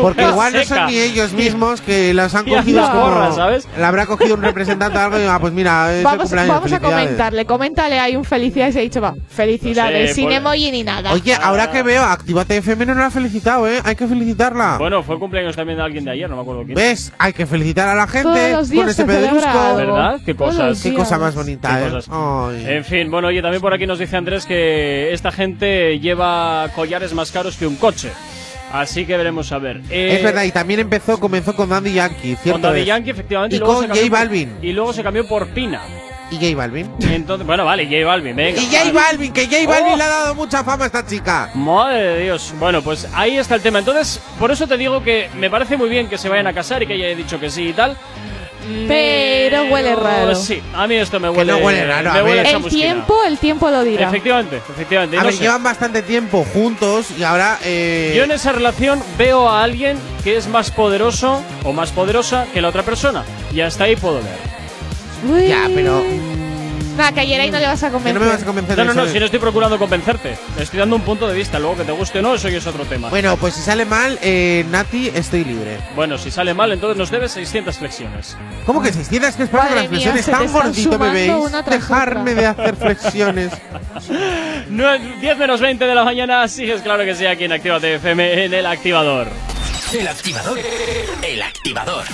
[0.01, 3.03] Porque igual no son ni ellos mismos que los han cogido las como.
[3.03, 3.69] gorras, ¿sabes?
[3.77, 6.33] Le habrá cogido un representante o algo y ah, pues mira, Vamos,
[6.73, 10.33] a comentarle, coméntale ahí un felicidades y ha dicho, va, felicidades, No sé, sin por-
[10.33, 11.13] emoji ni nada.
[11.13, 13.81] Oye, ahora que veo, Actívate FM no la ha felicitado, ¿eh?
[13.85, 14.77] Hay que felicitarla.
[14.79, 16.75] Bueno, fue cumpleaños también de alguien de ayer, no me acuerdo quién.
[16.77, 17.13] ¿Ves?
[17.19, 19.77] Hay que felicitar a la gente Todos los días con celebra pedrusco.
[19.77, 20.21] ¿Verdad?
[20.25, 20.83] Qué cosas.
[20.83, 22.01] Qué cosa más bonita, Qué ¿eh?
[22.17, 22.65] Ay.
[22.69, 27.13] En fin, bueno, oye, también por aquí nos dice Andrés que esta gente lleva collares
[27.13, 28.11] más caros que un coche.
[28.73, 29.81] Así que veremos a ver.
[29.91, 32.53] Eh, Es verdad, y también empezó, comenzó con Dandy Yankee, ¿cierto?
[32.53, 32.87] Con Daddy es?
[32.87, 33.57] Yankee, efectivamente.
[33.57, 34.53] Y luego con se cambió J por- Balvin.
[34.63, 35.83] Y luego se cambió por Pina.
[36.31, 36.91] Y J Balvin.
[37.09, 38.61] Entonces, bueno, vale, J Balvin, venga.
[38.61, 38.91] Y J.
[38.93, 39.97] Balvin, que J Balvin Oh.
[39.97, 41.51] le ha dado mucha fama a esta chica.
[41.55, 42.53] Madre de Dios.
[42.59, 43.79] Bueno, pues ahí está el tema.
[43.79, 46.83] Entonces, por eso te digo que me parece muy bien que se vayan a casar
[46.83, 47.97] y que haya dicho que sí y tal.
[48.89, 50.35] Pero huele raro.
[50.35, 51.53] Sí, a mí esto me Que huele.
[51.53, 52.47] no huele raro, me a huele ver.
[52.47, 52.83] a El chamusquina.
[52.83, 54.09] tiempo, el tiempo lo dirá.
[54.09, 55.17] Efectivamente, efectivamente.
[55.17, 55.43] A no ver, sé.
[55.43, 57.59] llevan bastante tiempo juntos y ahora.
[57.65, 62.47] Eh, Yo en esa relación veo a alguien que es más poderoso o más poderosa
[62.53, 63.25] que la otra persona.
[63.53, 65.35] Y hasta ahí puedo ver.
[65.35, 65.49] Uy.
[65.49, 66.03] Ya, pero.
[66.97, 68.15] Nada, que ayer ahí no le vas a Que convencer.
[68.21, 70.37] no me vas a convencer No, no, no, si no estoy procurando convencerte.
[70.59, 71.59] Estoy dando un punto de vista.
[71.59, 73.09] Luego que te guste o no, eso ya es otro tema.
[73.09, 75.79] Bueno, pues si sale mal, eh, Nati, estoy libre.
[75.97, 78.37] Bueno, si sale mal, entonces nos debes 600 flexiones.
[78.67, 80.25] ¿Cómo que 600 que es para las flexiones?
[80.25, 81.33] te Tan están gordito me veis.
[81.67, 83.53] Dejarme de hacer flexiones.
[84.71, 88.55] 10 menos 20 de la mañana, sigues claro que sí aquí en Actívate FM en
[88.55, 89.29] el activador.
[89.93, 90.59] El activador.
[91.23, 92.05] El activador.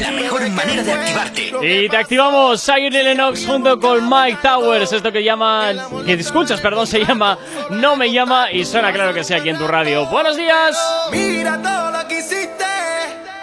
[0.00, 1.52] La mejor manera de activarte.
[1.62, 4.92] Y te activamos y Lennox junto con Mike Towers.
[4.92, 5.80] Esto que llaman.
[6.04, 7.38] Que escuchas, perdón, se llama
[7.70, 10.06] No me llama y suena claro que sí aquí en tu radio.
[10.06, 10.76] ¡Buenos días!
[11.10, 12.64] Mira todo lo que hiciste,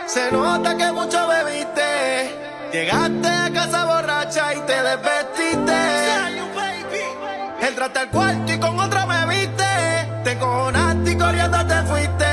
[0.06, 2.36] se nota que mucho bebiste.
[2.72, 6.00] Llegaste a casa borracha y te desvestiste.
[7.62, 9.64] Entraste al cuarto y con otra me viste.
[10.24, 12.26] Te encojonaste y corriendo te fuiste.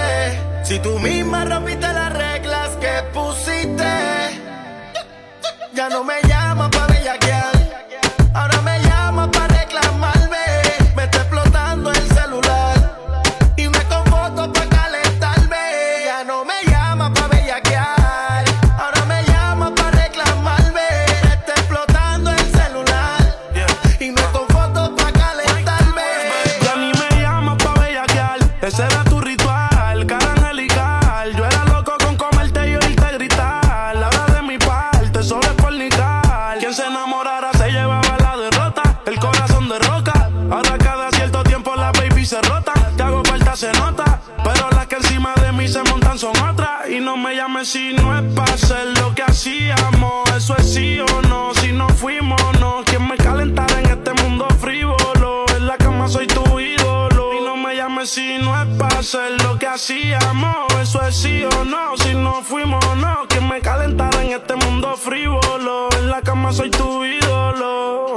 [0.63, 2.06] Si tú misma rompiste las
[5.77, 6.36] Ya no me llamas
[58.17, 60.57] si no es para hacer lo que hacíamos.
[60.81, 63.27] Eso es sí o no, si no fuimos no.
[63.29, 65.91] Quien me calentara en este mundo frívolo.
[65.99, 68.17] En la cama soy tu ídolo.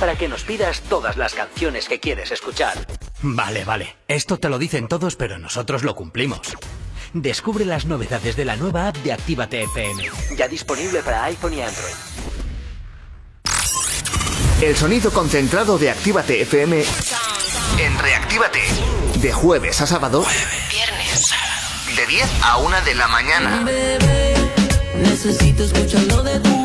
[0.00, 2.86] Para que nos pidas todas las canciones que quieres escuchar.
[3.22, 3.96] Vale, vale.
[4.08, 6.40] Esto te lo dicen todos, pero nosotros lo cumplimos.
[7.12, 10.08] Descubre las novedades de la nueva app de Actívate FM.
[10.36, 11.94] Ya disponible para iPhone y Android.
[14.62, 16.84] El sonido concentrado de Actívate FM
[17.78, 18.60] en Reactívate.
[19.16, 20.24] De jueves a sábado.
[20.70, 21.34] Viernes,
[21.96, 23.62] De 10 a 1 de la mañana.
[23.64, 24.34] Bebé,
[24.96, 26.59] necesito escucharlo de tu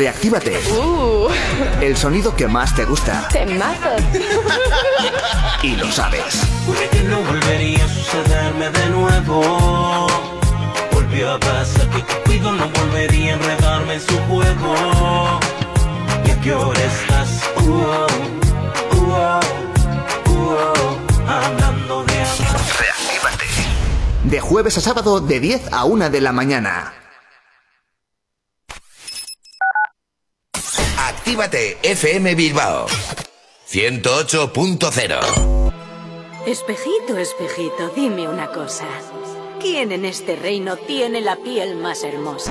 [0.00, 0.58] Reactívate.
[1.82, 3.28] El sonido que más te gusta.
[3.28, 4.02] Temazos.
[5.62, 6.40] Y lo sabes.
[6.64, 10.06] Juré que no volvería a sucederme de nuevo.
[10.90, 14.74] Volvió a pasar que Cupido no volvería a enredarme en su juego.
[16.24, 17.42] ¿Y a qué hora estás?
[17.58, 18.06] Uh, oh,
[18.96, 19.40] uh, oh,
[20.30, 22.60] uh, oh, hablando de amor.
[22.78, 23.44] Reactívate.
[24.24, 26.94] De jueves a sábado de 10 a 1 de la mañana.
[31.30, 32.86] Actívate FM Bilbao
[33.68, 35.72] 108.0
[36.44, 38.88] Espejito, espejito, dime una cosa.
[39.60, 42.50] ¿Quién en este reino tiene la piel más hermosa?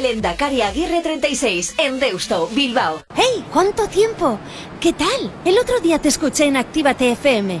[0.00, 3.02] Lendakari Aguirre 36, en Deusto, Bilbao.
[3.14, 3.44] ¡Hey!
[3.52, 4.38] ¿Cuánto tiempo?
[4.80, 5.32] ¿Qué tal?
[5.44, 7.60] El otro día te escuché en Actívate FM.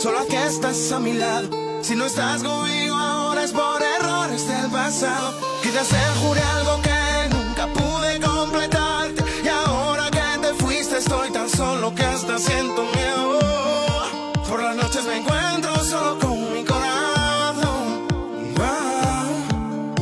[0.00, 1.48] Solo que estás a mi lado.
[1.82, 5.34] Si no estás conmigo ahora es por errores del pasado.
[5.62, 9.24] Quizás te juré algo que nunca pude completarte.
[9.44, 13.38] Y ahora que te fuiste estoy tan solo que hasta siento miedo.
[14.48, 18.06] Por las noches me encuentro solo con mi corazón.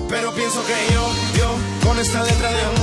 [0.09, 1.05] Pero pienso que yo,
[1.39, 2.74] yo, con esta letra de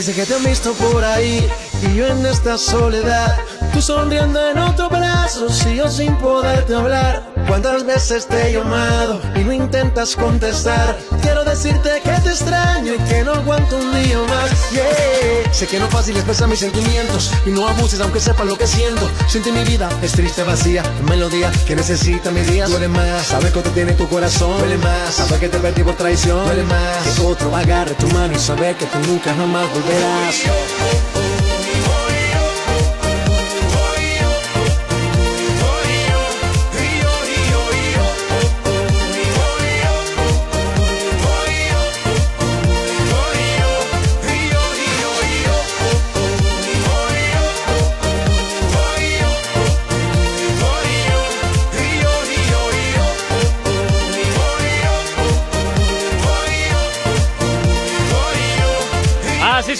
[0.00, 1.46] dice que te han visto por ahí
[1.82, 3.36] y yo en esta soledad.
[3.74, 7.29] Tú sonriendo en otro brazo, yo sin poderte hablar.
[7.50, 10.96] ¿Cuántas veces te he llamado y no intentas contestar?
[11.20, 14.52] Quiero decirte que te extraño y que no aguanto un día más.
[15.50, 18.68] Sé que no es fácil expresar mis sentimientos y no abuses aunque sepas lo que
[18.68, 19.10] siento.
[19.26, 22.70] Siente mi vida, es triste, vacía, melodía que necesita mis días.
[22.70, 24.56] Duele más, sabes te tiene tu corazón.
[24.60, 26.46] Duele más, sabes que te perdí por traición.
[26.46, 31.19] Duele más, que otro agarre tu mano y saber que tú nunca jamás volverás.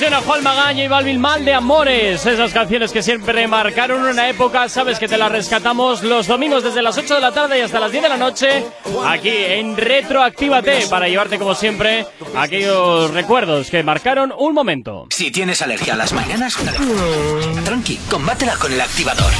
[0.01, 2.25] Así suena Juan Magaña y Balvin Mal de Amores.
[2.25, 4.67] Esas canciones que siempre marcaron una época.
[4.71, 7.79] Sabes que te las rescatamos los domingos desde las 8 de la tarde y hasta
[7.79, 8.65] las 10 de la noche.
[9.07, 10.87] Aquí en Retroactívate.
[10.89, 15.07] Para llevarte, como siempre, aquellos recuerdos que marcaron un momento.
[15.11, 16.57] Si tienes alergia a las mañanas,
[17.67, 19.31] tranqui, combátela con el activador.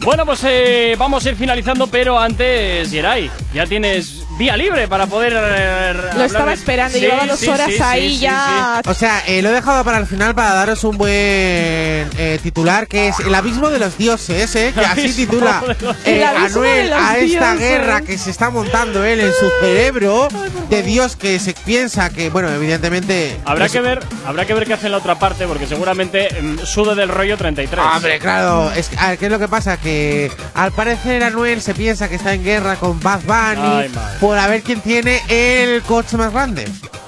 [0.00, 5.06] Bueno, pues eh, vamos a ir finalizando, pero antes, Yeray, ya tienes vía libre para
[5.06, 5.32] poder.
[5.36, 8.80] eh, Lo estaba de- esperando, Sí, llevaba dos sí, horas sí, sí, ahí sí, ya.
[8.86, 12.86] O sea, eh, lo he dejado para el final para daros un buen eh, titular
[12.86, 14.72] que es El abismo de los dioses, ¿eh?
[14.74, 15.62] que así titula
[16.04, 17.58] eh, Anuel a esta dioses.
[17.58, 20.28] guerra que se está montando él en su cerebro
[20.70, 23.38] de Dios que se piensa que, bueno, evidentemente.
[23.44, 26.28] Habrá es- que ver, habrá que ver qué hace en la otra parte, porque seguramente
[26.40, 27.84] mm, sude del rollo 33.
[27.96, 29.76] Hombre, claro, es, que- a ver, ¿qué es lo que pasa?
[29.76, 33.90] Que al parecer Anuel se piensa que está en guerra con Bad Bunny Ay.
[34.24, 36.64] Por a ver quién tiene el coche más grande.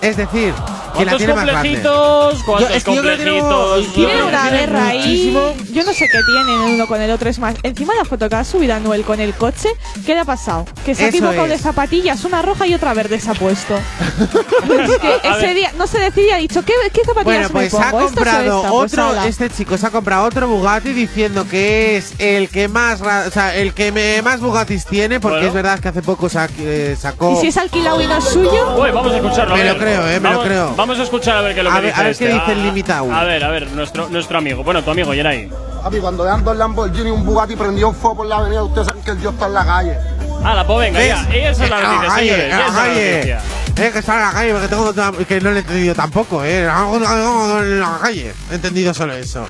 [0.07, 0.55] Es decir,
[0.97, 1.83] ¿Quién la ¿Cuántos tiene más grande?
[1.83, 3.75] Yo- es que yo creo que no-?
[3.95, 5.37] Tienen una guerra ahí.
[5.73, 7.29] Yo no sé qué tienen el uno con el otro.
[7.29, 9.69] Es más, encima de la foto que ha subido Anuel con el coche,
[10.07, 10.65] ¿qué le ha pasado?
[10.87, 11.51] Que se ha Eso equivocado es.
[11.51, 13.75] de zapatillas, una roja y otra verde se ha puesto.
[14.19, 15.55] es que A ese ver.
[15.57, 18.01] día no se decidía, ha dicho, ¿qué, qué zapatillas Bueno, pues me ha pongo?
[18.07, 18.71] ¿Estas o comprado esta?
[18.71, 19.27] Pues otro, ala.
[19.27, 23.31] este chico se ha comprado otro Bugatti diciendo que es el que más, ra- o
[23.31, 25.49] sea, el que me- más Bugattis tiene, porque Bueno.
[25.49, 27.33] es verdad que hace poco sa- eh, sacó.
[27.33, 28.77] ¿Y si es alquilado y no es suyo?
[28.81, 29.55] Uy, vamos a escucharlo.
[29.55, 29.83] a Me lo ver.
[29.83, 30.75] creo, eh, me lo Vamos- creo.
[30.77, 32.27] Vamos a escuchar a ver qué es lo A que ver- dice a ver este.
[32.27, 33.13] qué dice el Ah, limitado.
[33.15, 34.63] A ver, a ver, nuestro, nuestro amigo.
[34.65, 35.51] Bueno, tu amigo, Yenay.
[35.83, 38.89] Papi, cuando vean dos Lamborghini y un Bugatti prendido en fuego por la avenida, ustedes
[38.89, 39.97] saben que el Dios está en la calle.
[40.45, 41.09] Ah, la pues venga, ¿Ves?
[41.09, 41.37] ya.
[41.37, 42.45] Y esa es la Eh, noticia, señores.
[42.47, 43.41] esa la es la noticia.
[43.79, 46.61] Eh, que está en la calle, porque tengo que no lo he entendido tampoco, eh.
[46.65, 48.33] En la calle.
[48.51, 49.47] He entendido solo eso.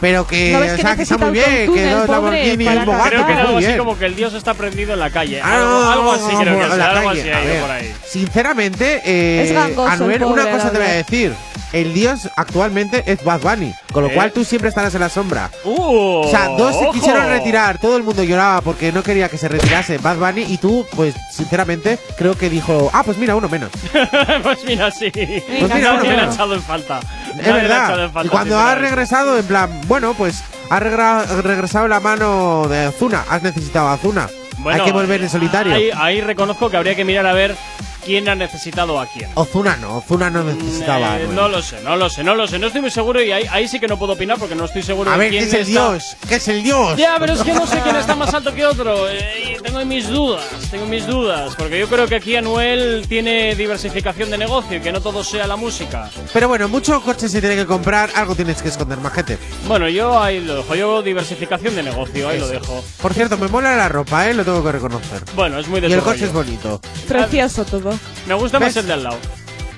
[0.00, 2.68] Pero que, ¿No o sea, que está muy bien, que el dos pobre Lamborghini y
[2.68, 5.40] un Bugatti, Creo que algo así como que el dios está prendido en la calle.
[5.42, 6.72] Ah, algo, así creo que es.
[6.72, 7.94] Algo así ha ido por ahí.
[8.06, 11.34] Sinceramente, eh, Es gangoso el Anuel, pobre, una cosa te voy a decir.
[11.72, 14.14] El dios actualmente es Bad Bunny, con lo ¿Eh?
[14.14, 15.50] cual tú siempre estarás en la sombra.
[15.64, 16.92] Uh, O sea, dos se ojo.
[16.92, 20.58] quisieron retirar, todo el mundo lloraba porque no quería que se retirase Bad Bunny y
[20.58, 23.70] tú, pues, sinceramente, creo que dijo, ah, pues mira, uno menos.
[24.42, 25.10] pues mira, sí.
[25.12, 26.34] Pues mira, uno menos.
[26.34, 27.00] echado en falta.
[27.38, 28.10] Es en verdad.
[28.10, 33.24] falta, Y cuando ha regresado, en plan, bueno, pues ha regresado la mano de Azuna.
[33.28, 34.28] Has necesitado a Azuna.
[34.58, 35.72] Bueno, Hay que volver en solitario.
[35.74, 37.56] Ahí, ahí reconozco que habría que mirar a ver
[38.04, 39.30] quién ha necesitado a quién.
[39.34, 41.12] Ozuna no, Ozuna no necesitaba.
[41.14, 41.36] a Eh, Anuel.
[41.36, 42.58] no lo sé, no lo sé, no lo sé.
[42.58, 44.82] No estoy muy seguro y ahí, ahí sí que no puedo opinar porque no estoy
[44.82, 46.16] seguro a de ver, quién ¿qué es el está- dios?
[46.28, 46.96] ¿Qué es el dios?
[46.96, 49.08] Ya, pero es que no sé quién está más alto que otro.
[49.08, 51.54] eh, tengo mis dudas, tengo mis dudas.
[51.56, 55.46] Porque yo creo que aquí Anuel tiene diversificación de negocio y que no todo sea
[55.46, 56.10] la música.
[56.32, 59.38] Pero bueno, muchos coches se tienen que comprar, algo tienes que esconder, majete.
[59.66, 60.74] Bueno, yo ahí lo dejo.
[60.74, 62.82] Yo diversificación de negocio, ahí lo dejo.
[63.00, 64.34] Por cierto, me mola la ropa, ¿eh?
[64.34, 65.22] Lo tengo que reconocer.
[65.34, 66.26] Bueno, es muy de Y el coche rollo.
[66.26, 66.80] es bonito.
[67.08, 67.89] Precioso todo.
[68.26, 68.76] Me gusta más ¿Ves?
[68.78, 69.18] el de al lado.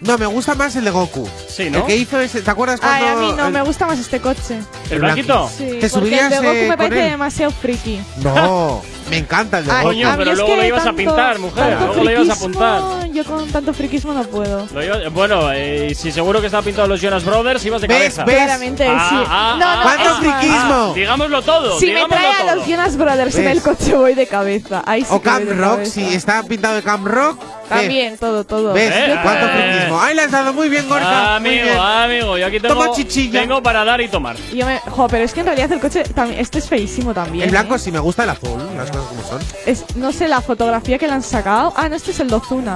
[0.00, 1.28] No, me gusta más el de Goku.
[1.48, 1.78] Sí, ¿no?
[1.78, 4.00] El que hizo ese, ¿te acuerdas Ay, cuando a mí no, el- me gusta más
[4.00, 4.58] este coche.
[4.90, 5.48] ¿El blanquito?
[5.56, 7.10] Sí, ¿Te porque subirías, el de Goku eh, me parece él?
[7.12, 8.00] demasiado friki.
[8.16, 9.88] No, me encanta el de Ay, Goku.
[9.90, 11.76] Coño, a pero luego lo ibas a pintar, mujer.
[11.78, 12.82] Luego lo ibas a apuntar.
[13.12, 14.66] Yo con tanto friquismo no puedo.
[14.74, 17.98] Lo iba- bueno, eh, si seguro que estaba pintado los Jonas Brothers, ibas de ¿Ves?
[17.98, 18.24] cabeza.
[18.24, 18.36] ¿Ves?
[18.38, 19.16] Claramente Ah, sí.
[19.28, 20.40] ah, no, ah, no, ¿Cuánto es más.
[20.40, 20.92] friquismo?
[20.96, 21.78] Digámoslo todo.
[21.78, 22.56] Si me digámoslo trae a todo.
[22.56, 23.52] los Jonas Brothers en ¿Ves?
[23.56, 24.82] el coche voy de cabeza.
[24.84, 27.38] Ahí sí O Camp Rock, si está pintado de Camp Rock.
[27.74, 28.72] También, todo, todo.
[28.72, 28.92] ¿Ves?
[28.94, 29.50] Eh, ¿Cuánto eh.
[29.72, 30.00] friquismo?
[30.00, 31.38] Ahí le has dado muy bien, Gorka.
[31.40, 31.78] muy amigo, bien.
[31.78, 33.40] amigo, yo aquí tengo, Toma chichilla.
[33.40, 34.36] tengo para dar y tomar.
[34.52, 37.44] Yo me, jo, pero es que en realidad el coche también, este es feísimo también.
[37.44, 37.78] El blanco ¿eh?
[37.78, 39.40] sí me gusta, el azul, las cosas como son.
[39.66, 41.72] Es, no sé, la fotografía que le han sacado.
[41.76, 42.74] Ah, no, este es el Dozuna.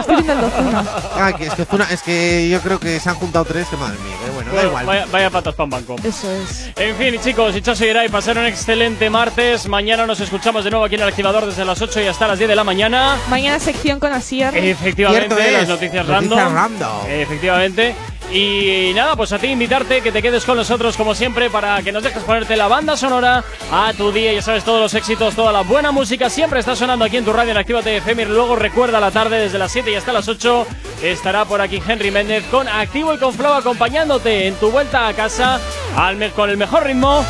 [0.00, 0.84] Estoy viendo el Dozuna.
[1.16, 3.96] Ah, que es que es que yo creo que se han juntado tres, que madre
[3.98, 4.86] mía, eh, bueno, da Bueno, igual.
[4.86, 5.96] Vaya, vaya patas para un banco.
[6.04, 6.70] Eso es.
[6.76, 9.68] En fin, chicos, y Irai, pasar un excelente martes.
[9.68, 12.38] Mañana nos escuchamos de nuevo aquí en el activador desde las 8 y hasta las
[12.38, 13.16] 10 de la mañana.
[13.28, 14.56] Mañana sección con Asier.
[14.56, 15.52] Efectivamente, Cierto es.
[15.52, 16.54] las noticias Noticias random.
[16.54, 17.10] random.
[17.10, 17.94] Efectivamente.
[18.32, 21.90] Y nada, pues a ti invitarte que te quedes con nosotros como siempre para que
[21.90, 23.42] nos dejes ponerte la banda sonora
[23.72, 24.32] a tu día.
[24.32, 27.32] Ya sabes, todos los éxitos, toda la buena música siempre está sonando aquí en tu
[27.32, 28.22] radio en Actívate FM.
[28.22, 30.64] Y luego recuerda la tarde desde las 7 y hasta las 8
[31.02, 35.12] estará por aquí Henry Méndez con Activo y con Flow acompañándote en tu vuelta a
[35.14, 35.58] casa
[35.96, 37.24] al me- con el mejor ritmo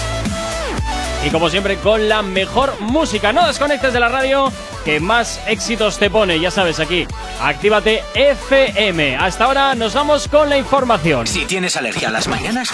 [1.25, 3.33] y como siempre con la mejor música.
[3.33, 4.53] No desconectes de la radio,
[4.85, 7.07] que más éxitos te pone, ya sabes, aquí.
[7.41, 9.17] Actívate FM.
[9.17, 11.27] Hasta ahora nos vamos con la información.
[11.27, 12.71] Si tienes alergia a las mañanas,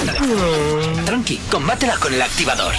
[1.04, 2.74] tranqui, combátela con el activador.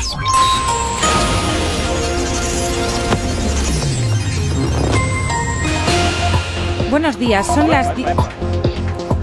[6.90, 7.88] Buenos días, son las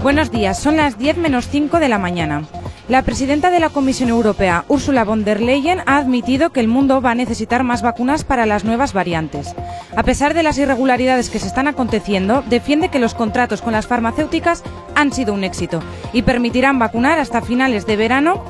[0.03, 2.43] Buenos días, son las 10 menos 5 de la mañana.
[2.87, 7.01] La presidenta de la Comisión Europea, Ursula von der Leyen, ha admitido que el mundo
[7.01, 9.55] va a necesitar más vacunas para las nuevas variantes.
[9.97, 13.87] A pesar de las irregularidades que se están aconteciendo, defiende que los contratos con las
[13.87, 14.61] farmacéuticas
[14.93, 15.81] han sido un éxito
[16.13, 18.43] y permitirán vacunar hasta finales de verano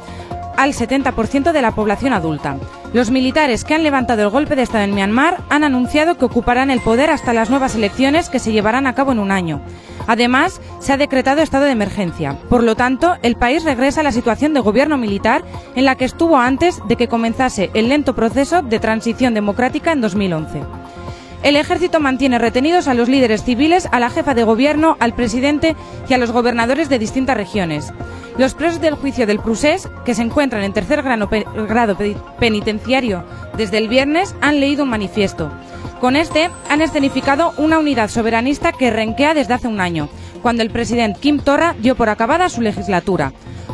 [0.57, 2.57] al 70% de la población adulta.
[2.93, 6.71] Los militares que han levantado el golpe de Estado en Myanmar han anunciado que ocuparán
[6.71, 9.61] el poder hasta las nuevas elecciones que se llevarán a cabo en un año.
[10.07, 12.37] Además, se ha decretado estado de emergencia.
[12.49, 15.43] Por lo tanto, el país regresa a la situación de gobierno militar
[15.75, 20.01] en la que estuvo antes de que comenzase el lento proceso de transición democrática en
[20.01, 20.84] 2011.
[21.45, 25.75] El ejército mantiene retenidos a los líderes civiles, a la jefa de gobierno, al presidente
[26.09, 27.93] y a los gobernadores de distintas regiones.
[28.39, 31.45] Los presos del juicio del Prusés, que se encuentran en tercer grado pe-
[32.39, 33.23] penitenciario
[33.55, 35.51] desde el viernes, han leído un manifiesto.
[36.01, 40.09] Con este han escenificado una unidad soberanista que renquea desde hace un año,
[40.41, 43.33] cuando el presidente Kim Torra dio por acabada su legislatura.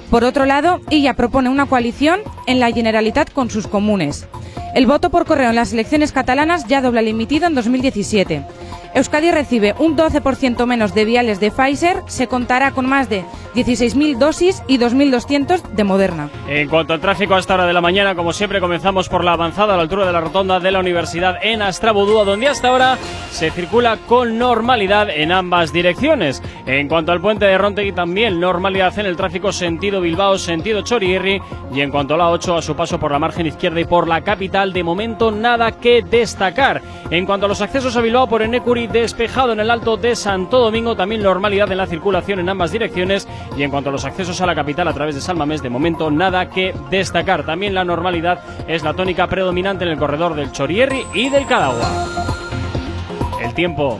[0.09, 4.27] Por otro lado, ella propone una coalición en la Generalitat con sus comunes.
[4.73, 8.41] El voto por correo en las elecciones catalanas ya dobla el emitido en 2017.
[8.93, 13.23] Euskadi recibe un 12% menos de viales de Pfizer, se contará con más de
[13.55, 16.29] 16.000 dosis y 2.200 de Moderna.
[16.47, 19.33] En cuanto al tráfico a esta hora de la mañana, como siempre, comenzamos por la
[19.33, 22.97] avanzada a la altura de la rotonda de la Universidad en Astrabudúa, donde hasta ahora
[23.31, 26.41] se circula con normalidad en ambas direcciones.
[26.65, 31.41] En cuanto al puente de Rontegui, también normalidad en el tráfico sentido Bilbao, sentido Chorierri.
[31.73, 34.07] Y en cuanto a la 8, a su paso por la margen izquierda y por
[34.07, 36.81] la capital, de momento nada que destacar.
[37.09, 40.59] En cuanto a los accesos a Bilbao por Enecuri, despejado en el alto de Santo
[40.59, 43.27] Domingo, también normalidad en la circulación en ambas direcciones.
[43.57, 46.09] Y en cuanto a los accesos a la capital a través de Salmamés, de momento
[46.09, 47.45] nada que destacar.
[47.45, 51.89] También la normalidad es la tónica predominante en el corredor del Chorierri y del Cadagua.
[53.43, 53.99] El tiempo.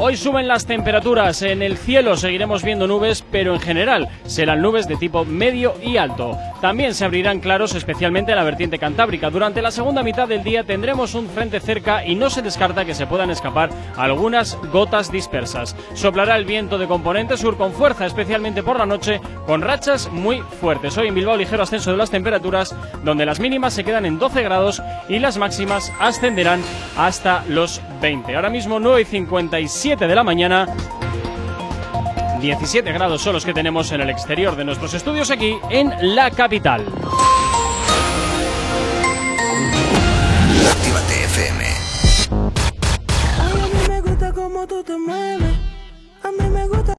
[0.00, 1.42] Hoy suben las temperaturas.
[1.42, 5.96] En el cielo seguiremos viendo nubes, pero en general serán nubes de tipo medio y
[5.96, 6.38] alto.
[6.60, 9.28] También se abrirán claros, especialmente en la vertiente cantábrica.
[9.28, 12.94] Durante la segunda mitad del día tendremos un frente cerca y no se descarta que
[12.94, 15.74] se puedan escapar algunas gotas dispersas.
[15.94, 20.42] Soplará el viento de componente sur con fuerza, especialmente por la noche, con rachas muy
[20.60, 20.96] fuertes.
[20.96, 22.72] Hoy en Bilbao ligero ascenso de las temperaturas,
[23.02, 26.62] donde las mínimas se quedan en 12 grados y las máximas ascenderán
[26.96, 28.36] hasta los 20.
[28.36, 30.66] Ahora mismo 9 y 57 7 de la mañana.
[32.42, 36.30] 17 grados son los que tenemos en el exterior de nuestros estudios aquí en la
[36.30, 36.82] capital.
[40.70, 41.64] Actívate FM.
[43.40, 45.47] Ay, a mí me gusta cómo tú te mueves.